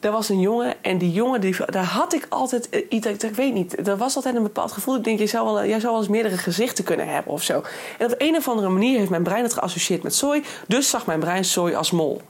Er 0.00 0.10
was 0.10 0.28
een 0.28 0.40
jongen 0.40 0.74
en 0.82 0.98
die 0.98 1.12
jongen, 1.12 1.40
die, 1.40 1.56
daar 1.66 1.84
had 1.84 2.14
ik 2.14 2.26
altijd 2.28 2.68
iets, 2.88 3.06
ik, 3.06 3.22
ik 3.22 3.34
weet 3.34 3.54
niet, 3.54 3.88
er 3.88 3.96
was 3.96 4.16
altijd 4.16 4.34
een 4.34 4.42
bepaald 4.42 4.72
gevoel. 4.72 4.96
Ik 4.96 5.04
denk, 5.04 5.18
jij 5.18 5.26
zou, 5.26 5.44
wel, 5.44 5.66
jij 5.66 5.80
zou 5.80 5.92
wel 5.92 6.00
eens 6.00 6.10
meerdere 6.10 6.36
gezichten 6.36 6.84
kunnen 6.84 7.08
hebben 7.08 7.32
of 7.32 7.42
zo. 7.42 7.62
En 7.98 8.06
op 8.06 8.14
een 8.18 8.36
of 8.36 8.48
andere 8.48 8.68
manier 8.68 8.98
heeft 8.98 9.10
mijn 9.10 9.22
brein 9.22 9.42
het 9.42 9.52
geassocieerd 9.52 10.02
met 10.02 10.14
Soy. 10.14 10.42
Dus 10.68 10.90
zag 10.90 11.06
mijn 11.06 11.20
brein 11.20 11.44
Soy 11.44 11.74
als 11.74 11.90
mol. 11.90 12.20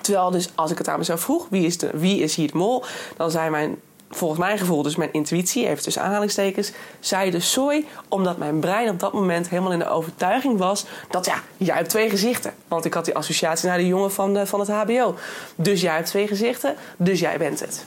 Terwijl 0.00 0.30
dus 0.30 0.48
als 0.54 0.70
ik 0.70 0.78
het 0.78 0.88
aan 0.88 0.98
mezelf 0.98 1.20
vroeg, 1.20 1.46
wie 1.50 1.66
is, 1.66 1.78
de, 1.78 1.90
wie 1.92 2.20
is 2.20 2.34
hier 2.34 2.50
de 2.50 2.56
mol? 2.56 2.84
Dan 3.16 3.30
zei 3.30 3.50
mijn, 3.50 3.76
volgens 4.10 4.40
mijn 4.40 4.58
gevoel, 4.58 4.82
dus 4.82 4.96
mijn 4.96 5.12
intuïtie, 5.12 5.68
even 5.68 5.82
tussen 5.82 6.02
aanhalingstekens, 6.02 6.72
zei 7.00 7.30
de 7.30 7.40
sooi, 7.40 7.86
omdat 8.08 8.36
mijn 8.36 8.60
brein 8.60 8.88
op 8.88 9.00
dat 9.00 9.12
moment 9.12 9.48
helemaal 9.48 9.72
in 9.72 9.78
de 9.78 9.88
overtuiging 9.88 10.58
was 10.58 10.84
dat 11.10 11.26
ja, 11.26 11.42
jij 11.56 11.76
hebt 11.76 11.88
twee 11.88 12.10
gezichten. 12.10 12.54
Want 12.68 12.84
ik 12.84 12.94
had 12.94 13.04
die 13.04 13.16
associatie 13.16 13.68
naar 13.68 13.78
de 13.78 13.86
jongen 13.86 14.12
van, 14.12 14.34
de, 14.34 14.46
van 14.46 14.60
het 14.60 14.68
HBO. 14.68 15.14
Dus 15.54 15.80
jij 15.80 15.94
hebt 15.94 16.06
twee 16.06 16.26
gezichten, 16.26 16.74
dus 16.96 17.20
jij 17.20 17.38
bent 17.38 17.60
het. 17.60 17.84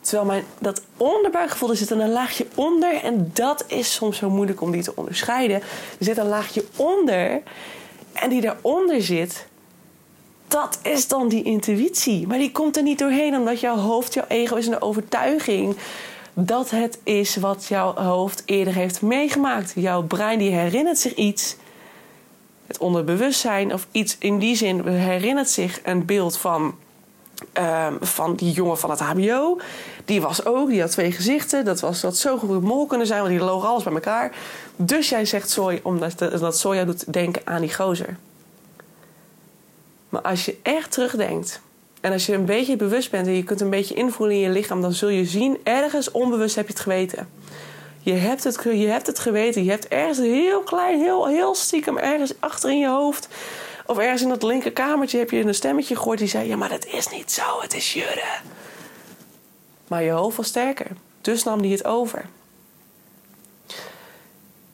Terwijl 0.00 0.26
mijn, 0.26 0.44
dat 0.58 0.82
onderbuikgevoel, 0.96 1.70
er 1.70 1.76
zit 1.76 1.90
een 1.90 2.12
laagje 2.12 2.46
onder. 2.54 3.02
En 3.02 3.30
dat 3.34 3.64
is 3.66 3.94
soms 3.94 4.16
zo 4.16 4.30
moeilijk 4.30 4.60
om 4.60 4.70
die 4.70 4.82
te 4.82 4.92
onderscheiden. 4.94 5.56
Er 5.56 5.64
zit 5.98 6.18
een 6.18 6.28
laagje 6.28 6.64
onder. 6.76 7.42
En 8.12 8.30
die 8.30 8.40
daaronder 8.40 9.02
zit, 9.02 9.46
dat 10.48 10.78
is 10.82 11.08
dan 11.08 11.28
die 11.28 11.42
intuïtie. 11.42 12.26
Maar 12.26 12.38
die 12.38 12.52
komt 12.52 12.76
er 12.76 12.82
niet 12.82 12.98
doorheen 12.98 13.36
omdat 13.36 13.60
jouw 13.60 13.76
hoofd, 13.76 14.14
jouw 14.14 14.24
ego 14.28 14.56
is 14.56 14.66
een 14.66 14.82
overtuiging 14.82 15.76
dat 16.34 16.70
het 16.70 16.98
is 17.02 17.36
wat 17.36 17.66
jouw 17.66 17.94
hoofd 17.94 18.42
eerder 18.44 18.74
heeft 18.74 19.02
meegemaakt. 19.02 19.72
Jouw 19.74 20.02
brein 20.02 20.38
die 20.38 20.50
herinnert 20.50 20.98
zich 20.98 21.14
iets. 21.14 21.56
Het 22.66 22.78
onderbewustzijn 22.78 23.72
of 23.72 23.86
iets 23.90 24.16
in 24.18 24.38
die 24.38 24.56
zin 24.56 24.88
herinnert 24.88 25.50
zich 25.50 25.80
een 25.82 26.04
beeld 26.04 26.36
van, 26.36 26.74
uh, 27.58 27.86
van 28.00 28.34
die 28.34 28.52
jongen 28.52 28.78
van 28.78 28.90
het 28.90 29.00
HBO. 29.00 29.60
Die 30.04 30.20
was 30.20 30.44
ook, 30.44 30.68
die 30.68 30.80
had 30.80 30.90
twee 30.90 31.12
gezichten. 31.12 31.64
Dat 31.64 31.80
was 31.80 32.00
dat 32.00 32.16
zo 32.16 32.38
goed 32.38 32.62
mol 32.62 32.86
kunnen 32.86 33.06
zijn, 33.06 33.20
want 33.20 33.32
die 33.32 33.44
loog 33.44 33.64
alles 33.64 33.82
bij 33.82 33.92
elkaar. 33.92 34.32
Dus 34.76 35.08
jij 35.08 35.24
zegt 35.24 35.50
soy 35.50 35.80
omdat 35.82 36.18
dat 36.18 36.58
soja 36.58 36.84
doet 36.84 37.12
denken 37.12 37.42
aan 37.44 37.60
die 37.60 37.74
gozer. 37.74 38.16
Maar 40.08 40.22
als 40.22 40.44
je 40.44 40.58
echt 40.62 40.92
terugdenkt 40.92 41.60
en 42.00 42.12
als 42.12 42.26
je 42.26 42.34
een 42.34 42.44
beetje 42.44 42.76
bewust 42.76 43.10
bent 43.10 43.26
en 43.26 43.32
je 43.32 43.44
kunt 43.44 43.60
een 43.60 43.70
beetje 43.70 43.94
invoelen 43.94 44.36
in 44.36 44.42
je 44.42 44.50
lichaam, 44.50 44.80
dan 44.80 44.92
zul 44.92 45.08
je 45.08 45.24
zien, 45.24 45.58
ergens 45.62 46.10
onbewust 46.10 46.54
heb 46.54 46.66
je 46.66 46.72
het 46.72 46.82
geweten. 46.82 47.28
Je 47.98 48.12
hebt 48.12 48.44
het, 48.44 48.62
je 48.62 48.86
hebt 48.86 49.06
het 49.06 49.18
geweten. 49.18 49.64
Je 49.64 49.70
hebt 49.70 49.88
ergens 49.88 50.18
heel 50.18 50.62
klein, 50.62 51.00
heel, 51.00 51.26
heel 51.26 51.54
stiekem, 51.54 51.98
ergens 51.98 52.32
achter 52.38 52.70
in 52.70 52.78
je 52.78 52.88
hoofd. 52.88 53.28
Of 53.86 53.98
ergens 53.98 54.22
in 54.22 54.28
dat 54.28 54.42
linkerkamertje 54.42 55.18
heb 55.18 55.30
je 55.30 55.40
een 55.40 55.54
stemmetje 55.54 55.96
gehoord 55.96 56.18
die 56.18 56.28
zei: 56.28 56.48
Ja, 56.48 56.56
maar 56.56 56.68
dat 56.68 56.86
is 56.86 57.08
niet 57.08 57.32
zo, 57.32 57.60
het 57.60 57.74
is 57.74 57.92
Jurre. 57.92 58.38
Maar 59.88 60.02
je 60.02 60.10
hoofd 60.10 60.36
was 60.36 60.46
sterker. 60.46 60.86
Dus 61.20 61.44
nam 61.44 61.62
die 61.62 61.72
het 61.72 61.84
over. 61.84 62.24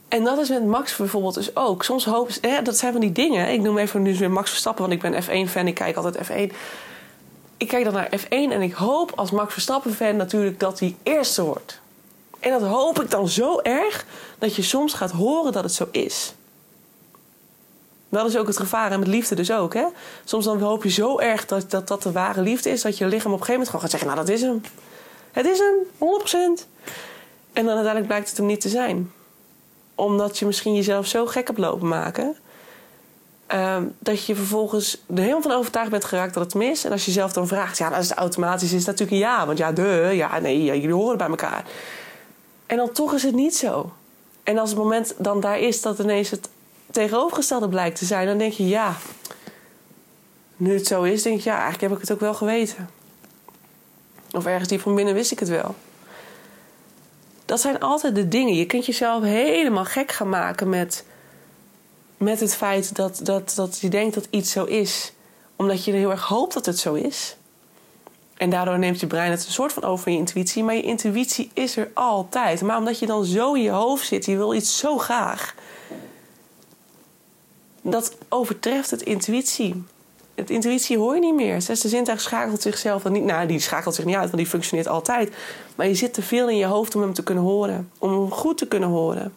En 0.08 0.24
dat 0.24 0.38
is 0.38 0.48
met 0.48 0.64
Max 0.66 0.96
bijvoorbeeld 0.96 1.34
dus 1.34 1.56
ook. 1.56 1.84
Soms 1.84 2.04
hoop 2.04 2.30
hè, 2.40 2.62
dat 2.62 2.76
zijn 2.76 2.92
van 2.92 3.00
die 3.00 3.12
dingen. 3.12 3.52
Ik 3.52 3.60
noem 3.60 3.78
even 3.78 4.02
nu 4.02 4.16
weer 4.16 4.30
Max 4.30 4.50
Verstappen, 4.50 4.88
want 4.88 5.04
ik 5.04 5.10
ben 5.10 5.22
F1-fan. 5.22 5.66
Ik 5.66 5.74
kijk 5.74 5.96
altijd 5.96 6.28
F1. 6.28 6.54
Ik 7.56 7.68
kijk 7.68 7.84
dan 7.84 7.92
naar 7.92 8.10
F1 8.20 8.28
en 8.28 8.62
ik 8.62 8.72
hoop 8.72 9.12
als 9.14 9.30
Max 9.30 9.52
Verstappen-fan 9.52 10.16
natuurlijk 10.16 10.60
dat 10.60 10.80
hij 10.80 10.96
eerste 11.02 11.44
wordt. 11.44 11.80
En 12.40 12.50
dat 12.50 12.62
hoop 12.62 13.00
ik 13.00 13.10
dan 13.10 13.28
zo 13.28 13.60
erg 13.60 14.04
dat 14.38 14.56
je 14.56 14.62
soms 14.62 14.94
gaat 14.94 15.10
horen 15.10 15.52
dat 15.52 15.62
het 15.62 15.72
zo 15.72 15.88
is. 15.90 16.34
Dat 18.08 18.26
is 18.28 18.36
ook 18.36 18.46
het 18.46 18.56
gevaar 18.56 18.92
en 18.92 18.98
met 18.98 19.08
liefde 19.08 19.34
dus 19.34 19.52
ook. 19.52 19.74
Hè? 19.74 19.84
Soms 20.24 20.44
dan 20.44 20.60
hoop 20.60 20.82
je 20.82 20.90
zo 20.90 21.18
erg 21.18 21.46
dat, 21.46 21.70
dat 21.70 21.88
dat 21.88 22.02
de 22.02 22.12
ware 22.12 22.40
liefde 22.42 22.70
is... 22.70 22.82
dat 22.82 22.98
je 22.98 23.06
lichaam 23.06 23.32
op 23.32 23.40
een 23.40 23.44
gegeven 23.46 23.52
moment 23.52 23.68
gewoon 23.68 23.80
gaat 23.80 23.90
zeggen... 23.90 24.08
nou, 24.08 24.20
dat 24.26 24.34
is 24.34 24.40
hem. 24.42 24.62
Het 25.32 25.46
is 25.46 25.58
hem, 25.58 25.74
100%. 26.60 26.66
En 27.52 27.64
dan 27.64 27.74
uiteindelijk 27.74 28.06
blijkt 28.06 28.28
het 28.28 28.36
hem 28.36 28.46
niet 28.46 28.60
te 28.60 28.68
zijn 28.68 29.12
omdat 29.94 30.38
je 30.38 30.46
misschien 30.46 30.74
jezelf 30.74 31.06
zo 31.06 31.26
gek 31.26 31.46
hebt 31.46 31.58
lopen 31.58 31.88
maken. 31.88 32.36
Ehm, 33.46 33.84
dat 33.98 34.26
je 34.26 34.34
vervolgens 34.34 35.02
er 35.14 35.18
helemaal 35.18 35.42
van 35.42 35.50
overtuigd 35.50 35.90
bent 35.90 36.04
geraakt 36.04 36.34
dat 36.34 36.44
het 36.44 36.54
mis. 36.54 36.84
En 36.84 36.92
als 36.92 37.04
je 37.04 37.10
jezelf 37.10 37.32
dan 37.32 37.46
vraagt, 37.46 37.78
ja, 37.78 37.88
dat 37.88 38.02
is 38.02 38.10
automatisch 38.10 38.72
is 38.72 38.84
natuurlijk 38.84 39.12
een 39.12 39.28
ja. 39.28 39.46
Want 39.46 39.58
ja, 39.58 39.72
de, 39.72 40.10
ja, 40.12 40.38
nee, 40.38 40.64
ja, 40.64 40.74
jullie 40.74 40.94
horen 40.94 41.18
bij 41.18 41.28
elkaar. 41.28 41.64
En 42.66 42.76
dan 42.76 42.92
toch 42.92 43.14
is 43.14 43.22
het 43.22 43.34
niet 43.34 43.56
zo. 43.56 43.92
En 44.42 44.58
als 44.58 44.70
het 44.70 44.78
moment 44.78 45.14
dan 45.18 45.40
daar 45.40 45.58
is 45.58 45.82
dat 45.82 45.98
ineens 45.98 46.30
het 46.30 46.48
tegenovergestelde 46.90 47.68
blijkt 47.68 47.98
te 47.98 48.04
zijn, 48.04 48.26
dan 48.26 48.38
denk 48.38 48.52
je, 48.52 48.68
ja, 48.68 48.96
nu 50.56 50.74
het 50.74 50.86
zo 50.86 51.02
is, 51.02 51.22
denk 51.22 51.40
je, 51.40 51.50
ja, 51.50 51.54
eigenlijk 51.54 51.82
heb 51.82 51.92
ik 51.92 52.00
het 52.00 52.12
ook 52.12 52.20
wel 52.20 52.34
geweten. 52.34 52.90
Of 54.32 54.46
ergens 54.46 54.68
diep 54.68 54.80
van 54.80 54.94
binnen 54.94 55.14
wist 55.14 55.32
ik 55.32 55.38
het 55.38 55.48
wel 55.48 55.74
dat 57.54 57.62
zijn 57.62 57.80
altijd 57.80 58.14
de 58.14 58.28
dingen. 58.28 58.54
Je 58.54 58.66
kunt 58.66 58.86
jezelf 58.86 59.22
helemaal 59.22 59.84
gek 59.84 60.12
gaan 60.12 60.28
maken 60.28 60.68
met, 60.68 61.04
met 62.16 62.40
het 62.40 62.54
feit 62.54 62.96
dat, 62.96 63.20
dat, 63.22 63.52
dat 63.56 63.80
je 63.80 63.88
denkt 63.88 64.14
dat 64.14 64.26
iets 64.30 64.50
zo 64.50 64.64
is. 64.64 65.12
Omdat 65.56 65.84
je 65.84 65.92
heel 65.92 66.10
erg 66.10 66.26
hoopt 66.26 66.54
dat 66.54 66.66
het 66.66 66.78
zo 66.78 66.94
is. 66.94 67.36
En 68.36 68.50
daardoor 68.50 68.78
neemt 68.78 69.00
je 69.00 69.06
brein 69.06 69.30
het 69.30 69.46
een 69.46 69.52
soort 69.52 69.72
van 69.72 69.82
over 69.82 70.10
je 70.10 70.16
intuïtie. 70.16 70.64
Maar 70.64 70.74
je 70.74 70.82
intuïtie 70.82 71.50
is 71.52 71.76
er 71.76 71.90
altijd. 71.94 72.62
Maar 72.62 72.78
omdat 72.78 72.98
je 72.98 73.06
dan 73.06 73.24
zo 73.24 73.52
in 73.52 73.62
je 73.62 73.70
hoofd 73.70 74.06
zit, 74.06 74.24
je 74.24 74.36
wil 74.36 74.54
iets 74.54 74.78
zo 74.78 74.98
graag. 74.98 75.54
Dat 77.82 78.16
overtreft 78.28 78.90
het 78.90 79.02
intuïtie 79.02 79.84
het 80.34 80.50
intuïtie 80.50 80.98
hoor 80.98 81.14
je 81.14 81.20
niet 81.20 81.34
meer. 81.34 81.62
Zesde 81.62 81.88
zintuig 81.88 82.20
schakelt 82.20 82.62
zichzelf 82.62 83.02
dan 83.02 83.12
niet. 83.12 83.24
Nou, 83.24 83.46
die 83.46 83.58
schakelt 83.58 83.94
zich 83.94 84.04
niet 84.04 84.14
uit, 84.14 84.24
want 84.24 84.36
die 84.36 84.46
functioneert 84.46 84.88
altijd. 84.88 85.34
Maar 85.74 85.88
je 85.88 85.94
zit 85.94 86.14
te 86.14 86.22
veel 86.22 86.48
in 86.48 86.56
je 86.56 86.64
hoofd 86.64 86.94
om 86.94 87.02
hem 87.02 87.14
te 87.14 87.22
kunnen 87.22 87.44
horen. 87.44 87.90
Om 87.98 88.10
hem 88.10 88.30
goed 88.30 88.58
te 88.58 88.66
kunnen 88.66 88.88
horen. 88.88 89.32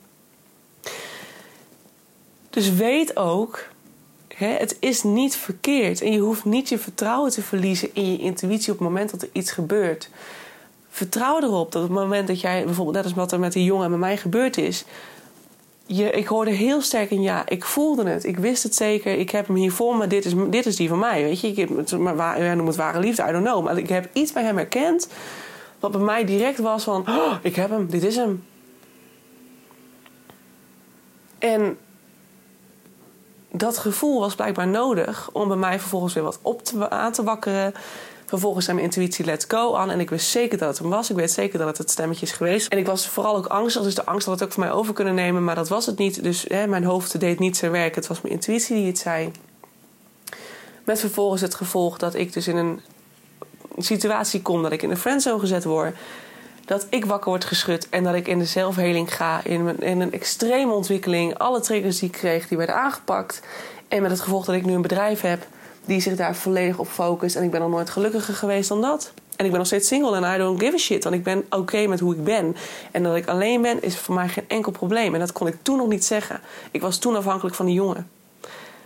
Dus 2.49 2.73
weet 2.73 3.17
ook, 3.17 3.67
hè, 4.27 4.47
het 4.47 4.77
is 4.79 5.03
niet 5.03 5.36
verkeerd. 5.36 6.01
En 6.01 6.12
je 6.12 6.19
hoeft 6.19 6.45
niet 6.45 6.69
je 6.69 6.77
vertrouwen 6.77 7.31
te 7.31 7.41
verliezen 7.41 7.89
in 7.93 8.12
je 8.12 8.17
intuïtie 8.17 8.71
op 8.71 8.79
het 8.79 8.88
moment 8.88 9.12
dat 9.12 9.21
er 9.21 9.29
iets 9.31 9.51
gebeurt. 9.51 10.10
Vertrouw 10.89 11.41
erop 11.41 11.71
dat 11.71 11.83
op 11.83 11.89
het 11.89 11.97
moment 11.97 12.27
dat 12.27 12.41
jij, 12.41 12.63
bijvoorbeeld 12.65 12.95
net 12.95 13.05
als 13.05 13.13
wat 13.13 13.31
er 13.31 13.39
met 13.39 13.53
die 13.53 13.63
jongen 13.63 13.86
en 13.86 13.91
met 13.91 13.99
mij 13.99 14.17
gebeurd 14.17 14.57
is, 14.57 14.86
ik 15.88 16.28
hoorde 16.28 16.52
heel 16.52 16.82
sterk 16.82 17.12
een 17.12 17.21
ja. 17.21 17.47
Ik 17.47 17.65
voelde 17.65 18.10
het. 18.10 18.23
Ik 18.23 18.38
wist 18.38 18.63
het 18.63 18.76
zeker. 18.76 19.19
Ik 19.19 19.30
heb 19.30 19.47
hem 19.47 19.56
hier 19.56 19.71
voor 19.71 19.97
me. 19.97 20.08
Dit 20.08 20.26
is, 20.26 20.34
dit 20.50 20.65
is 20.65 20.76
die 20.76 20.89
van 20.89 21.00
mij. 21.00 21.23
Weet 21.23 21.39
je, 21.39 21.47
ik 21.47 21.56
heb 21.56 21.91
maar, 21.97 22.41
jij 22.41 22.56
noemt 22.56 22.67
het 22.67 22.78
ware 22.78 23.00
liefde. 23.00 23.23
I 23.28 23.32
don't 23.32 23.45
know. 23.45 23.63
Maar 23.63 23.78
ik 23.78 23.89
heb 23.89 24.10
iets 24.13 24.32
bij 24.32 24.43
hem 24.43 24.58
herkend. 24.58 25.08
Wat 25.80 25.91
bij 25.91 26.02
mij 26.02 26.26
direct 26.26 26.60
was 26.60 26.84
van... 26.84 27.10
Oh, 27.10 27.34
ik 27.41 27.56
heb 27.56 27.69
hem. 27.69 27.89
Dit 27.89 28.04
is 28.04 28.15
hem. 28.15 28.43
En 31.39 31.78
dat 33.52 33.78
gevoel 33.78 34.19
was 34.19 34.36
blijkbaar 34.36 34.67
nodig 34.67 35.30
om 35.34 35.47
bij 35.47 35.58
mij 35.58 35.80
vervolgens 35.80 36.13
weer 36.13 36.23
wat 36.23 36.39
op 36.41 36.63
te, 36.63 36.89
aan 36.89 37.12
te 37.12 37.23
wakkeren. 37.23 37.73
Vervolgens 38.27 38.65
zijn 38.65 38.77
mijn 38.77 38.87
intuïtie 38.87 39.25
let's 39.25 39.45
go 39.47 39.75
aan. 39.75 39.89
En 39.89 39.99
ik 39.99 40.09
wist 40.09 40.29
zeker 40.29 40.57
dat 40.57 40.69
het 40.69 40.77
hem 40.77 40.89
was. 40.89 41.09
Ik 41.09 41.15
weet 41.15 41.31
zeker 41.31 41.59
dat 41.59 41.67
het 41.67 41.77
het 41.77 41.91
stemmetje 41.91 42.25
is 42.25 42.31
geweest. 42.31 42.67
En 42.67 42.77
ik 42.77 42.85
was 42.85 43.07
vooral 43.07 43.35
ook 43.35 43.45
angstig. 43.45 43.83
Dus 43.83 43.95
de 43.95 44.05
angst 44.05 44.25
had 44.25 44.39
het 44.39 44.47
ook 44.47 44.53
voor 44.53 44.63
mij 44.63 44.71
over 44.71 44.93
kunnen 44.93 45.15
nemen. 45.15 45.43
Maar 45.43 45.55
dat 45.55 45.69
was 45.69 45.85
het 45.85 45.97
niet. 45.97 46.23
Dus 46.23 46.45
hè, 46.47 46.67
mijn 46.67 46.83
hoofd 46.83 47.19
deed 47.19 47.39
niet 47.39 47.57
zijn 47.57 47.71
werk. 47.71 47.95
Het 47.95 48.07
was 48.07 48.21
mijn 48.21 48.33
intuïtie 48.33 48.75
die 48.75 48.87
het 48.87 48.97
zei. 48.97 49.31
Met 50.83 50.99
vervolgens 50.99 51.41
het 51.41 51.55
gevolg 51.55 51.97
dat 51.97 52.15
ik 52.15 52.33
dus 52.33 52.47
in 52.47 52.55
een 52.55 52.81
situatie 53.77 54.41
kom... 54.41 54.63
dat 54.63 54.71
ik 54.71 54.81
in 54.81 54.91
een 54.91 54.97
friendzone 54.97 55.39
gezet 55.39 55.63
word 55.63 55.95
dat 56.65 56.87
ik 56.89 57.05
wakker 57.05 57.29
word 57.29 57.45
geschud 57.45 57.89
en 57.89 58.03
dat 58.03 58.15
ik 58.15 58.27
in 58.27 58.39
de 58.39 58.45
zelfheling 58.45 59.15
ga, 59.15 59.43
in, 59.43 59.79
in 59.79 60.01
een 60.01 60.11
extreme 60.11 60.73
ontwikkeling. 60.73 61.37
Alle 61.37 61.59
triggers 61.59 61.99
die 61.99 62.09
ik 62.09 62.15
kreeg, 62.15 62.47
die 62.47 62.57
werden 62.57 62.75
aangepakt. 62.75 63.41
En 63.87 64.01
met 64.01 64.11
het 64.11 64.21
gevolg 64.21 64.45
dat 64.45 64.55
ik 64.55 64.65
nu 64.65 64.73
een 64.73 64.81
bedrijf 64.81 65.21
heb 65.21 65.47
die 65.88 66.00
zich 66.00 66.15
daar 66.15 66.36
volledig 66.36 66.80
op 66.80 66.88
focust. 66.88 67.36
En 67.36 67.43
ik 67.43 67.52
ben 67.52 67.62
al 67.62 67.69
nooit 67.69 67.89
gelukkiger 67.89 68.34
geweest 68.34 68.69
dan 68.69 68.82
dat. 68.82 69.12
En 69.36 69.45
ik 69.45 69.50
ben 69.52 69.60
nog 69.60 69.67
steeds 69.67 69.88
single 69.88 70.15
en 70.15 70.36
I 70.36 70.38
don't 70.38 70.60
give 70.60 70.73
a 70.73 70.78
shit. 70.78 71.04
Want 71.04 71.15
ik 71.15 71.23
ben 71.23 71.45
oké 71.50 71.88
met 71.88 72.00
hoe 72.00 72.13
ik 72.13 72.23
ben. 72.23 72.56
En 72.91 73.04
dat 73.04 73.15
ik 73.15 73.28
alleen 73.28 73.62
ben, 73.62 73.84
is 73.84 73.97
voor 73.97 74.15
mij 74.15 74.28
geen 74.28 74.45
enkel 74.47 74.71
probleem. 74.71 75.13
En 75.13 75.19
dat 75.19 75.32
kon 75.32 75.47
ik 75.47 75.56
toen 75.62 75.78
nog 75.78 75.88
niet 75.88 76.06
zeggen. 76.06 76.39
Ik 76.71 76.82
was 76.82 76.97
toen 76.97 77.15
afhankelijk 77.15 77.56
van 77.56 77.65
die 77.65 77.76
jongen. 77.76 78.10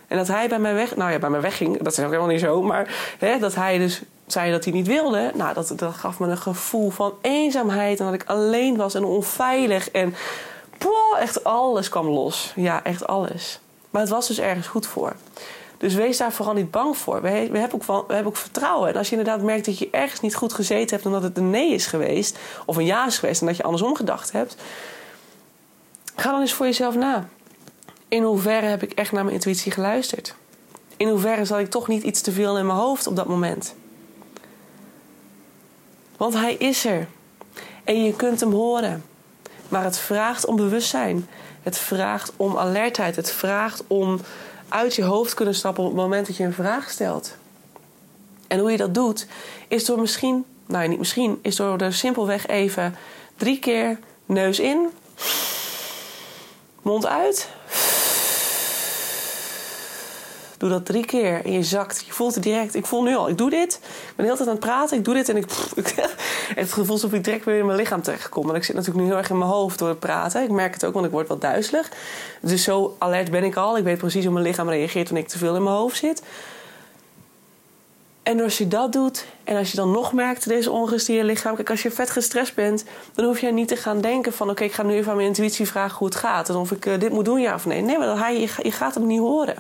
En 0.08 0.18
dat 0.18 0.28
hij 0.28 0.50
bij 0.50 0.60
mij 0.60 0.74
weg... 0.74 0.96
Nou 0.96 1.12
ja, 1.12 1.20
bij 1.20 1.30
mij 1.30 1.42
wegging. 1.42 1.82
Dat 1.82 1.92
is 1.92 2.00
ook 2.00 2.06
helemaal 2.06 2.28
niet 2.28 2.40
zo. 2.40 2.62
Maar 2.62 3.16
hè, 3.20 3.40
dat 3.40 3.56
hij 3.56 3.78
dus 3.78 4.02
zei 4.28 4.52
dat 4.52 4.64
hij 4.64 4.74
niet 4.74 4.88
wilde. 4.88 5.32
Nou, 5.36 5.54
dat, 5.54 5.74
dat 5.76 5.94
gaf 5.94 6.20
me 6.20 6.28
een 6.28 6.38
gevoel 6.38 6.90
van 6.90 7.14
eenzaamheid. 7.22 8.00
En 8.00 8.06
dat 8.06 8.14
ik 8.14 8.24
alleen 8.26 8.78
was 8.78 8.94
en 8.94 9.04
onveilig. 9.04 9.92
En 9.92 10.16
poh, 10.78 11.20
echt 11.20 11.44
alles 11.44 11.90
kwam 11.90 12.08
los. 12.08 12.54
Ja, 12.56 12.84
echt 12.84 13.08
alles. 13.08 13.60
Maar 13.90 14.02
het 14.02 14.12
was 14.12 14.28
dus 14.28 14.40
ergens 14.40 14.68
goed 14.68 14.88
voor. 14.88 15.16
Dus 15.82 15.94
wees 15.94 16.17
daar 16.17 16.32
vooral 16.32 16.54
niet 16.54 16.72
bang 16.72 16.98
voor. 16.98 17.22
We, 17.22 17.48
we, 17.52 17.58
hebben 17.58 17.82
ook 17.82 18.08
we 18.08 18.13
hebben 18.13 18.32
ook 18.32 18.38
vertrouwen. 18.38 18.89
En 18.89 18.96
als 18.96 19.10
je 19.10 19.15
inderdaad 19.15 19.41
merkt 19.41 19.65
dat 19.65 19.78
je 19.78 19.89
ergens 19.91 20.20
niet 20.20 20.36
goed 20.36 20.54
gezeten 20.54 20.89
hebt... 20.96 21.06
omdat 21.06 21.24
het 21.24 21.38
een 21.38 21.50
nee 21.50 21.74
is 21.74 21.86
geweest, 21.86 22.38
of 22.65 22.78
een 22.78 22.86
ja 22.86 23.06
is 23.06 23.17
geweest... 23.17 23.41
en 23.41 23.48
dat 23.48 23.58
je 23.58 23.63
andersom 23.63 23.96
gedacht 23.96 24.32
hebt... 24.32 24.56
ga 26.15 26.32
dan 26.32 26.41
eens 26.41 26.54
voor 26.54 26.65
jezelf 26.65 26.96
na. 26.96 27.28
In 28.08 28.24
hoeverre 28.24 28.65
heb 28.65 28.84
ik 28.84 28.91
echt 28.91 29.12
naar 29.12 29.24
mijn 29.24 29.36
intuïtie 29.36 29.72
geluisterd? 29.72 30.36
In 30.98 31.10
hoeverre 31.10 31.46
zat 31.46 31.60
ik 31.60 31.70
toch 31.70 31.88
niet 31.88 32.04
iets 32.04 32.22
te 32.22 32.32
veel 32.32 32.58
in 32.58 32.65
mijn 32.65 32.80
hoofd 32.80 33.08
op 33.08 33.15
dat 33.15 33.28
moment? 33.28 33.76
Want 36.17 36.34
hij 36.34 36.54
is 36.54 36.86
er. 36.86 37.08
En 37.84 38.04
je 38.04 38.15
kunt 38.15 38.39
hem 38.39 38.52
horen. 38.52 39.04
Maar 39.70 39.84
het 39.84 39.98
vraagt 39.98 40.46
om 40.46 40.56
bewustzijn. 40.56 41.28
Het 41.63 41.78
vraagt 41.78 42.34
om 42.36 42.58
alertheid. 42.58 43.15
Het 43.15 43.32
vraagt 43.32 43.84
om 43.88 44.20
uit 44.71 44.95
je 44.95 45.03
hoofd 45.03 45.34
kunnen 45.34 45.55
stappen 45.55 45.84
op 45.84 45.89
het 45.89 45.99
moment 45.99 46.27
dat 46.27 46.38
je 46.38 46.43
een 46.43 46.53
vraag 46.53 46.89
stelt. 46.89 47.36
En 48.47 48.60
hoe 48.60 48.71
je 48.71 48.77
dat 48.77 48.93
doet, 48.93 49.27
is 49.67 49.86
door 49.86 49.99
misschien, 49.99 50.45
nou 50.65 50.88
niet 50.88 50.99
misschien, 50.99 51.39
is 51.41 51.55
door 51.55 51.77
er 51.77 51.93
simpelweg 51.93 52.47
even 52.47 52.95
drie 53.38 53.60
keer 53.60 53.99
neus 54.25 54.60
in, 54.60 54.89
mond 56.81 57.05
uit. 57.05 57.49
Doe 60.62 60.69
dat 60.69 60.86
drie 60.86 61.06
keer 61.06 61.45
en 61.45 61.52
je 61.52 61.63
zakt. 61.63 62.04
Je 62.06 62.13
voelt 62.13 62.34
het 62.34 62.43
direct. 62.43 62.76
Ik 62.76 62.86
voel 62.86 63.04
nu 63.04 63.15
al, 63.15 63.30
ik 63.30 63.38
doe 63.38 63.50
dit. 63.50 63.74
Ik 63.84 64.13
ben 64.15 64.26
de 64.26 64.32
hele 64.32 64.36
tijd 64.36 64.47
aan 64.47 64.56
het 64.56 64.63
praten. 64.65 64.97
Ik 64.97 65.06
doe 65.06 65.13
dit 65.13 65.30
en 65.30 65.38
ik. 65.38 65.45
het 66.62 66.74
gevoel 66.74 66.93
alsof 66.93 67.13
ik 67.13 67.24
direct 67.24 67.45
weer 67.45 67.58
in 67.58 67.65
mijn 67.65 67.78
lichaam 67.78 68.02
terechtkom. 68.02 68.45
Want 68.45 68.58
ik 68.58 68.63
zit 68.63 68.76
natuurlijk 68.76 69.04
nu 69.04 69.10
heel 69.10 69.19
erg 69.19 69.30
in 69.30 69.38
mijn 69.38 69.50
hoofd 69.50 69.80
door 69.80 69.89
het 69.89 70.00
praten. 70.00 70.43
Ik 70.43 70.50
merk 70.50 70.74
het 70.74 70.86
ook, 70.86 70.93
want 70.93 71.06
ik 71.06 71.12
word 71.12 71.28
wat 71.28 71.41
duizelig. 71.41 71.89
Dus 72.41 72.63
zo 72.63 72.95
alert 72.97 73.32
ben 73.32 73.43
ik 73.43 73.56
al. 73.56 73.78
Ik 73.78 73.84
weet 73.84 73.97
precies 73.97 74.24
hoe 74.24 74.34
mijn 74.34 74.45
lichaam 74.45 74.69
reageert 74.69 75.06
wanneer 75.06 75.24
ik 75.24 75.30
te 75.30 75.38
veel 75.38 75.56
in 75.56 75.63
mijn 75.63 75.76
hoofd 75.76 75.97
zit. 75.97 76.24
En 78.24 78.41
als 78.41 78.58
je 78.58 78.67
dat 78.67 78.91
doet, 78.91 79.26
en 79.43 79.58
als 79.58 79.71
je 79.71 79.78
dan 79.78 79.91
nog 79.91 80.13
merkt, 80.13 80.47
deze 80.47 80.71
onrust 80.71 81.10
in 81.10 81.15
je 81.15 81.24
lichaam. 81.24 81.56
Kijk, 81.56 81.69
als 81.69 81.82
je 81.82 81.91
vet 81.91 82.10
gestrest 82.10 82.56
bent, 82.56 82.84
dan 83.13 83.26
hoef 83.26 83.39
je 83.39 83.52
niet 83.52 83.67
te 83.67 83.76
gaan 83.76 84.02
denken 84.02 84.34
van... 84.34 84.50
oké, 84.50 84.63
ik 84.63 84.74
ga 84.74 84.84
nu 84.84 84.93
even 84.93 85.10
aan 85.10 85.15
mijn 85.15 85.28
intuïtie 85.28 85.67
vragen 85.67 85.97
hoe 85.97 86.08
het 86.08 86.15
gaat. 86.15 86.50
En 86.50 86.56
of 86.56 86.71
ik 86.71 86.86
uh, 86.86 87.00
dit 87.00 87.12
moet 87.12 87.26
doen, 87.26 87.41
ja 87.41 87.54
of 87.54 87.65
nee. 87.65 87.82
Nee, 87.82 87.97
maar 87.97 88.08
dan, 88.08 88.34
je, 88.34 88.50
je 88.63 88.71
gaat 88.71 88.93
hem 88.93 89.08
niet 89.08 89.19
horen. 89.19 89.56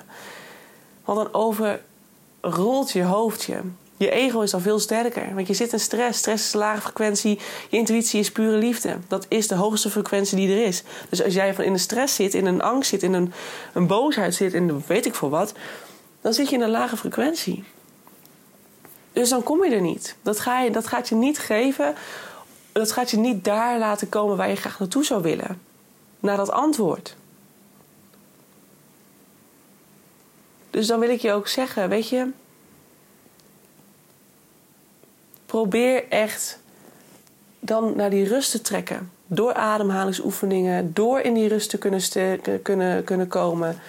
Want 1.13 1.31
dan 1.31 1.41
overrolt 1.41 2.91
je 2.91 3.03
hoofd 3.03 3.43
je. 3.43 3.59
Ego 3.97 4.41
is 4.41 4.51
dan 4.51 4.61
veel 4.61 4.79
sterker. 4.79 5.35
Want 5.35 5.47
je 5.47 5.53
zit 5.53 5.73
in 5.73 5.79
stress. 5.79 6.19
Stress 6.19 6.45
is 6.45 6.53
lage 6.53 6.81
frequentie. 6.81 7.39
Je 7.69 7.77
intuïtie 7.77 8.19
is 8.19 8.31
pure 8.31 8.57
liefde. 8.57 8.97
Dat 9.07 9.25
is 9.29 9.47
de 9.47 9.55
hoogste 9.55 9.89
frequentie 9.89 10.37
die 10.37 10.51
er 10.51 10.65
is. 10.65 10.83
Dus 11.09 11.23
als 11.23 11.33
jij 11.33 11.53
van 11.53 11.63
in 11.63 11.73
een 11.73 11.79
stress 11.79 12.15
zit, 12.15 12.33
in 12.33 12.45
een 12.45 12.61
angst 12.61 12.89
zit, 12.89 13.03
in 13.03 13.13
een, 13.13 13.33
een 13.73 13.87
boosheid 13.87 14.35
zit, 14.35 14.53
in 14.53 14.83
weet 14.87 15.05
ik 15.05 15.15
veel 15.15 15.29
wat, 15.29 15.53
dan 16.21 16.33
zit 16.33 16.49
je 16.49 16.55
in 16.55 16.61
een 16.61 16.69
lage 16.69 16.97
frequentie. 16.97 17.63
Dus 19.13 19.29
dan 19.29 19.43
kom 19.43 19.63
je 19.63 19.75
er 19.75 19.81
niet. 19.81 20.15
Dat, 20.21 20.39
ga 20.39 20.61
je, 20.61 20.71
dat 20.71 20.87
gaat 20.87 21.09
je 21.09 21.15
niet 21.15 21.39
geven. 21.39 21.95
Dat 22.71 22.91
gaat 22.91 23.11
je 23.11 23.17
niet 23.17 23.43
daar 23.43 23.79
laten 23.79 24.09
komen 24.09 24.37
waar 24.37 24.49
je 24.49 24.55
graag 24.55 24.79
naartoe 24.79 25.05
zou 25.05 25.21
willen. 25.21 25.61
Naar 26.19 26.37
dat 26.37 26.51
antwoord. 26.51 27.15
Dus 30.71 30.87
dan 30.87 30.99
wil 30.99 31.09
ik 31.09 31.21
je 31.21 31.31
ook 31.31 31.47
zeggen, 31.47 31.89
weet 31.89 32.09
je, 32.09 32.27
probeer 35.45 36.09
echt 36.09 36.59
dan 37.59 37.95
naar 37.95 38.09
die 38.09 38.27
rust 38.27 38.51
te 38.51 38.61
trekken. 38.61 39.11
Door 39.27 39.53
ademhalingsoefeningen, 39.53 40.93
door 40.93 41.19
in 41.19 41.33
die 41.33 41.47
rust 41.47 41.69
te 41.69 41.77
kunnen, 41.77 42.01
kunnen, 42.61 43.03
kunnen 43.03 43.27
komen. 43.27 43.79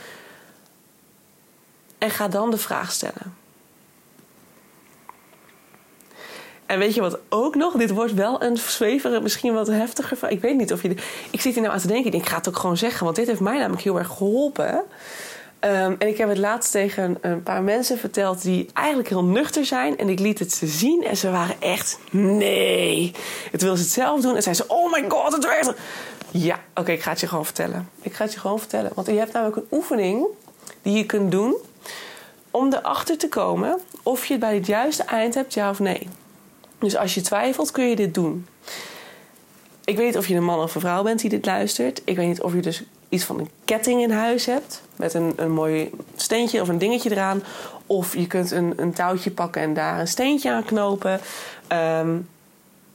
En 1.99 2.11
ga 2.11 2.29
dan 2.29 2.51
de 2.51 2.59
vraag 2.59 2.93
stellen. 2.93 3.41
En 6.67 6.79
weet 6.79 6.95
je 6.95 7.01
wat 7.01 7.19
ook 7.29 7.55
nog? 7.55 7.77
Dit 7.77 7.91
wordt 7.91 8.15
wel 8.15 8.43
een 8.43 8.57
zwevere, 8.57 9.21
misschien 9.21 9.55
wat 9.55 9.67
heftiger 9.67 10.17
vraag. 10.17 10.31
Ik 10.31 10.41
weet 10.41 10.57
niet 10.57 10.73
of 10.73 10.83
je. 10.83 10.89
Ik 11.31 11.41
zit 11.41 11.55
hier 11.55 11.63
nou 11.63 11.75
aan 11.75 11.81
te 11.81 11.87
denken. 11.87 12.13
Ik 12.13 12.21
ik 12.21 12.29
ga 12.29 12.37
het 12.37 12.49
ook 12.49 12.59
gewoon 12.59 12.77
zeggen. 12.77 13.05
Want 13.05 13.17
dit 13.17 13.27
heeft 13.27 13.41
mij 13.41 13.59
namelijk 13.59 13.83
heel 13.83 13.99
erg 13.99 14.09
geholpen. 14.09 14.85
Um, 15.65 15.97
en 15.99 16.09
ik 16.09 16.19
heb 16.19 16.29
het 16.29 16.39
laatst 16.39 16.71
tegen 16.71 17.19
een 17.21 17.43
paar 17.43 17.63
mensen 17.63 17.99
verteld 17.99 18.43
die 18.43 18.71
eigenlijk 18.73 19.09
heel 19.09 19.25
nuchter 19.25 19.65
zijn. 19.65 19.99
En 19.99 20.09
ik 20.09 20.19
liet 20.19 20.39
het 20.39 20.53
ze 20.53 20.67
zien 20.67 21.05
en 21.05 21.17
ze 21.17 21.31
waren 21.31 21.57
echt, 21.61 21.99
nee. 22.11 23.15
Het 23.51 23.61
wilden 23.61 23.79
ze 23.79 23.85
het 23.85 23.93
zelf 23.93 24.21
doen. 24.21 24.37
En 24.37 24.43
zeiden 24.43 24.67
ze, 24.67 24.73
oh 24.75 24.93
my 24.93 25.05
god, 25.09 25.33
het 25.33 25.45
werkt. 25.45 25.73
Ja, 26.31 26.61
oké, 26.75 26.93
ik 26.93 27.03
ga 27.03 27.11
het 27.11 27.21
je 27.21 27.27
gewoon 27.27 27.45
vertellen. 27.45 27.89
Ik 28.01 28.13
ga 28.13 28.25
het 28.25 28.33
je 28.33 28.41
gewoon 28.41 28.59
vertellen. 28.59 28.91
Want 28.95 29.07
je 29.07 29.13
hebt 29.13 29.33
namelijk 29.33 29.57
een 29.57 29.67
oefening 29.71 30.27
die 30.83 30.97
je 30.97 31.07
kunt 31.07 31.31
doen 31.31 31.57
om 32.51 32.73
erachter 32.73 33.19
te 33.19 33.29
komen 33.29 33.81
of 34.03 34.25
je 34.25 34.33
het 34.33 34.41
bij 34.41 34.55
het 34.55 34.67
juiste 34.67 35.03
eind 35.03 35.35
hebt, 35.35 35.55
ja 35.55 35.71
of 35.71 35.79
nee. 35.79 36.09
Dus 36.79 36.97
als 36.97 37.15
je 37.15 37.21
twijfelt, 37.21 37.71
kun 37.71 37.89
je 37.89 37.97
dit 37.97 38.15
doen. 38.15 38.47
Ik 39.85 39.97
weet 39.97 40.07
niet 40.07 40.17
of 40.17 40.27
je 40.27 40.35
een 40.35 40.45
man 40.45 40.63
of 40.63 40.75
een 40.75 40.81
vrouw 40.81 41.03
bent 41.03 41.21
die 41.21 41.31
dit 41.31 41.47
luistert. 41.47 42.03
Ik 42.05 42.17
weet 42.17 42.27
niet 42.27 42.43
of 42.43 42.55
je 42.55 42.61
dus 42.61 42.83
iets 43.09 43.25
van 43.25 43.39
een 43.39 43.51
ketting 43.65 44.03
in 44.03 44.11
huis 44.11 44.47
hebt. 44.47 44.83
Met 44.97 45.15
een, 45.15 45.33
een 45.37 45.53
mooi 45.53 45.91
steentje 46.17 46.61
of 46.61 46.69
een 46.69 46.79
dingetje 46.79 47.11
eraan. 47.11 47.43
Of 47.87 48.17
je 48.17 48.27
kunt 48.27 48.51
een, 48.51 48.73
een 48.77 48.93
touwtje 48.93 49.31
pakken 49.31 49.63
en 49.63 49.75
daar 49.75 50.01
een 50.01 50.09
steentje 50.09 50.53
aan 50.53 50.65
knopen. 50.65 51.21
Um, 51.73 52.29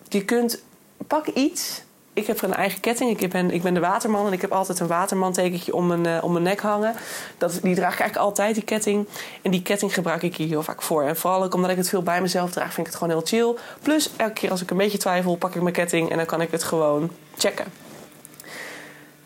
je 0.08 0.26
kunt, 0.26 0.64
pak 1.08 1.28
iets. 1.28 1.82
Ik 2.18 2.28
heb 2.28 2.42
een 2.42 2.54
eigen 2.54 2.80
ketting. 2.80 3.20
Ik 3.20 3.30
ben, 3.30 3.52
ik 3.52 3.62
ben 3.62 3.74
de 3.74 3.80
waterman 3.80 4.28
en 4.28 4.34
ik 4.34 4.42
heb 4.42 4.52
altijd 4.52 4.80
een 4.80 4.88
watermantekentje 4.88 5.76
om 5.76 5.88
mijn, 5.88 6.08
uh, 6.08 6.24
om 6.24 6.32
mijn 6.32 6.44
nek 6.44 6.60
hangen. 6.60 6.96
Dat, 7.38 7.60
die 7.62 7.76
draag 7.76 7.94
ik 7.94 8.00
eigenlijk 8.00 8.30
altijd, 8.30 8.56
die 8.56 8.64
ketting. 8.64 9.08
En 9.42 9.52
die 9.52 9.62
ketting 9.62 9.94
gebruik 9.94 10.24
ik 10.24 10.36
hier 10.36 10.48
heel 10.48 10.64
vaak 10.64 10.82
voor. 10.82 11.04
En 11.04 11.18
vooral 11.18 11.44
ook 11.44 11.54
omdat 11.54 11.70
ik 11.70 11.78
het 11.78 11.90
veel 11.90 12.04
bij 12.04 12.22
mezelf 12.22 12.52
draag, 12.52 12.74
vind 12.74 12.88
ik 12.88 12.94
het 12.94 12.96
gewoon 12.96 13.14
heel 13.18 13.26
chill. 13.26 13.56
Plus, 13.82 14.10
elke 14.16 14.34
keer 14.34 14.52
als 14.52 14.62
ik 14.62 14.72
een 14.72 14.78
beetje 14.78 14.98
twijfel, 14.98 15.36
pak 15.36 15.56
ik 15.56 15.62
mijn 15.62 15.74
ketting 15.74 16.10
en 16.10 16.18
dan 16.18 16.26
kan 16.26 16.42
ik 16.42 16.52
het 16.52 16.64
gewoon 16.64 17.10
checken. 17.38 17.66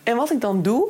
En 0.02 0.16
wat 0.16 0.30
ik 0.30 0.40
dan 0.40 0.62
doe, 0.62 0.88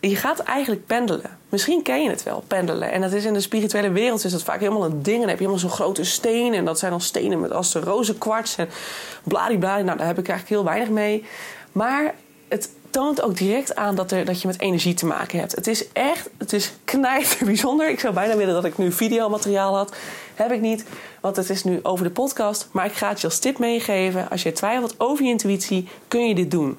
je 0.00 0.16
gaat 0.16 0.38
eigenlijk 0.38 0.86
pendelen. 0.86 1.38
Misschien 1.48 1.82
ken 1.82 2.02
je 2.02 2.10
het 2.10 2.22
wel, 2.22 2.44
pendelen. 2.46 2.92
En 2.92 3.00
dat 3.00 3.12
is 3.12 3.24
in 3.24 3.32
de 3.32 3.40
spirituele 3.40 3.90
wereld 3.90 4.24
is 4.24 4.32
dat 4.32 4.42
vaak 4.42 4.60
helemaal 4.60 4.84
een 4.84 5.02
ding. 5.02 5.18
Dan 5.18 5.28
heb 5.28 5.38
je 5.38 5.44
helemaal 5.44 5.68
zo'n 5.68 5.78
grote 5.78 6.04
steen. 6.04 6.54
En 6.54 6.64
dat 6.64 6.78
zijn 6.78 6.90
dan 6.90 7.00
stenen 7.00 7.40
met 7.40 7.52
als 7.52 7.72
de 7.72 7.80
roze 7.80 8.18
kwarts 8.18 8.56
en 8.56 8.68
bladibla. 9.24 9.80
Nou, 9.80 9.98
daar 9.98 10.06
heb 10.06 10.18
ik 10.18 10.28
eigenlijk 10.28 10.48
heel 10.48 10.64
weinig 10.64 10.88
mee. 10.88 11.24
Maar 11.72 12.14
het 12.48 12.70
toont 12.90 13.22
ook 13.22 13.36
direct 13.36 13.76
aan 13.76 13.94
dat, 13.94 14.12
er, 14.12 14.24
dat 14.24 14.40
je 14.40 14.46
met 14.46 14.60
energie 14.60 14.94
te 14.94 15.06
maken 15.06 15.38
hebt. 15.38 15.54
Het 15.54 15.66
is 15.66 15.92
echt, 15.92 16.30
het 16.38 16.52
is 16.52 16.72
bijzonder. 17.44 17.88
Ik 17.88 18.00
zou 18.00 18.14
bijna 18.14 18.36
willen 18.36 18.54
dat 18.54 18.64
ik 18.64 18.78
nu 18.78 18.92
videomateriaal 18.92 19.76
had. 19.76 19.96
Heb 20.34 20.52
ik 20.52 20.60
niet, 20.60 20.84
want 21.20 21.36
het 21.36 21.50
is 21.50 21.64
nu 21.64 21.80
over 21.82 22.04
de 22.04 22.10
podcast. 22.10 22.68
Maar 22.72 22.86
ik 22.86 22.92
ga 22.92 23.08
het 23.08 23.20
je 23.20 23.26
als 23.26 23.38
tip 23.38 23.58
meegeven. 23.58 24.30
Als 24.30 24.42
je 24.42 24.52
twijfelt 24.52 24.94
over 25.00 25.24
je 25.24 25.30
intuïtie, 25.30 25.88
kun 26.08 26.28
je 26.28 26.34
dit 26.34 26.50
doen. 26.50 26.78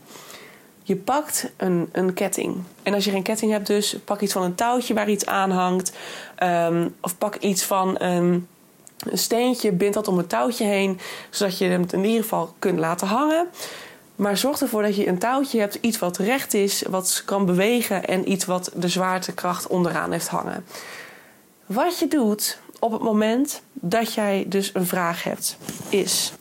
Je 0.88 0.96
pakt 0.96 1.52
een, 1.58 1.90
een 1.92 2.14
ketting. 2.14 2.56
En 2.84 2.94
als 2.94 3.06
je 3.06 3.12
geen 3.12 3.24
ketting 3.24 3.52
hebt, 3.52 3.68
dus 3.68 3.98
pak 4.06 4.22
iets 4.22 4.34
van 4.34 4.44
een 4.44 4.56
touwtje 4.56 4.94
waar 4.94 5.10
iets 5.10 5.26
aan 5.26 5.52
hangt. 5.52 5.92
Ehm, 6.36 6.90
of 7.02 7.18
pak 7.18 7.36
iets 7.36 7.64
van 7.64 7.96
een, 8.02 8.48
een 8.98 9.18
steentje, 9.18 9.72
bind 9.72 9.94
dat 9.94 10.08
om 10.08 10.18
een 10.18 10.28
touwtje 10.28 10.66
heen, 10.66 11.00
zodat 11.30 11.58
je 11.58 11.66
hem 11.66 11.86
in 11.92 12.06
ieder 12.06 12.22
geval 12.22 12.54
kunt 12.60 12.80
laten 12.80 13.08
hangen. 13.08 13.48
Maar 14.16 14.38
zorg 14.38 14.62
ervoor 14.62 14.82
dat 14.82 14.96
je 14.96 15.08
een 15.08 15.18
touwtje 15.18 15.60
hebt, 15.60 15.78
iets 15.82 16.00
wat 16.00 16.18
recht 16.18 16.54
is, 16.54 16.84
wat 16.90 17.22
kan 17.26 17.46
bewegen 17.46 18.06
en 18.06 18.32
iets 18.32 18.46
wat 18.46 18.72
de 18.76 18.88
zwaartekracht 18.88 19.68
onderaan 19.68 20.12
heeft 20.12 20.28
hangen. 20.28 20.66
Wat 21.66 22.00
je 22.00 22.08
doet 22.08 22.60
op 22.80 22.92
het 22.92 23.02
moment 23.02 23.62
dat 23.74 24.14
jij 24.14 24.46
dus 24.48 24.70
een 24.74 24.86
vraag 24.86 25.24
hebt, 25.24 25.58
is 25.90 26.34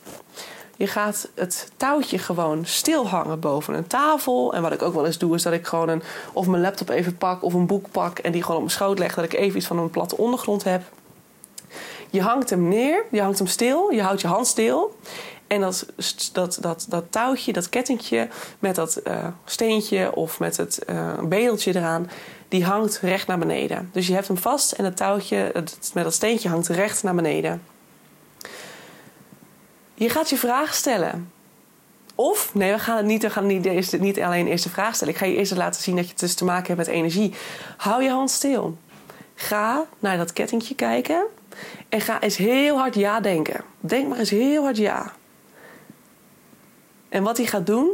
je 0.77 0.87
gaat 0.87 1.29
het 1.35 1.71
touwtje 1.77 2.19
gewoon 2.19 2.65
stil 2.65 3.09
hangen 3.09 3.41
boven 3.41 3.75
een 3.75 3.87
tafel. 3.87 4.55
En 4.55 4.63
wat 4.63 4.73
ik 4.73 4.83
ook 4.83 4.95
wel 4.95 5.07
eens 5.07 5.19
doe, 5.19 5.35
is 5.35 5.43
dat 5.43 5.53
ik 5.53 5.67
gewoon 5.67 5.89
een, 5.89 6.03
of 6.33 6.47
mijn 6.47 6.63
laptop 6.63 6.89
even 6.89 7.17
pak 7.17 7.43
of 7.43 7.55
een 7.55 7.67
boek 7.67 7.91
pak 7.91 8.19
en 8.19 8.33
die 8.33 8.43
gewoon 8.43 8.57
op 8.57 8.63
mijn 8.63 8.77
schoot 8.77 8.99
leg. 8.99 9.15
Dat 9.15 9.25
ik 9.25 9.33
even 9.33 9.57
iets 9.57 9.67
van 9.67 9.79
een 9.79 9.91
platte 9.91 10.17
ondergrond 10.17 10.65
heb. 10.65 10.83
Je 12.11 12.21
hangt 12.23 12.51
hem 12.51 12.69
neer, 12.69 13.05
je 13.11 13.21
hangt 13.21 13.39
hem 13.39 13.47
stil, 13.47 13.91
je 13.91 14.03
houdt 14.03 14.21
je 14.21 14.27
hand 14.27 14.47
stil. 14.47 14.97
En 15.47 15.61
dat, 15.61 15.87
dat, 16.33 16.59
dat, 16.61 16.87
dat 16.89 17.05
touwtje, 17.11 17.53
dat 17.53 17.69
kettingje 17.69 18.29
met 18.59 18.75
dat 18.75 19.01
uh, 19.05 19.27
steentje 19.45 20.15
of 20.15 20.39
met 20.39 20.57
het 20.57 20.83
uh, 20.91 21.19
bedeltje 21.23 21.77
eraan, 21.77 22.11
die 22.49 22.65
hangt 22.65 22.99
recht 22.99 23.27
naar 23.27 23.39
beneden. 23.39 23.91
Dus 23.93 24.07
je 24.07 24.15
hebt 24.15 24.29
hem 24.29 24.39
vast 24.39 24.73
en 24.73 24.85
het 24.85 24.97
touwtje 24.97 25.53
met 25.95 26.05
dat 26.05 26.15
steentje 26.15 26.49
hangt 26.49 26.69
recht 26.69 27.03
naar 27.03 27.15
beneden. 27.15 27.63
Je 29.99 30.09
gaat 30.09 30.31
je 30.31 30.37
vraag 30.37 30.75
stellen. 30.75 31.33
Of, 32.15 32.55
nee, 32.55 32.73
we 32.73 32.79
gaan 32.79 32.97
het 32.97 33.07
niet, 33.07 33.23
we 33.23 33.31
gaan 33.31 33.47
niet, 33.47 33.65
eerste, 33.65 33.97
niet 33.97 34.21
alleen 34.21 34.45
de 34.45 34.51
eerste 34.51 34.69
vraag 34.69 34.95
stellen. 34.95 35.13
Ik 35.13 35.19
ga 35.19 35.27
je 35.27 35.37
eerst 35.37 35.57
laten 35.57 35.83
zien 35.83 35.97
dat 35.97 36.09
je 36.09 36.15
dus 36.17 36.35
te 36.35 36.45
maken 36.45 36.67
hebt 36.67 36.79
met 36.79 36.97
energie. 36.97 37.35
Hou 37.77 38.03
je 38.03 38.11
hand 38.11 38.31
stil. 38.31 38.79
Ga 39.35 39.85
naar 39.99 40.17
dat 40.17 40.33
kettingje 40.33 40.75
kijken. 40.75 41.27
En 41.89 42.01
ga 42.01 42.21
eens 42.21 42.37
heel 42.37 42.79
hard 42.79 42.95
ja 42.95 43.21
denken. 43.21 43.65
Denk 43.81 44.09
maar 44.09 44.19
eens 44.19 44.31
heel 44.31 44.63
hard 44.63 44.77
ja. 44.77 45.13
En 47.09 47.23
wat 47.23 47.37
hij 47.37 47.47
gaat 47.47 47.67
doen, 47.67 47.91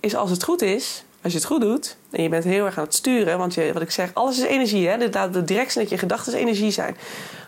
is 0.00 0.14
als 0.14 0.30
het 0.30 0.44
goed 0.44 0.62
is, 0.62 1.04
als 1.22 1.32
je 1.32 1.38
het 1.38 1.46
goed 1.46 1.60
doet 1.60 1.96
en 2.10 2.22
je 2.22 2.28
bent 2.28 2.44
heel 2.44 2.64
erg 2.64 2.78
aan 2.78 2.84
het 2.84 2.94
sturen, 2.94 3.38
want 3.38 3.54
je, 3.54 3.72
wat 3.72 3.82
ik 3.82 3.90
zeg, 3.90 4.14
alles 4.14 4.38
is 4.38 4.44
energie. 4.44 4.88
Hè? 4.88 4.98
De, 4.98 5.30
de 5.30 5.44
directie 5.44 5.80
dat 5.80 5.90
je 5.90 5.98
gedachten 5.98 6.34
energie 6.34 6.70
zijn. 6.70 6.96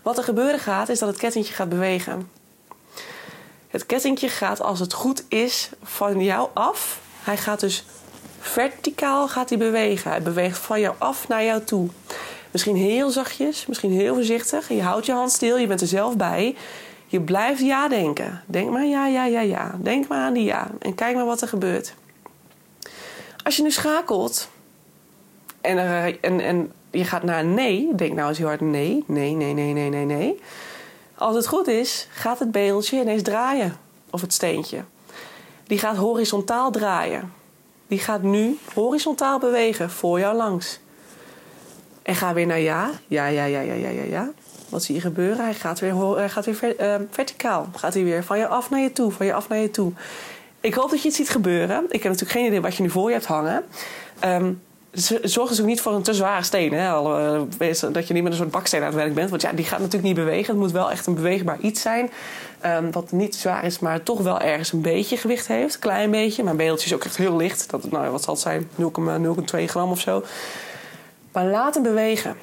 Wat 0.03 0.19
er 0.19 0.25
gebeuren 0.25 0.61
gaat, 0.61 0.89
is 0.89 0.99
dat 0.99 1.09
het 1.09 1.19
kettingje 1.19 1.53
gaat 1.53 1.69
bewegen. 1.69 2.29
Het 3.77 3.87
kettingje 3.87 4.29
gaat, 4.29 4.63
als 4.63 4.81
het 4.81 4.93
goed 4.93 5.25
is, 5.29 5.71
van 5.83 6.23
jou 6.23 6.49
af. 6.55 7.01
Hij 7.23 7.37
gaat 7.37 7.61
dus 7.61 7.85
verticaal 8.39 9.29
gaat 9.29 9.49
hij 9.49 9.59
bewegen. 9.59 10.11
Hij 10.11 10.23
beweegt 10.23 10.59
van 10.59 10.81
jou 10.81 10.95
af 10.99 11.29
naar 11.29 11.45
jou 11.45 11.65
toe. 11.65 11.89
Misschien 12.51 12.77
heel 12.77 13.11
zachtjes, 13.11 13.67
misschien 13.67 13.93
heel 13.93 14.15
voorzichtig. 14.15 14.69
Je 14.69 14.83
houdt 14.83 15.07
je 15.07 15.13
hand 15.13 15.33
stil, 15.33 15.57
je 15.57 15.67
bent 15.67 15.81
er 15.81 15.87
zelf 15.87 16.17
bij. 16.17 16.57
Je 17.07 17.21
blijft 17.21 17.61
ja 17.61 17.89
denken. 17.89 18.43
Denk 18.47 18.71
maar 18.71 18.85
ja, 18.85 19.07
ja, 19.07 19.25
ja, 19.25 19.41
ja. 19.41 19.75
Denk 19.83 20.09
maar 20.09 20.19
aan 20.19 20.33
die 20.33 20.45
ja. 20.45 20.71
En 20.79 20.95
kijk 20.95 21.15
maar 21.15 21.27
wat 21.27 21.41
er 21.41 21.49
gebeurt. 21.49 21.95
Als 23.45 23.57
je 23.57 23.63
nu 23.63 23.71
schakelt 23.71 24.49
en, 25.61 25.79
er, 25.79 26.21
en, 26.21 26.41
en 26.41 26.73
je 26.91 27.05
gaat 27.05 27.23
naar 27.23 27.45
nee, 27.45 27.89
denk 27.95 28.15
nou 28.15 28.29
eens 28.29 28.39
heel 28.39 28.47
hard 28.47 28.61
nee, 28.61 29.05
nee, 29.07 29.35
nee, 29.35 29.53
nee, 29.53 29.73
nee, 29.73 29.89
nee, 29.89 30.05
nee. 30.05 30.41
Als 31.19 31.37
het 31.37 31.47
goed 31.47 31.67
is, 31.69 32.09
gaat 32.11 32.39
het 32.39 32.51
beeldje 32.51 33.01
ineens 33.01 33.23
draaien. 33.23 33.77
Of 34.11 34.21
het 34.21 34.33
steentje. 34.33 34.85
Die 35.67 35.79
gaat 35.79 35.97
horizontaal 35.97 36.71
draaien. 36.71 37.33
Die 37.87 37.99
gaat 37.99 38.23
nu 38.23 38.59
horizontaal 38.75 39.39
bewegen 39.39 39.91
voor 39.91 40.19
jou 40.19 40.37
langs. 40.37 40.81
En 42.03 42.15
ga 42.15 42.33
weer 42.33 42.47
naar 42.47 42.61
ja. 42.61 42.91
Ja, 43.07 43.27
ja, 43.27 43.45
ja, 43.45 43.61
ja, 43.61 43.73
ja, 43.73 43.89
ja, 43.89 44.03
ja. 44.03 44.31
Wat 44.69 44.83
zie 44.83 44.95
je 44.95 45.01
gebeuren? 45.01 45.45
Hij 45.45 45.55
gaat 45.55 45.81
weer, 45.81 46.17
hij 46.17 46.29
gaat 46.29 46.45
weer 46.45 46.81
uh, 46.81 47.07
verticaal. 47.11 47.69
Gaat 47.77 47.95
hij 47.95 48.05
weer 48.05 48.25
van 48.25 48.39
je 48.39 48.47
af 48.47 48.71
naar 48.71 48.81
je 48.81 48.93
toe, 48.93 49.11
van 49.11 49.27
je 49.27 49.35
af 49.35 49.49
naar 49.49 49.59
je 49.59 49.71
toe. 49.71 49.93
Ik 50.61 50.75
hoop 50.75 50.91
dat 50.91 51.03
je 51.03 51.09
het 51.09 51.17
ziet 51.17 51.31
gebeuren. 51.31 51.85
Ik 51.85 52.03
heb 52.03 52.13
natuurlijk 52.13 52.31
geen 52.31 52.47
idee 52.47 52.61
wat 52.61 52.77
je 52.77 52.83
nu 52.83 52.91
voor 52.91 53.09
je 53.09 53.15
hebt 53.15 53.27
hangen. 53.27 53.65
Um, 54.25 54.63
zorg 55.23 55.49
dus 55.49 55.61
ook 55.61 55.67
niet 55.67 55.81
voor 55.81 55.93
een 55.93 56.03
te 56.03 56.15
zware 56.15 56.43
steen. 56.43 56.73
Hè? 56.73 56.87
Eh, 57.59 57.93
dat 57.93 58.09
je 58.09 58.15
niet 58.15 58.23
met 58.23 58.33
een 58.33 58.39
soort 58.39 58.51
baksteen 58.51 58.81
aan 58.81 58.87
het 58.87 58.95
werk 58.95 59.15
bent. 59.15 59.31
Want 59.31 59.43
ja, 59.43 59.53
die 59.53 59.65
gaat 59.65 59.79
natuurlijk 59.79 60.05
niet 60.05 60.15
bewegen. 60.15 60.53
Het 60.53 60.63
moet 60.63 60.73
wel 60.73 60.91
echt 60.91 61.07
een 61.07 61.15
beweegbaar 61.15 61.61
iets 61.61 61.81
zijn. 61.81 62.11
Um, 62.67 62.93
wat 62.93 63.13
niet 63.13 63.35
zwaar 63.35 63.65
is, 63.65 63.79
maar 63.79 64.03
toch 64.03 64.21
wel 64.21 64.41
ergens 64.41 64.73
een 64.73 64.81
beetje 64.81 65.17
gewicht 65.17 65.47
heeft. 65.47 65.75
Een 65.75 65.81
klein 65.81 66.11
beetje. 66.11 66.43
Mijn 66.43 66.57
beeldje 66.57 66.87
is 66.87 66.95
ook 66.95 67.05
echt 67.05 67.17
heel 67.17 67.37
licht. 67.37 67.71
Dat, 67.71 67.91
nou, 67.91 68.11
wat 68.11 68.23
zal 68.23 68.35
het 68.35 68.43
zijn? 68.43 68.69
0,2 69.61 69.65
gram 69.65 69.91
of 69.91 70.01
zo. 70.01 70.23
Maar 71.33 71.45
laat 71.45 71.75
hem 71.75 71.83
bewegen. 71.83 72.37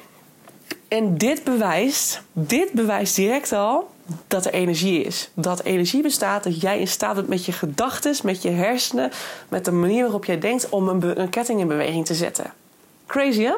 En 0.88 1.18
dit 1.18 1.44
bewijst, 1.44 2.22
dit 2.32 2.72
bewijst 2.72 3.16
direct 3.16 3.52
al 3.52 3.93
dat 4.26 4.46
er 4.46 4.52
energie 4.52 5.02
is. 5.02 5.30
Dat 5.34 5.62
energie 5.62 6.02
bestaat, 6.02 6.44
dat 6.44 6.60
jij 6.60 6.80
in 6.80 6.88
staat 6.88 7.14
bent 7.14 7.28
met 7.28 7.44
je 7.44 7.52
gedachten, 7.52 8.14
met 8.22 8.42
je 8.42 8.50
hersenen, 8.50 9.10
met 9.48 9.64
de 9.64 9.72
manier 9.72 10.02
waarop 10.02 10.24
jij 10.24 10.38
denkt 10.38 10.68
om 10.68 10.88
een, 10.88 11.20
een 11.20 11.30
ketting 11.30 11.60
in 11.60 11.68
beweging 11.68 12.06
te 12.06 12.14
zetten. 12.14 12.52
Crazy 13.06 13.42
hè? 13.42 13.54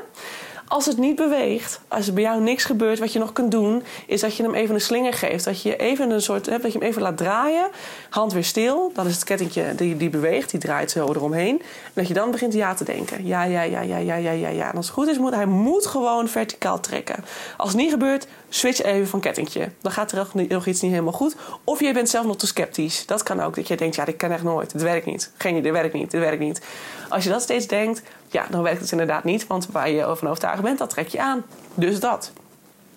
Als 0.69 0.87
het 0.87 0.99
niet 0.99 1.17
beweegt, 1.17 1.81
als 1.89 2.07
er 2.07 2.13
bij 2.13 2.23
jou 2.23 2.41
niks 2.41 2.65
gebeurt, 2.65 2.99
wat 2.99 3.13
je 3.13 3.19
nog 3.19 3.33
kunt 3.33 3.51
doen, 3.51 3.83
is 4.07 4.21
dat 4.21 4.37
je 4.37 4.43
hem 4.43 4.55
even 4.55 4.75
een 4.75 4.81
slinger 4.81 5.13
geeft. 5.13 5.45
Dat 5.45 5.63
je 5.63 5.77
even 5.77 6.11
een 6.11 6.23
soort, 6.23 6.45
dat 6.45 6.73
je 6.73 6.79
hem 6.79 6.89
even 6.89 7.03
laat 7.03 7.17
draaien, 7.17 7.69
hand 8.11 8.33
weer 8.33 8.45
stil. 8.45 8.91
Dat 8.95 9.07
is 9.07 9.15
het 9.15 9.25
kettingje 9.25 9.75
die, 9.75 9.97
die 9.97 10.11
beweegt, 10.11 10.51
die 10.51 10.61
draait 10.61 10.91
zo 10.91 11.09
eromheen. 11.09 11.59
En 11.59 11.93
dat 11.93 12.09
je 12.09 12.15
dan 12.15 12.31
begint 12.31 12.53
ja 12.53 12.75
te 12.75 12.85
denken. 12.85 13.27
Ja, 13.27 13.43
ja, 13.43 13.63
ja, 13.63 13.81
ja, 13.81 13.97
ja, 13.97 14.15
ja, 14.15 14.31
ja, 14.31 14.49
ja. 14.49 14.71
En 14.71 14.77
als 14.77 14.87
het 14.87 14.95
goed 14.95 15.09
is, 15.09 15.19
moet 15.19 15.35
hij 15.35 15.47
moet 15.47 15.87
gewoon 15.87 16.29
verticaal 16.29 16.81
trekken. 16.81 17.25
Als 17.57 17.69
het 17.69 17.79
niet 17.79 17.91
gebeurt, 17.91 18.27
switch 18.49 18.83
even 18.83 19.09
van 19.09 19.21
kettingje. 19.21 19.71
Dan 19.81 19.93
gaat 19.93 20.13
er 20.13 20.29
nog 20.49 20.67
iets 20.67 20.81
niet 20.81 20.91
helemaal 20.91 21.13
goed. 21.13 21.37
Of 21.65 21.81
je 21.81 21.93
bent 21.93 22.09
zelf 22.09 22.27
nog 22.27 22.37
te 22.37 22.47
sceptisch. 22.47 23.07
Dat 23.07 23.23
kan 23.23 23.41
ook. 23.41 23.55
Dat 23.55 23.69
je 23.69 23.77
denkt, 23.77 23.97
ja, 23.97 24.05
dit 24.05 24.17
kan 24.17 24.31
echt 24.31 24.43
nooit. 24.43 24.73
Dit 24.73 24.83
werkt 24.83 25.07
niet. 25.07 25.31
Geen 25.37 25.57
idee, 25.57 25.63
dit 25.63 25.73
werkt 25.73 25.95
niet. 25.95 26.11
Dit 26.11 26.21
werkt 26.21 26.41
niet. 26.41 26.63
Als 27.09 27.25
je 27.25 27.31
dat 27.31 27.43
steeds 27.43 27.67
denkt, 27.67 28.03
ja, 28.29 28.47
dan 28.51 28.63
werkt 28.63 28.81
het 28.81 28.91
inderdaad 28.91 29.25
niet. 29.25 29.47
Want 29.47 29.67
waar 29.67 29.91
je 29.91 30.05
over 30.05 30.29
overtuigd 30.29 30.63
bent, 30.63 30.79
dat 30.79 30.91
trek 30.91 31.09
je 31.09 31.21
aan. 31.21 31.45
Dus 31.75 32.01
dat. 32.01 32.33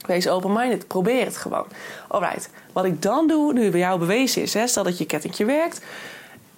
Wees 0.06 0.28
open-minded. 0.28 0.88
Probeer 0.88 1.26
het 1.26 1.38
gewoon. 1.38 1.66
Alright. 2.08 2.50
Wat 2.74 2.86
ik 2.86 3.02
dan 3.02 3.28
doe, 3.28 3.54
nu 3.54 3.70
bij 3.70 3.80
jou 3.80 4.00
bewezen 4.00 4.42
is, 4.42 4.54
hè, 4.54 4.68
stel 4.68 4.84
dat 4.84 4.98
je 4.98 5.06
kettingje 5.06 5.46
werkt. 5.46 5.82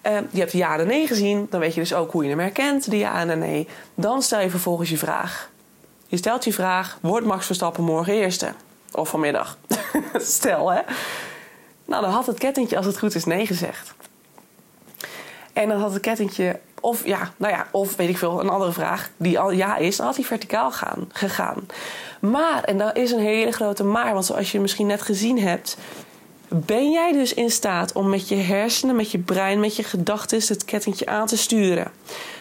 Uh, 0.08 0.18
je 0.30 0.40
hebt 0.40 0.52
ja 0.52 0.78
en 0.78 0.88
nee 0.88 1.08
gezien. 1.08 1.48
Dan 1.50 1.60
weet 1.60 1.74
je 1.74 1.80
dus 1.80 1.94
ook 1.94 2.12
hoe 2.12 2.24
je 2.24 2.30
hem 2.30 2.40
herkent, 2.40 2.90
de 2.90 2.98
ja 2.98 3.20
en 3.20 3.40
nee. 3.40 3.68
Dan 3.96 4.22
stel 4.22 4.40
je 4.40 4.50
vervolgens 4.50 4.90
je 4.90 4.98
vraag. 4.98 5.50
Je 6.08 6.18
stelt 6.18 6.44
je 6.44 6.54
vraag: 6.54 6.98
wordt 7.02 7.26
Max 7.26 7.46
Verstappen 7.46 7.84
morgen 7.84 8.14
eerste? 8.14 8.54
Of 8.92 9.10
vanmiddag. 9.10 9.58
Stel 10.14 10.72
hè. 10.72 10.82
Nou, 11.86 12.02
dan 12.02 12.12
had 12.12 12.26
het 12.26 12.38
kettingje, 12.38 12.78
als 12.78 12.86
het 12.86 13.00
goed 13.00 13.16
is, 13.16 13.26
nee 13.26 13.46
gezegd. 13.46 13.94
En 15.54 15.70
dan 15.70 15.80
had 15.80 15.94
het 15.94 16.02
kettingje, 16.02 16.60
of 16.82 17.06
ja, 17.06 17.34
nou 17.38 17.54
ja, 17.54 17.68
of 17.72 17.96
weet 17.96 18.10
ik 18.10 18.18
veel, 18.18 18.40
een 18.40 18.50
andere 18.50 18.72
vraag 18.72 19.10
die 19.18 19.40
al 19.40 19.52
ja 19.52 19.78
is, 19.78 19.96
dan 19.96 20.06
had 20.06 20.16
hij 20.16 20.26
verticaal 20.26 20.72
gaan, 20.72 21.10
gegaan. 21.12 21.66
Maar, 22.20 22.64
en 22.64 22.78
dat 22.78 22.98
is 22.98 23.12
een 23.12 23.20
hele 23.20 23.52
grote 23.52 23.84
maar, 23.84 24.14
want 24.14 24.26
zoals 24.26 24.52
je 24.52 24.60
misschien 24.60 24.88
net 24.88 25.02
gezien 25.02 25.40
hebt, 25.40 25.78
ben 26.48 26.92
jij 26.92 27.12
dus 27.12 27.34
in 27.34 27.52
staat 27.52 27.94
om 27.94 28.10
met 28.10 28.28
je 28.28 28.36
hersenen, 28.36 28.96
met 28.96 29.12
je 29.12 29.18
brein, 29.18 29.60
met 29.60 29.76
je 29.76 29.84
gedachten 29.84 30.42
het 30.48 30.66
kettingje 30.66 31.06
aan 31.06 31.28
te 31.28 31.38
sturen. 31.38 31.92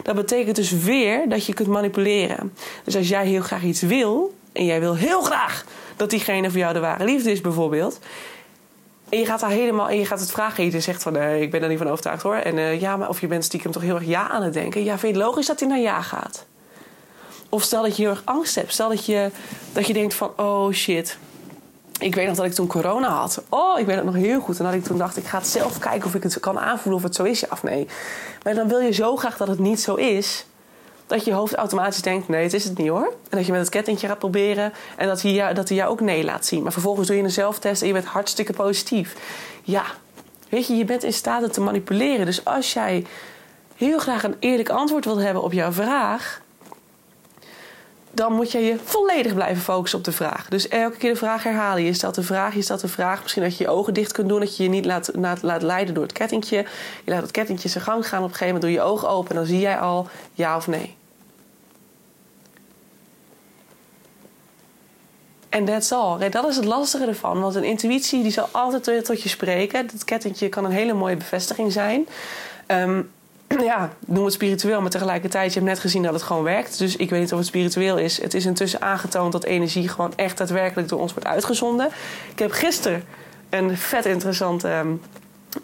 Dat 0.02 0.14
betekent 0.14 0.56
dus 0.56 0.70
weer 0.70 1.28
dat 1.28 1.46
je 1.46 1.54
kunt 1.54 1.68
manipuleren. 1.68 2.52
Dus 2.84 2.96
als 2.96 3.08
jij 3.08 3.26
heel 3.26 3.42
graag 3.42 3.62
iets 3.62 3.82
wil, 3.82 4.34
en 4.52 4.64
jij 4.64 4.80
wil 4.80 4.96
heel 4.96 5.22
graag 5.22 5.64
dat 5.96 6.10
diegene 6.10 6.50
voor 6.50 6.58
jou 6.58 6.72
de 6.72 6.80
ware 6.80 7.04
liefde 7.04 7.30
is, 7.30 7.40
bijvoorbeeld. 7.40 7.98
En 9.10 9.18
je 9.18 9.26
gaat 9.26 9.40
daar 9.40 9.50
helemaal 9.50 9.88
en 9.88 9.98
je 9.98 10.06
gaat 10.06 10.20
het 10.20 10.30
vragen. 10.30 10.64
En 10.64 10.70
je 10.70 10.80
zegt 10.80 11.02
van 11.02 11.16
uh, 11.16 11.42
ik 11.42 11.50
ben 11.50 11.62
er 11.62 11.68
niet 11.68 11.78
van 11.78 11.88
overtuigd 11.88 12.22
hoor. 12.22 12.34
En 12.34 12.56
uh, 12.56 12.80
ja, 12.80 12.96
maar 12.96 13.08
of 13.08 13.20
je 13.20 13.26
bent 13.26 13.44
stiekem 13.44 13.70
toch 13.70 13.82
heel 13.82 13.94
erg 13.94 14.04
ja 14.04 14.28
aan 14.28 14.42
het 14.42 14.52
denken. 14.52 14.84
Ja, 14.84 14.98
vind 14.98 15.14
je 15.14 15.20
het 15.20 15.28
logisch 15.28 15.46
dat 15.46 15.60
hij 15.60 15.68
naar 15.68 15.78
ja 15.78 16.02
gaat? 16.02 16.46
Of 17.48 17.62
stel 17.62 17.82
dat 17.82 17.96
je 17.96 18.02
heel 18.02 18.10
erg 18.10 18.22
angst 18.24 18.54
hebt. 18.54 18.72
Stel 18.72 18.88
dat 18.88 19.06
je, 19.06 19.30
dat 19.72 19.86
je 19.86 19.92
denkt 19.92 20.14
van 20.14 20.32
oh 20.36 20.72
shit. 20.72 21.18
Ik 22.00 22.14
weet 22.14 22.26
nog 22.26 22.36
dat 22.36 22.44
ik 22.44 22.52
toen 22.52 22.66
corona 22.66 23.08
had. 23.08 23.42
Oh, 23.48 23.78
ik 23.78 23.86
weet 23.86 23.96
het 23.96 24.04
nog 24.04 24.14
heel 24.14 24.40
goed. 24.40 24.58
En 24.58 24.64
dat 24.64 24.74
ik 24.74 24.84
toen 24.84 24.98
dacht, 24.98 25.16
ik 25.16 25.26
ga 25.26 25.38
het 25.38 25.46
zelf 25.46 25.78
kijken 25.78 26.06
of 26.06 26.14
ik 26.14 26.22
het 26.22 26.40
kan 26.40 26.58
aanvoelen 26.58 26.94
of 26.94 27.02
het 27.02 27.14
zo 27.14 27.22
is. 27.22 27.40
Ja 27.40 27.48
of 27.50 27.62
nee. 27.62 27.86
Maar 28.42 28.54
dan 28.54 28.68
wil 28.68 28.78
je 28.78 28.92
zo 28.92 29.16
graag 29.16 29.36
dat 29.36 29.48
het 29.48 29.58
niet 29.58 29.80
zo 29.80 29.94
is 29.94 30.44
dat 31.10 31.24
je 31.24 31.32
hoofd 31.32 31.54
automatisch 31.54 32.02
denkt: 32.02 32.28
nee, 32.28 32.42
het 32.42 32.52
is 32.52 32.64
het 32.64 32.78
niet 32.78 32.88
hoor. 32.88 33.14
En 33.28 33.36
dat 33.36 33.46
je 33.46 33.52
met 33.52 33.60
het 33.60 33.70
kettingje 33.70 34.06
gaat 34.06 34.18
proberen 34.18 34.72
en 34.96 35.06
dat 35.06 35.22
hij, 35.22 35.32
jou, 35.32 35.54
dat 35.54 35.68
hij 35.68 35.76
jou 35.76 35.90
ook 35.90 36.00
nee 36.00 36.24
laat 36.24 36.46
zien. 36.46 36.62
Maar 36.62 36.72
vervolgens 36.72 37.06
doe 37.06 37.16
je 37.16 37.22
een 37.22 37.30
zelftest 37.30 37.80
en 37.80 37.86
je 37.86 37.92
bent 37.92 38.04
hartstikke 38.04 38.52
positief. 38.52 39.16
Ja, 39.62 39.84
weet 40.48 40.66
je, 40.66 40.76
je 40.76 40.84
bent 40.84 41.04
in 41.04 41.12
staat 41.12 41.42
het 41.42 41.52
te 41.52 41.60
manipuleren. 41.60 42.26
Dus 42.26 42.44
als 42.44 42.72
jij 42.72 43.06
heel 43.76 43.98
graag 43.98 44.22
een 44.22 44.36
eerlijk 44.38 44.68
antwoord 44.68 45.04
wilt 45.04 45.20
hebben 45.20 45.42
op 45.42 45.52
jouw 45.52 45.72
vraag, 45.72 46.40
dan 48.10 48.32
moet 48.32 48.52
je 48.52 48.58
je 48.58 48.76
volledig 48.84 49.34
blijven 49.34 49.62
focussen 49.62 49.98
op 49.98 50.04
de 50.04 50.12
vraag. 50.12 50.48
Dus 50.48 50.68
elke 50.68 50.96
keer 50.96 51.12
de 51.12 51.18
vraag 51.18 51.42
herhalen. 51.42 51.82
Je 51.82 51.92
stelt 51.92 52.14
de 52.14 52.22
vraag, 52.22 52.54
je 52.54 52.62
stelt 52.62 52.80
de 52.80 52.88
vraag. 52.88 53.22
Misschien 53.22 53.42
dat 53.42 53.56
je 53.56 53.64
je 53.64 53.70
ogen 53.70 53.94
dicht 53.94 54.12
kunt 54.12 54.28
doen, 54.28 54.40
dat 54.40 54.56
je 54.56 54.62
je 54.62 54.68
niet 54.68 54.84
laat, 54.84 55.10
laat, 55.42 55.62
leiden 55.62 55.94
door 55.94 56.02
het 56.02 56.12
kettingje. 56.12 56.56
Je 57.04 57.10
laat 57.10 57.22
het 57.22 57.30
kettingje 57.30 57.68
zijn 57.68 57.84
gang 57.84 58.08
gaan. 58.08 58.18
Op 58.18 58.28
een 58.28 58.34
gegeven 58.34 58.54
moment 58.54 58.62
doe 58.62 58.70
je 58.70 58.76
je 58.76 58.94
ogen 58.94 59.08
open 59.08 59.30
en 59.30 59.36
dan 59.36 59.46
zie 59.46 59.60
jij 59.60 59.78
al 59.78 60.08
ja 60.32 60.56
of 60.56 60.66
nee. 60.66 60.98
En 65.50 65.64
that's 65.64 65.92
all. 65.92 66.28
Dat 66.30 66.48
is 66.48 66.56
het 66.56 66.64
lastige 66.64 67.06
ervan. 67.06 67.40
Want 67.40 67.54
een 67.54 67.64
intuïtie 67.64 68.22
die 68.22 68.32
zal 68.32 68.48
altijd 68.50 69.04
tot 69.04 69.22
je 69.22 69.28
spreken. 69.28 69.86
Dat 69.92 70.04
kettingje 70.04 70.48
kan 70.48 70.64
een 70.64 70.70
hele 70.70 70.92
mooie 70.92 71.16
bevestiging 71.16 71.72
zijn. 71.72 72.08
Um, 72.66 73.10
ja, 73.70 73.90
noem 74.06 74.24
het 74.24 74.32
spiritueel, 74.32 74.80
maar 74.80 74.90
tegelijkertijd, 74.90 75.52
je 75.52 75.58
hebt 75.58 75.70
net 75.70 75.80
gezien 75.80 76.02
dat 76.02 76.12
het 76.12 76.22
gewoon 76.22 76.42
werkt. 76.42 76.78
Dus 76.78 76.96
ik 76.96 77.10
weet 77.10 77.20
niet 77.20 77.32
of 77.32 77.38
het 77.38 77.46
spiritueel 77.46 77.98
is. 77.98 78.22
Het 78.22 78.34
is 78.34 78.46
intussen 78.46 78.80
aangetoond 78.80 79.32
dat 79.32 79.44
energie 79.44 79.88
gewoon 79.88 80.12
echt 80.16 80.38
daadwerkelijk 80.38 80.88
door 80.88 81.00
ons 81.00 81.12
wordt 81.12 81.28
uitgezonden. 81.28 81.88
Ik 82.32 82.38
heb 82.38 82.50
gisteren 82.50 83.04
een 83.50 83.76
vet 83.76 84.06
interessante 84.06 84.68
uh, 84.68 84.90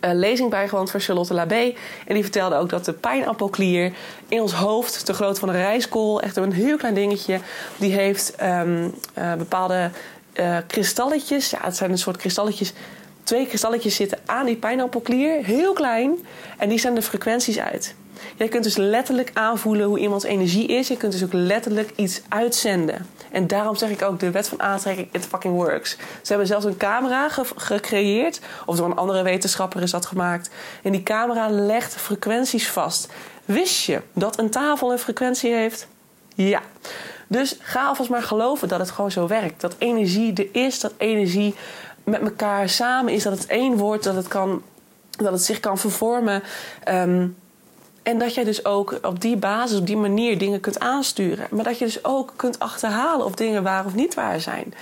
lezing 0.01 0.51
bijgewoond 0.51 0.91
van 0.91 1.01
Charlotte 1.01 1.35
Labé. 1.35 1.75
En 2.07 2.15
die 2.15 2.23
vertelde 2.23 2.57
ook 2.57 2.71
dat 2.71 2.85
de 2.85 2.93
pijnappelklier 2.93 3.93
in 4.29 4.41
ons 4.41 4.53
hoofd, 4.53 5.07
te 5.07 5.15
groot 5.15 5.39
van 5.39 5.49
een 5.49 5.55
rijskool, 5.55 6.23
echt 6.23 6.37
een 6.37 6.53
heel 6.53 6.77
klein 6.77 6.95
dingetje, 6.95 7.41
die 7.77 7.93
heeft 7.93 8.35
um, 8.43 8.95
uh, 9.19 9.35
bepaalde 9.35 9.91
uh, 10.35 10.57
kristalletjes. 10.67 11.51
Ja, 11.51 11.59
het 11.63 11.77
zijn 11.77 11.91
een 11.91 11.99
soort 11.99 12.17
kristalletjes. 12.17 12.73
Twee 13.23 13.47
kristalletjes 13.47 13.95
zitten 13.95 14.19
aan 14.27 14.47
die 14.47 14.57
pijnappelklier, 14.57 15.45
heel 15.45 15.73
klein, 15.73 16.27
en 16.59 16.69
die 16.69 16.79
zenden 16.79 17.03
frequenties 17.03 17.59
uit. 17.59 17.95
Jij 18.37 18.49
kunt 18.49 18.65
dus 18.65 18.77
letterlijk 18.77 19.31
aanvoelen 19.33 19.87
hoe 19.87 19.99
iemands 19.99 20.25
energie 20.25 20.67
is. 20.67 20.89
Je 20.89 20.97
kunt 20.97 21.13
dus 21.13 21.25
ook 21.25 21.33
letterlijk 21.33 21.93
iets 21.97 22.23
uitzenden. 22.29 23.07
En 23.31 23.47
daarom 23.47 23.77
zeg 23.77 23.91
ik 23.91 24.03
ook, 24.03 24.21
de 24.21 24.31
wet 24.31 24.49
van 24.49 24.63
aantrekking, 24.63 25.09
it 25.13 25.27
fucking 25.27 25.55
works. 25.55 25.91
Ze 25.91 26.29
hebben 26.29 26.47
zelfs 26.47 26.65
een 26.65 26.77
camera 26.77 27.29
gecreëerd, 27.57 28.41
of 28.67 28.77
door 28.77 28.87
een 28.87 28.97
andere 28.97 29.23
wetenschapper 29.23 29.83
is 29.83 29.91
dat 29.91 30.07
gemaakt. 30.07 30.51
En 30.83 30.93
die 30.93 31.03
camera 31.03 31.49
legt 31.49 31.95
frequenties 31.95 32.69
vast. 32.69 33.09
Wist 33.45 33.85
je 33.85 34.01
dat 34.13 34.39
een 34.39 34.51
tafel 34.51 34.93
een 34.93 34.99
frequentie 34.99 35.55
heeft? 35.55 35.89
Ja. 36.35 36.61
Dus 37.29 37.57
ga 37.61 37.87
alvast 37.87 38.11
maar 38.11 38.23
geloven 38.23 38.69
dat 38.69 38.79
het 38.79 38.91
gewoon 38.91 39.11
zo 39.11 39.27
werkt. 39.27 39.61
Dat 39.61 39.75
energie 39.79 40.33
er 40.35 40.49
is, 40.53 40.81
dat 40.81 40.93
energie 40.97 41.55
met 42.05 42.21
elkaar 42.21 42.69
samen 42.69 43.13
is, 43.13 43.23
dat 43.23 43.39
het 43.39 43.47
één 43.47 43.77
wordt, 43.77 44.05
dat 44.05 44.15
het, 44.15 44.29
kan, 44.29 44.63
dat 45.11 45.33
het 45.33 45.43
zich 45.43 45.61
kan 45.61 45.79
vervormen. 45.79 46.43
Um, 46.89 47.37
En 48.07 48.19
dat 48.19 48.35
jij 48.35 48.45
dus 48.45 48.65
ook 48.65 48.99
op 49.03 49.21
die 49.21 49.37
basis, 49.37 49.79
op 49.79 49.87
die 49.87 49.97
manier 49.97 50.39
dingen 50.39 50.61
kunt 50.61 50.79
aansturen. 50.79 51.47
Maar 51.51 51.65
dat 51.65 51.79
je 51.79 51.85
dus 51.85 52.05
ook 52.05 52.33
kunt 52.37 52.59
achterhalen 52.59 53.27
of 53.27 53.35
dingen 53.35 53.63
waar 53.63 53.85
of 53.85 53.95
niet 53.95 54.15
waar 54.15 54.41
zijn. 54.41 54.75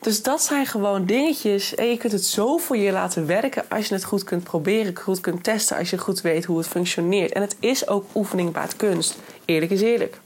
Dus 0.00 0.22
dat 0.22 0.42
zijn 0.42 0.66
gewoon 0.66 1.04
dingetjes. 1.04 1.74
En 1.74 1.86
je 1.86 1.96
kunt 1.96 2.12
het 2.12 2.24
zo 2.24 2.56
voor 2.56 2.76
je 2.76 2.92
laten 2.92 3.26
werken 3.26 3.64
als 3.68 3.88
je 3.88 3.94
het 3.94 4.04
goed 4.04 4.24
kunt 4.24 4.44
proberen, 4.44 4.96
goed 4.96 5.20
kunt 5.20 5.44
testen, 5.44 5.76
als 5.76 5.90
je 5.90 5.98
goed 5.98 6.20
weet 6.20 6.44
hoe 6.44 6.58
het 6.58 6.66
functioneert. 6.66 7.32
En 7.32 7.42
het 7.42 7.56
is 7.60 7.88
ook 7.88 8.04
oefening 8.14 8.52
baat 8.52 8.76
kunst. 8.76 9.16
Eerlijk 9.44 9.70
is 9.70 9.80
eerlijk. 9.80 10.20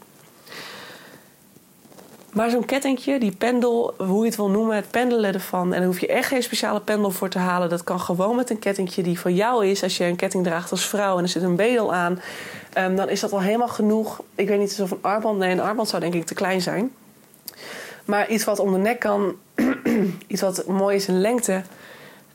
Maar 2.32 2.50
zo'n 2.50 2.64
kettingje, 2.64 3.18
die 3.18 3.32
pendel, 3.32 3.94
hoe 3.96 4.18
je 4.18 4.24
het 4.24 4.36
wil 4.36 4.50
noemen, 4.50 4.76
het 4.76 4.90
pendelen 4.90 5.34
ervan. 5.34 5.72
En 5.72 5.78
daar 5.78 5.88
hoef 5.88 6.00
je 6.00 6.06
echt 6.06 6.28
geen 6.28 6.42
speciale 6.42 6.80
pendel 6.80 7.10
voor 7.10 7.28
te 7.28 7.38
halen. 7.38 7.68
Dat 7.68 7.84
kan 7.84 8.00
gewoon 8.00 8.36
met 8.36 8.50
een 8.50 8.58
kettingje 8.58 9.02
die 9.02 9.20
voor 9.20 9.30
jou 9.30 9.66
is. 9.66 9.82
Als 9.82 9.96
je 9.96 10.04
een 10.04 10.16
ketting 10.16 10.44
draagt 10.44 10.70
als 10.70 10.86
vrouw 10.86 11.16
en 11.16 11.22
er 11.22 11.28
zit 11.28 11.42
een 11.42 11.56
bedel 11.56 11.94
aan, 11.94 12.20
um, 12.78 12.96
dan 12.96 13.08
is 13.08 13.20
dat 13.20 13.32
al 13.32 13.40
helemaal 13.40 13.68
genoeg. 13.68 14.20
Ik 14.34 14.48
weet 14.48 14.58
niet 14.58 14.80
of 14.82 14.90
een 14.90 14.98
armband. 15.00 15.38
Nee, 15.38 15.50
een 15.50 15.60
armband 15.60 15.88
zou 15.88 16.02
denk 16.02 16.14
ik 16.14 16.26
te 16.26 16.34
klein 16.34 16.60
zijn. 16.60 16.90
Maar 18.04 18.28
iets 18.28 18.44
wat 18.44 18.58
om 18.58 18.72
de 18.72 18.78
nek 18.78 18.98
kan, 18.98 19.34
iets 20.26 20.40
wat 20.40 20.66
mooi 20.66 20.96
is 20.96 21.08
in 21.08 21.20
lengte, 21.20 21.62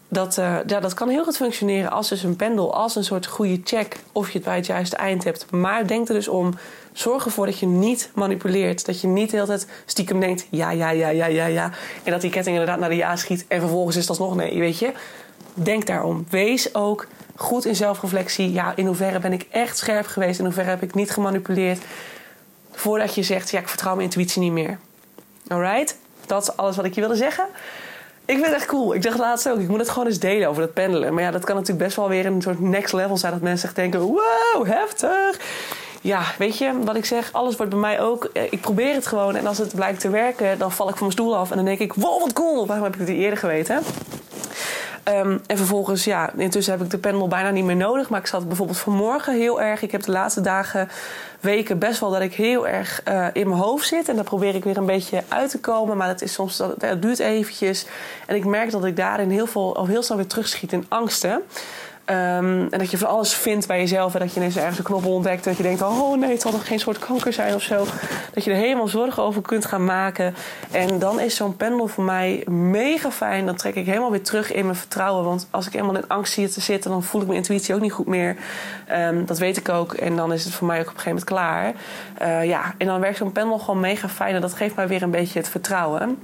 dat, 0.08 0.38
uh, 0.38 0.58
ja, 0.68 0.80
dat 0.80 0.94
kan 0.94 1.10
heel 1.10 1.24
goed 1.24 1.38
functioneren 1.38 1.92
als 1.92 2.10
dus 2.10 2.24
een 2.24 2.36
pendel, 2.36 2.74
als 2.74 2.96
een 2.96 3.04
soort 3.04 3.26
goede 3.26 3.62
check 3.64 3.98
of 4.12 4.28
je 4.28 4.38
het 4.38 4.48
bij 4.48 4.56
het 4.56 4.66
juiste 4.66 4.96
eind 4.96 5.24
hebt. 5.24 5.52
Maar 5.52 5.88
denk 5.88 6.08
er 6.08 6.14
dus 6.14 6.28
om, 6.28 6.54
zorg 6.94 7.26
ervoor 7.26 7.46
dat 7.46 7.60
je 7.60 7.66
niet 7.66 8.10
manipuleert. 8.14 8.86
Dat 8.86 9.02
je 9.02 9.08
niet 9.08 9.30
de 9.30 9.36
hele 9.36 9.48
tijd 9.48 9.68
stiekem 9.86 10.20
denkt 10.20 10.48
ja, 10.50 10.72
ja, 10.72 10.90
ja, 10.90 11.10
ja, 11.10 11.26
ja, 11.26 11.46
ja. 11.46 11.72
En 12.04 12.12
dat 12.12 12.22
die 12.22 12.30
ketting 12.30 12.56
inderdaad 12.56 12.80
naar 12.80 12.90
de 12.90 12.96
ja 12.96 13.16
schiet 13.16 13.46
en 13.48 13.60
vervolgens 13.60 13.96
is 13.96 14.06
dat 14.06 14.20
nog 14.20 14.36
nee, 14.36 14.60
weet 14.60 14.80
je. 14.80 14.92
Denk 15.54 15.86
daarom. 15.86 16.26
Wees 16.30 16.76
ook 16.76 17.08
goed 17.36 17.66
in 17.66 17.76
zelfreflectie. 17.76 18.52
Ja, 18.52 18.74
in 18.76 18.86
hoeverre 18.86 19.20
ben 19.20 19.34
ik 19.34 19.48
echt 19.52 19.78
scherp 19.78 20.06
geweest? 20.06 20.40
In 20.40 20.46
hoeverre 20.46 20.70
heb 20.70 20.84
ik 20.84 20.94
niet 20.94 21.12
gemanipuleerd? 21.12 21.84
Voordat 22.72 23.16
je 23.16 23.24
zegt, 23.24 23.50
ja, 23.50 23.60
ik 23.60 23.68
vertrouw 23.68 23.96
mijn 23.96 24.08
intuïtie 24.08 24.42
niet 24.42 24.52
meer. 24.52 24.80
Alright? 25.48 25.98
Dat 26.26 26.42
is 26.42 26.58
alles 26.58 26.76
wat 26.76 26.86
ik 26.86 26.96
je 26.96 27.02
wilde 27.02 27.16
zeggen. 27.16 27.46
Ik 28.26 28.36
vind 28.36 28.46
het 28.46 28.56
echt 28.56 28.66
cool. 28.66 28.94
Ik 28.94 29.02
dacht 29.02 29.18
laatst 29.18 29.50
ook, 29.50 29.60
ik 29.60 29.68
moet 29.68 29.80
het 29.80 29.90
gewoon 29.90 30.08
eens 30.08 30.20
delen 30.20 30.50
over 30.50 30.62
dat 30.62 30.74
pendelen. 30.74 31.14
Maar 31.14 31.24
ja, 31.24 31.32
dat 31.32 31.44
kan 31.44 31.56
natuurlijk 31.56 31.84
best 31.84 31.96
wel 31.96 32.10
weer 32.10 32.26
een 32.26 32.42
soort 32.42 32.60
next 32.60 32.94
level 32.94 33.18
zijn. 33.18 33.32
Dat 33.32 33.42
mensen 33.42 33.68
echt 33.68 33.76
denken, 33.76 34.00
wow, 34.00 34.66
heftig. 34.66 35.40
Ja, 36.04 36.22
weet 36.38 36.58
je, 36.58 36.72
wat 36.84 36.96
ik 36.96 37.06
zeg, 37.06 37.30
alles 37.32 37.56
wordt 37.56 37.72
bij 37.72 37.82
mij 37.82 38.02
ook... 38.02 38.24
Eh, 38.24 38.44
ik 38.44 38.62
probeer 38.62 38.94
het 38.94 39.08
gewoon 39.08 39.36
en 39.36 39.48
als 39.48 39.58
het 39.58 39.76
blijkt 39.76 40.00
te 40.00 40.10
werken... 40.10 40.60
dan 40.60 40.72
val 40.72 40.90
ik 40.90 40.96
van 40.96 41.08
mijn 41.08 41.12
stoel 41.12 41.38
af 41.38 41.50
en 41.50 41.56
dan 41.56 41.66
denk 41.66 41.80
ik, 41.80 41.94
wow, 41.94 42.20
wat 42.20 42.34
cool. 42.34 42.66
Waarom 42.66 42.86
heb 42.86 42.96
ik 42.96 43.08
niet 43.08 43.18
eerder 43.18 43.40
geweten? 43.40 43.84
Um, 45.10 45.42
en 45.48 45.58
vervolgens, 45.58 46.04
ja, 46.04 46.32
intussen 46.38 46.74
heb 46.74 46.82
ik 46.82 46.90
de 46.90 46.98
pendel 46.98 47.28
bijna 47.28 47.50
niet 47.50 47.64
meer 47.64 47.76
nodig. 47.76 48.10
Maar 48.10 48.20
ik 48.20 48.28
zat 48.28 48.48
bijvoorbeeld 48.48 48.78
vanmorgen 48.78 49.36
heel 49.36 49.62
erg. 49.62 49.82
Ik 49.82 49.92
heb 49.92 50.04
de 50.04 50.12
laatste 50.12 50.42
dagen, 50.42 50.90
weken 51.40 51.80
best 51.80 52.00
wel 52.00 52.12
dat 52.12 52.22
ik 52.22 52.34
heel 52.34 52.68
erg 52.68 53.02
uh, 53.08 53.28
in 53.34 53.50
mijn 53.50 53.62
hoofd 53.62 53.88
zit. 53.88 54.10
En 54.10 54.16
daar 54.16 54.24
probeer 54.24 54.56
ik 54.56 54.64
weer 54.64 54.78
een 54.78 54.86
beetje 54.86 55.24
uit 55.28 55.50
te 55.50 55.60
komen. 55.60 55.98
Maar 55.98 56.08
dat 56.08 56.22
is 56.22 56.34
soms, 56.34 56.58
dat, 56.58 57.02
duurt 57.02 57.20
eventjes. 57.20 57.86
En 58.26 58.36
ik 58.36 58.46
merk 58.46 58.72
dat 58.72 58.86
ik 58.86 58.96
daarin 58.96 59.30
heel 59.30 59.48
veel, 59.48 59.70
of 59.70 59.88
heel 59.88 60.04
snel 60.04 60.18
weer 60.18 60.28
terugschiet 60.28 60.72
in 60.72 60.86
angsten. 60.88 61.42
Um, 62.06 62.68
en 62.70 62.80
dat 62.80 62.92
je 62.92 62.98
van 62.98 63.08
alles 63.08 63.34
vindt 63.34 63.68
bij 63.68 63.80
jezelf. 63.80 64.14
En 64.14 64.20
dat 64.20 64.34
je 64.34 64.40
ineens 64.40 64.58
ergens 64.58 64.78
een 64.78 64.84
knop 64.84 65.06
ontdekt. 65.06 65.44
Dat 65.44 65.58
je 65.58 65.64
denkt: 65.64 65.82
oh 65.82 66.18
nee, 66.18 66.32
het 66.32 66.42
zal 66.42 66.52
nog 66.52 66.68
geen 66.68 66.80
soort 66.80 67.00
kanker 67.00 67.34
zijn 67.34 67.56
of 67.56 67.62
zo. 67.62 67.86
Dat 68.34 68.44
je 68.44 68.52
er 68.52 68.58
helemaal 68.58 68.88
zorgen 68.88 69.24
over 69.24 69.42
kunt 69.42 69.66
gaan 69.66 69.86
maken. 69.86 70.36
En 70.72 71.00
dan 71.00 71.20
is 71.20 71.36
zo'n 71.36 71.58
pendel 71.58 71.88
voor 71.88 72.04
mij 72.04 72.44
mega 72.48 73.12
fijn. 73.12 73.46
Dan 73.46 73.56
trek 73.56 73.76
ik 73.76 73.86
helemaal 73.86 74.12
weer 74.12 74.24
terug 74.24 74.52
in 74.54 74.66
mijn 74.66 74.78
vertrouwen. 74.78 75.24
Want 75.24 75.48
als 75.50 75.68
ik 75.68 75.74
helemaal 75.74 75.96
in 75.96 76.08
angst 76.08 76.34
zie 76.34 76.50
te 76.50 76.62
zitten, 76.62 76.92
dan 76.92 77.04
voel 77.04 77.22
ik 77.22 77.28
mijn 77.28 77.40
intuïtie 77.40 77.76
ook 77.76 77.82
niet 77.82 77.92
goed 77.92 78.08
meer. 78.08 78.36
Um, 78.92 79.26
dat 79.26 79.38
weet 79.38 79.58
ik 79.58 79.70
ook. 79.70 79.94
En 79.94 80.16
dan 80.16 80.34
is 80.34 80.44
het 80.44 80.54
voor 80.54 80.68
mij 80.68 80.80
ook 80.80 80.90
op 80.90 80.94
een 80.94 81.00
gegeven 81.00 81.26
moment 81.30 81.76
klaar. 82.18 82.42
Uh, 82.42 82.46
ja, 82.48 82.74
en 82.78 82.88
dan 82.88 83.00
werkt 83.00 83.18
zo'n 83.18 83.32
pendel 83.32 83.60
gewoon 83.60 83.80
mega 83.80 84.10
fijn. 84.10 84.36
En 84.36 84.42
dat 84.42 84.54
geeft 84.54 84.76
mij 84.76 84.88
weer 84.88 85.02
een 85.02 85.12
beetje 85.12 85.40
het 85.40 85.50
vertrouwen 85.50 86.18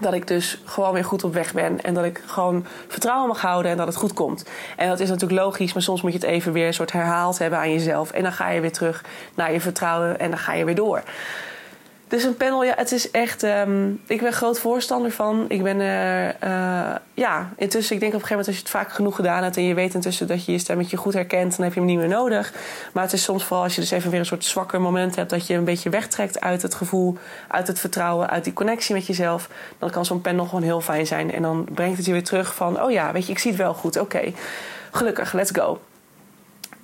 dat 0.00 0.14
ik 0.14 0.26
dus 0.26 0.60
gewoon 0.64 0.92
weer 0.92 1.04
goed 1.04 1.24
op 1.24 1.32
weg 1.32 1.52
ben. 1.52 1.82
En 1.82 1.94
dat 1.94 2.04
ik 2.04 2.22
gewoon 2.26 2.66
vertrouwen 2.88 3.28
mag 3.28 3.40
houden 3.40 3.70
en 3.70 3.76
dat 3.76 3.86
het 3.86 3.96
goed 3.96 4.12
komt. 4.12 4.44
En 4.76 4.88
dat 4.88 5.00
is 5.00 5.08
natuurlijk 5.08 5.40
logisch, 5.40 5.72
maar 5.72 5.82
soms 5.82 6.02
moet 6.02 6.12
je 6.12 6.18
het 6.18 6.26
even 6.26 6.52
weer 6.52 6.66
een 6.66 6.74
soort 6.74 6.92
herhaald 6.92 7.38
hebben 7.38 7.58
aan 7.58 7.72
jezelf. 7.72 8.10
En 8.10 8.22
dan 8.22 8.32
ga 8.32 8.50
je 8.50 8.60
weer 8.60 8.72
terug 8.72 9.04
naar 9.34 9.52
je 9.52 9.60
vertrouwen 9.60 10.18
en 10.18 10.30
dan 10.30 10.38
ga 10.38 10.52
je 10.52 10.64
weer 10.64 10.74
door. 10.74 11.02
Dus 12.08 12.24
een 12.24 12.36
panel, 12.36 12.64
ja, 12.64 12.74
het 12.76 12.92
is 12.92 13.10
echt. 13.10 13.42
Um, 13.42 14.00
ik 14.06 14.20
ben 14.20 14.32
groot 14.32 14.58
voorstander 14.58 15.10
van. 15.10 15.44
Ik 15.48 15.62
ben 15.62 15.80
er. 15.80 16.36
Uh, 16.44 16.94
ja, 17.14 17.50
intussen, 17.56 17.94
ik 17.94 18.00
denk 18.00 18.14
op 18.14 18.20
een 18.20 18.26
gegeven 18.26 18.28
moment 18.28 18.46
als 18.46 18.56
je 18.56 18.62
het 18.62 18.70
vaak 18.70 18.92
genoeg 18.92 19.16
gedaan 19.16 19.42
hebt. 19.42 19.56
en 19.56 19.62
je 19.62 19.74
weet 19.74 19.94
intussen 19.94 20.26
dat 20.26 20.44
je 20.44 20.52
je 20.52 20.58
stemmetje 20.58 20.96
goed 20.96 21.12
herkent. 21.12 21.56
dan 21.56 21.64
heb 21.64 21.74
je 21.74 21.80
hem 21.80 21.88
niet 21.88 21.98
meer 21.98 22.08
nodig. 22.08 22.52
Maar 22.92 23.02
het 23.02 23.12
is 23.12 23.22
soms 23.22 23.44
vooral 23.44 23.64
als 23.64 23.74
je 23.74 23.80
dus 23.80 23.90
even 23.90 24.10
weer 24.10 24.20
een 24.20 24.26
soort 24.26 24.44
zwakker 24.44 24.80
moment 24.80 25.16
hebt. 25.16 25.30
dat 25.30 25.46
je 25.46 25.54
een 25.54 25.64
beetje 25.64 25.90
wegtrekt 25.90 26.40
uit 26.40 26.62
het 26.62 26.74
gevoel, 26.74 27.16
uit 27.48 27.66
het 27.66 27.80
vertrouwen, 27.80 28.30
uit 28.30 28.44
die 28.44 28.52
connectie 28.52 28.94
met 28.94 29.06
jezelf. 29.06 29.48
dan 29.78 29.90
kan 29.90 30.04
zo'n 30.04 30.20
panel 30.20 30.44
gewoon 30.44 30.62
heel 30.62 30.80
fijn 30.80 31.06
zijn. 31.06 31.32
En 31.32 31.42
dan 31.42 31.68
brengt 31.74 31.96
het 31.96 32.06
je 32.06 32.12
weer 32.12 32.24
terug 32.24 32.54
van. 32.54 32.82
oh 32.82 32.90
ja, 32.90 33.12
weet 33.12 33.26
je, 33.26 33.32
ik 33.32 33.38
zie 33.38 33.50
het 33.50 33.60
wel 33.60 33.74
goed. 33.74 33.98
Oké, 33.98 34.32
gelukkig, 34.90 35.32
let's 35.32 35.50
go 35.50 35.78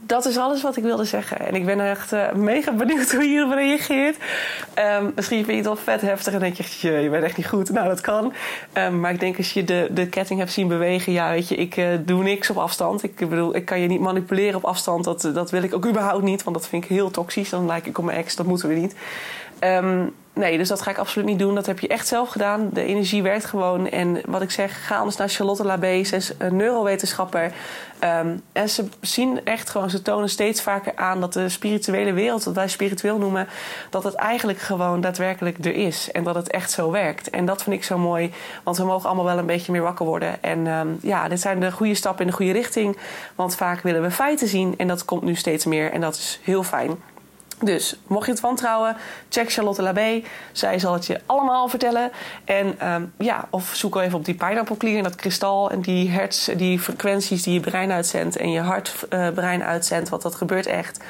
dat 0.07 0.27
is 0.27 0.37
alles 0.39 0.63
wat 0.63 0.77
ik 0.77 0.83
wilde 0.83 1.05
zeggen. 1.05 1.41
En 1.41 1.55
ik 1.55 1.65
ben 1.65 1.81
echt 1.81 2.13
uh, 2.13 2.33
mega 2.33 2.73
benieuwd 2.73 3.13
hoe 3.13 3.23
je 3.23 3.29
hierop 3.29 3.53
reageert. 3.53 4.17
Um, 4.99 5.13
misschien 5.15 5.45
vind 5.45 5.47
je 5.47 5.55
het 5.55 5.65
wel 5.65 5.77
vet 5.77 6.01
heftig 6.01 6.33
en 6.33 6.41
denk 6.41 6.57
je, 6.57 6.89
je 6.89 7.11
bent 7.11 7.25
echt 7.25 7.37
niet 7.37 7.47
goed. 7.49 7.71
Nou, 7.71 7.89
dat 7.89 8.01
kan. 8.01 8.33
Um, 8.79 9.01
maar 9.01 9.13
ik 9.13 9.21
denk 9.21 9.37
als 9.37 9.53
je 9.53 9.65
de, 9.65 9.89
de 9.91 10.07
ketting 10.07 10.39
hebt 10.39 10.53
zien 10.53 10.69
bewegen, 10.69 11.13
ja, 11.13 11.31
weet 11.31 11.49
je, 11.49 11.55
ik 11.55 11.77
uh, 11.77 11.87
doe 12.01 12.23
niks 12.23 12.51
op 12.51 12.57
afstand. 12.57 13.03
Ik 13.03 13.17
bedoel, 13.17 13.57
ik 13.57 13.65
kan 13.65 13.81
je 13.81 13.89
niet 13.89 14.01
manipuleren 14.01 14.57
op 14.57 14.65
afstand. 14.65 15.05
Dat, 15.05 15.31
dat 15.35 15.51
wil 15.51 15.63
ik 15.63 15.75
ook 15.75 15.87
überhaupt 15.87 16.23
niet, 16.23 16.43
want 16.43 16.57
dat 16.57 16.69
vind 16.69 16.85
ik 16.85 16.91
heel 16.91 17.11
toxisch. 17.11 17.51
Dan 17.51 17.67
lijk 17.67 17.87
ik 17.87 17.99
op 17.99 18.05
mijn 18.05 18.19
ex, 18.19 18.37
dat 18.37 18.47
moeten 18.47 18.69
we 18.69 18.75
niet. 18.75 18.95
Um, 19.61 20.15
nee, 20.33 20.59
dus 20.59 20.69
dat 20.69 20.83
ga 20.83 20.91
ik 20.91 20.99
absoluut 20.99 21.29
niet 21.29 21.39
doen. 21.39 21.55
Dat 21.55 21.67
heb 21.67 21.79
je 21.79 21.89
echt 21.89 22.07
zelf 22.07 22.29
gedaan. 22.29 22.71
De 22.73 22.85
energie 22.85 23.23
werkt 23.23 23.45
gewoon. 23.45 23.89
En 23.89 24.21
wat 24.27 24.43
ik 24.43 24.51
zeg, 24.51 24.87
ga 24.87 24.97
anders 24.97 25.17
naar 25.17 25.29
Charlotte 25.29 25.65
Labé. 25.65 26.05
Ze 26.05 26.17
is 26.17 26.33
een 26.39 26.57
neurowetenschapper. 26.57 27.53
Um, 28.05 28.43
en 28.53 28.69
ze 28.69 28.89
zien 29.01 29.45
echt 29.45 29.71
gewoon, 29.71 29.91
ze 29.91 30.03
tonen 30.03 30.29
steeds 30.29 30.63
vaker 30.63 30.93
aan 30.97 31.21
dat 31.21 31.33
de 31.33 31.49
spirituele 31.49 32.13
wereld, 32.13 32.45
wat 32.45 32.55
wij 32.55 32.69
spiritueel 32.69 33.19
noemen, 33.19 33.49
dat 33.91 34.05
het 34.05 34.15
eigenlijk 34.15 34.59
gewoon 34.59 35.01
daadwerkelijk 35.01 35.65
er 35.65 35.75
is. 35.75 36.11
En 36.13 36.25
dat 36.25 36.35
het 36.35 36.51
echt 36.51 36.71
zo 36.71 36.91
werkt. 36.91 37.31
En 37.31 37.45
dat 37.45 37.63
vind 37.63 37.77
ik 37.77 37.85
zo 37.85 37.99
mooi, 37.99 38.33
want 38.63 38.77
we 38.77 38.85
mogen 38.85 39.07
allemaal 39.07 39.25
wel 39.25 39.39
een 39.39 39.47
beetje 39.47 39.73
meer 39.73 39.83
wakker 39.83 40.07
worden. 40.07 40.43
En 40.43 40.67
um, 40.67 40.99
ja, 41.03 41.29
dit 41.29 41.41
zijn 41.41 41.61
de 41.61 41.73
goede 41.73 41.95
stappen 41.95 42.25
in 42.25 42.31
de 42.31 42.37
goede 42.37 42.53
richting. 42.53 42.97
Want 43.35 43.57
vaak 43.57 43.81
willen 43.81 44.03
we 44.03 44.11
feiten 44.11 44.49
zien 44.49 44.75
en 44.77 44.89
dat 44.89 45.05
komt 45.05 45.23
nu 45.23 45.35
steeds 45.35 45.65
meer. 45.65 45.93
En 45.93 46.01
dat 46.01 46.15
is 46.15 46.41
heel 46.43 46.63
fijn. 46.63 47.12
Dus 47.63 47.97
mocht 48.07 48.27
je 48.27 48.33
het 48.33 48.41
wantrouwen, 48.41 48.97
check 49.29 49.53
Charlotte 49.53 49.83
Labé. 49.83 50.23
Zij 50.53 50.79
zal 50.79 50.93
het 50.93 51.07
je 51.07 51.21
allemaal 51.27 51.69
vertellen. 51.69 52.11
En 52.45 52.93
um, 52.93 53.13
ja, 53.19 53.45
of 53.51 53.71
zoek 53.75 53.95
al 53.95 54.01
even 54.01 54.19
op 54.19 54.25
die 54.25 54.35
pineapple 54.35 55.03
dat 55.03 55.15
kristal 55.15 55.71
en 55.71 55.81
die 55.81 56.11
hertz, 56.11 56.49
die 56.57 56.79
frequenties 56.79 57.43
die 57.43 57.55
je 57.55 57.61
brein 57.61 57.93
uitzendt 57.93 58.37
en 58.37 58.51
je 58.51 58.61
hartbrein 58.61 59.61
uh, 59.61 59.67
uitzendt, 59.67 60.09
want 60.09 60.23
dat 60.23 60.35
gebeurt 60.35 60.67
echt. 60.67 61.01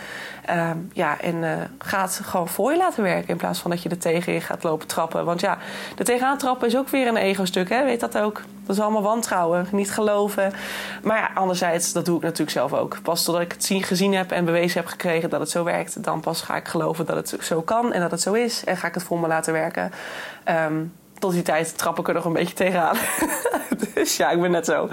Um, 0.51 0.91
ja, 0.93 1.21
en 1.21 1.35
uh, 1.37 1.53
ga 1.79 2.03
het 2.03 2.21
gewoon 2.25 2.49
voor 2.49 2.73
je 2.73 2.79
laten 2.79 3.03
werken 3.03 3.29
in 3.29 3.37
plaats 3.37 3.59
van 3.59 3.71
dat 3.71 3.83
je 3.83 3.89
er 3.89 3.99
tegenin 3.99 4.43
gaat 4.43 4.63
lopen 4.63 4.87
trappen. 4.87 5.25
Want 5.25 5.41
ja, 5.41 5.59
er 5.99 6.05
tegenaan 6.05 6.39
trappen 6.39 6.69
is 6.69 6.77
ook 6.77 6.89
weer 6.89 7.07
een 7.07 7.17
ego-stuk, 7.17 7.69
hè? 7.69 7.85
weet 7.85 8.01
dat 8.01 8.19
ook? 8.19 8.43
Dat 8.67 8.77
is 8.77 8.83
allemaal 8.83 9.03
wantrouwen, 9.03 9.67
niet 9.73 9.91
geloven. 9.91 10.53
Maar 11.03 11.17
ja, 11.17 11.31
anderzijds, 11.35 11.93
dat 11.93 12.05
doe 12.05 12.17
ik 12.17 12.23
natuurlijk 12.23 12.51
zelf 12.51 12.73
ook. 12.73 13.03
Pas 13.03 13.25
totdat 13.25 13.43
ik 13.43 13.53
het 13.53 13.65
zien, 13.65 13.83
gezien 13.83 14.15
heb 14.15 14.31
en 14.31 14.45
bewezen 14.45 14.81
heb 14.81 14.89
gekregen 14.89 15.31
dat 15.31 15.41
het 15.41 15.51
zo 15.51 15.65
werkt, 15.65 16.05
dan 16.05 16.21
pas 16.21 16.43
ga 16.43 16.57
ik 16.57 16.69
geloven 16.69 17.07
dat 17.07 17.17
het 17.17 17.45
zo 17.45 17.63
kan 17.63 17.93
en 17.93 18.01
dat 18.01 18.11
het 18.11 18.21
zo 18.21 18.33
is. 18.33 18.65
En 18.65 18.77
ga 18.77 18.89
ik 18.89 18.95
het 18.95 19.03
voor 19.03 19.21
me 19.21 19.27
laten 19.27 19.53
werken. 19.53 19.93
Um, 20.49 20.93
tot 21.23 21.33
die 21.33 21.43
tijd 21.43 21.79
trap 21.79 21.99
ik 21.99 22.09
er 22.09 22.15
nog 22.15 22.25
een 22.25 22.33
beetje 22.33 22.55
tegenaan. 22.55 22.97
dus 23.95 24.17
ja, 24.17 24.31
ik 24.31 24.41
ben 24.41 24.51
net 24.51 24.67
zo. 24.67 24.89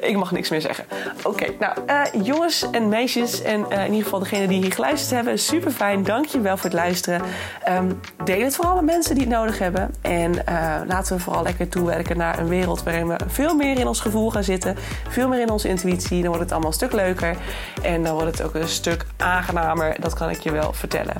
Ik 0.00 0.16
mag 0.16 0.32
niks 0.32 0.50
meer 0.50 0.60
zeggen. 0.60 0.84
Oké, 1.22 1.46
nou 1.58 1.76
uh, 1.86 2.24
jongens 2.24 2.70
en 2.70 2.88
meisjes 2.88 3.42
en 3.42 3.60
uh, 3.60 3.78
in 3.78 3.90
ieder 3.90 4.02
geval 4.02 4.18
degenen 4.18 4.48
die 4.48 4.62
hier 4.62 4.72
geluisterd 4.72 5.10
hebben, 5.10 5.38
super 5.38 5.70
fijn. 5.70 6.04
Dank 6.04 6.26
je 6.26 6.40
wel 6.40 6.56
voor 6.56 6.64
het 6.64 6.78
luisteren. 6.78 7.22
Um, 7.68 8.00
deel 8.24 8.44
het 8.44 8.56
vooral 8.56 8.74
met 8.74 8.84
mensen 8.84 9.14
die 9.14 9.24
het 9.24 9.32
nodig 9.32 9.58
hebben. 9.58 9.94
En 10.00 10.32
uh, 10.32 10.80
laten 10.86 11.16
we 11.16 11.22
vooral 11.22 11.42
lekker 11.42 11.68
toewerken 11.68 12.16
naar 12.16 12.38
een 12.38 12.48
wereld 12.48 12.82
waarin 12.82 13.08
we 13.08 13.16
veel 13.26 13.54
meer 13.54 13.78
in 13.78 13.86
ons 13.86 14.00
gevoel 14.00 14.30
gaan 14.30 14.44
zitten. 14.44 14.76
Veel 15.08 15.28
meer 15.28 15.40
in 15.40 15.50
onze 15.50 15.68
intuïtie. 15.68 16.20
Dan 16.20 16.28
wordt 16.28 16.42
het 16.42 16.52
allemaal 16.52 16.70
een 16.70 16.76
stuk 16.76 16.92
leuker. 16.92 17.36
En 17.82 18.04
dan 18.04 18.14
wordt 18.14 18.38
het 18.38 18.46
ook 18.46 18.54
een 18.54 18.68
stuk 18.68 19.06
aangenamer. 19.16 19.96
Dat 20.00 20.14
kan 20.14 20.30
ik 20.30 20.40
je 20.40 20.52
wel 20.52 20.72
vertellen. 20.72 21.14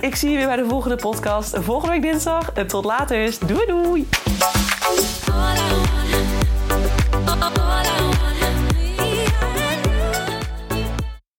Ik 0.00 0.16
zie 0.16 0.30
je 0.30 0.36
weer 0.36 0.46
bij 0.46 0.56
de 0.56 0.68
volgende 0.68 0.96
podcast. 0.96 1.56
Volgende 1.60 1.92
week 1.92 2.02
dinsdag. 2.02 2.52
Tot 2.66 2.84
later. 2.84 3.36
Doei 3.46 3.66
doei. 3.66 4.07
All 5.30 5.56
I 5.56 5.72
wanna 6.70 6.87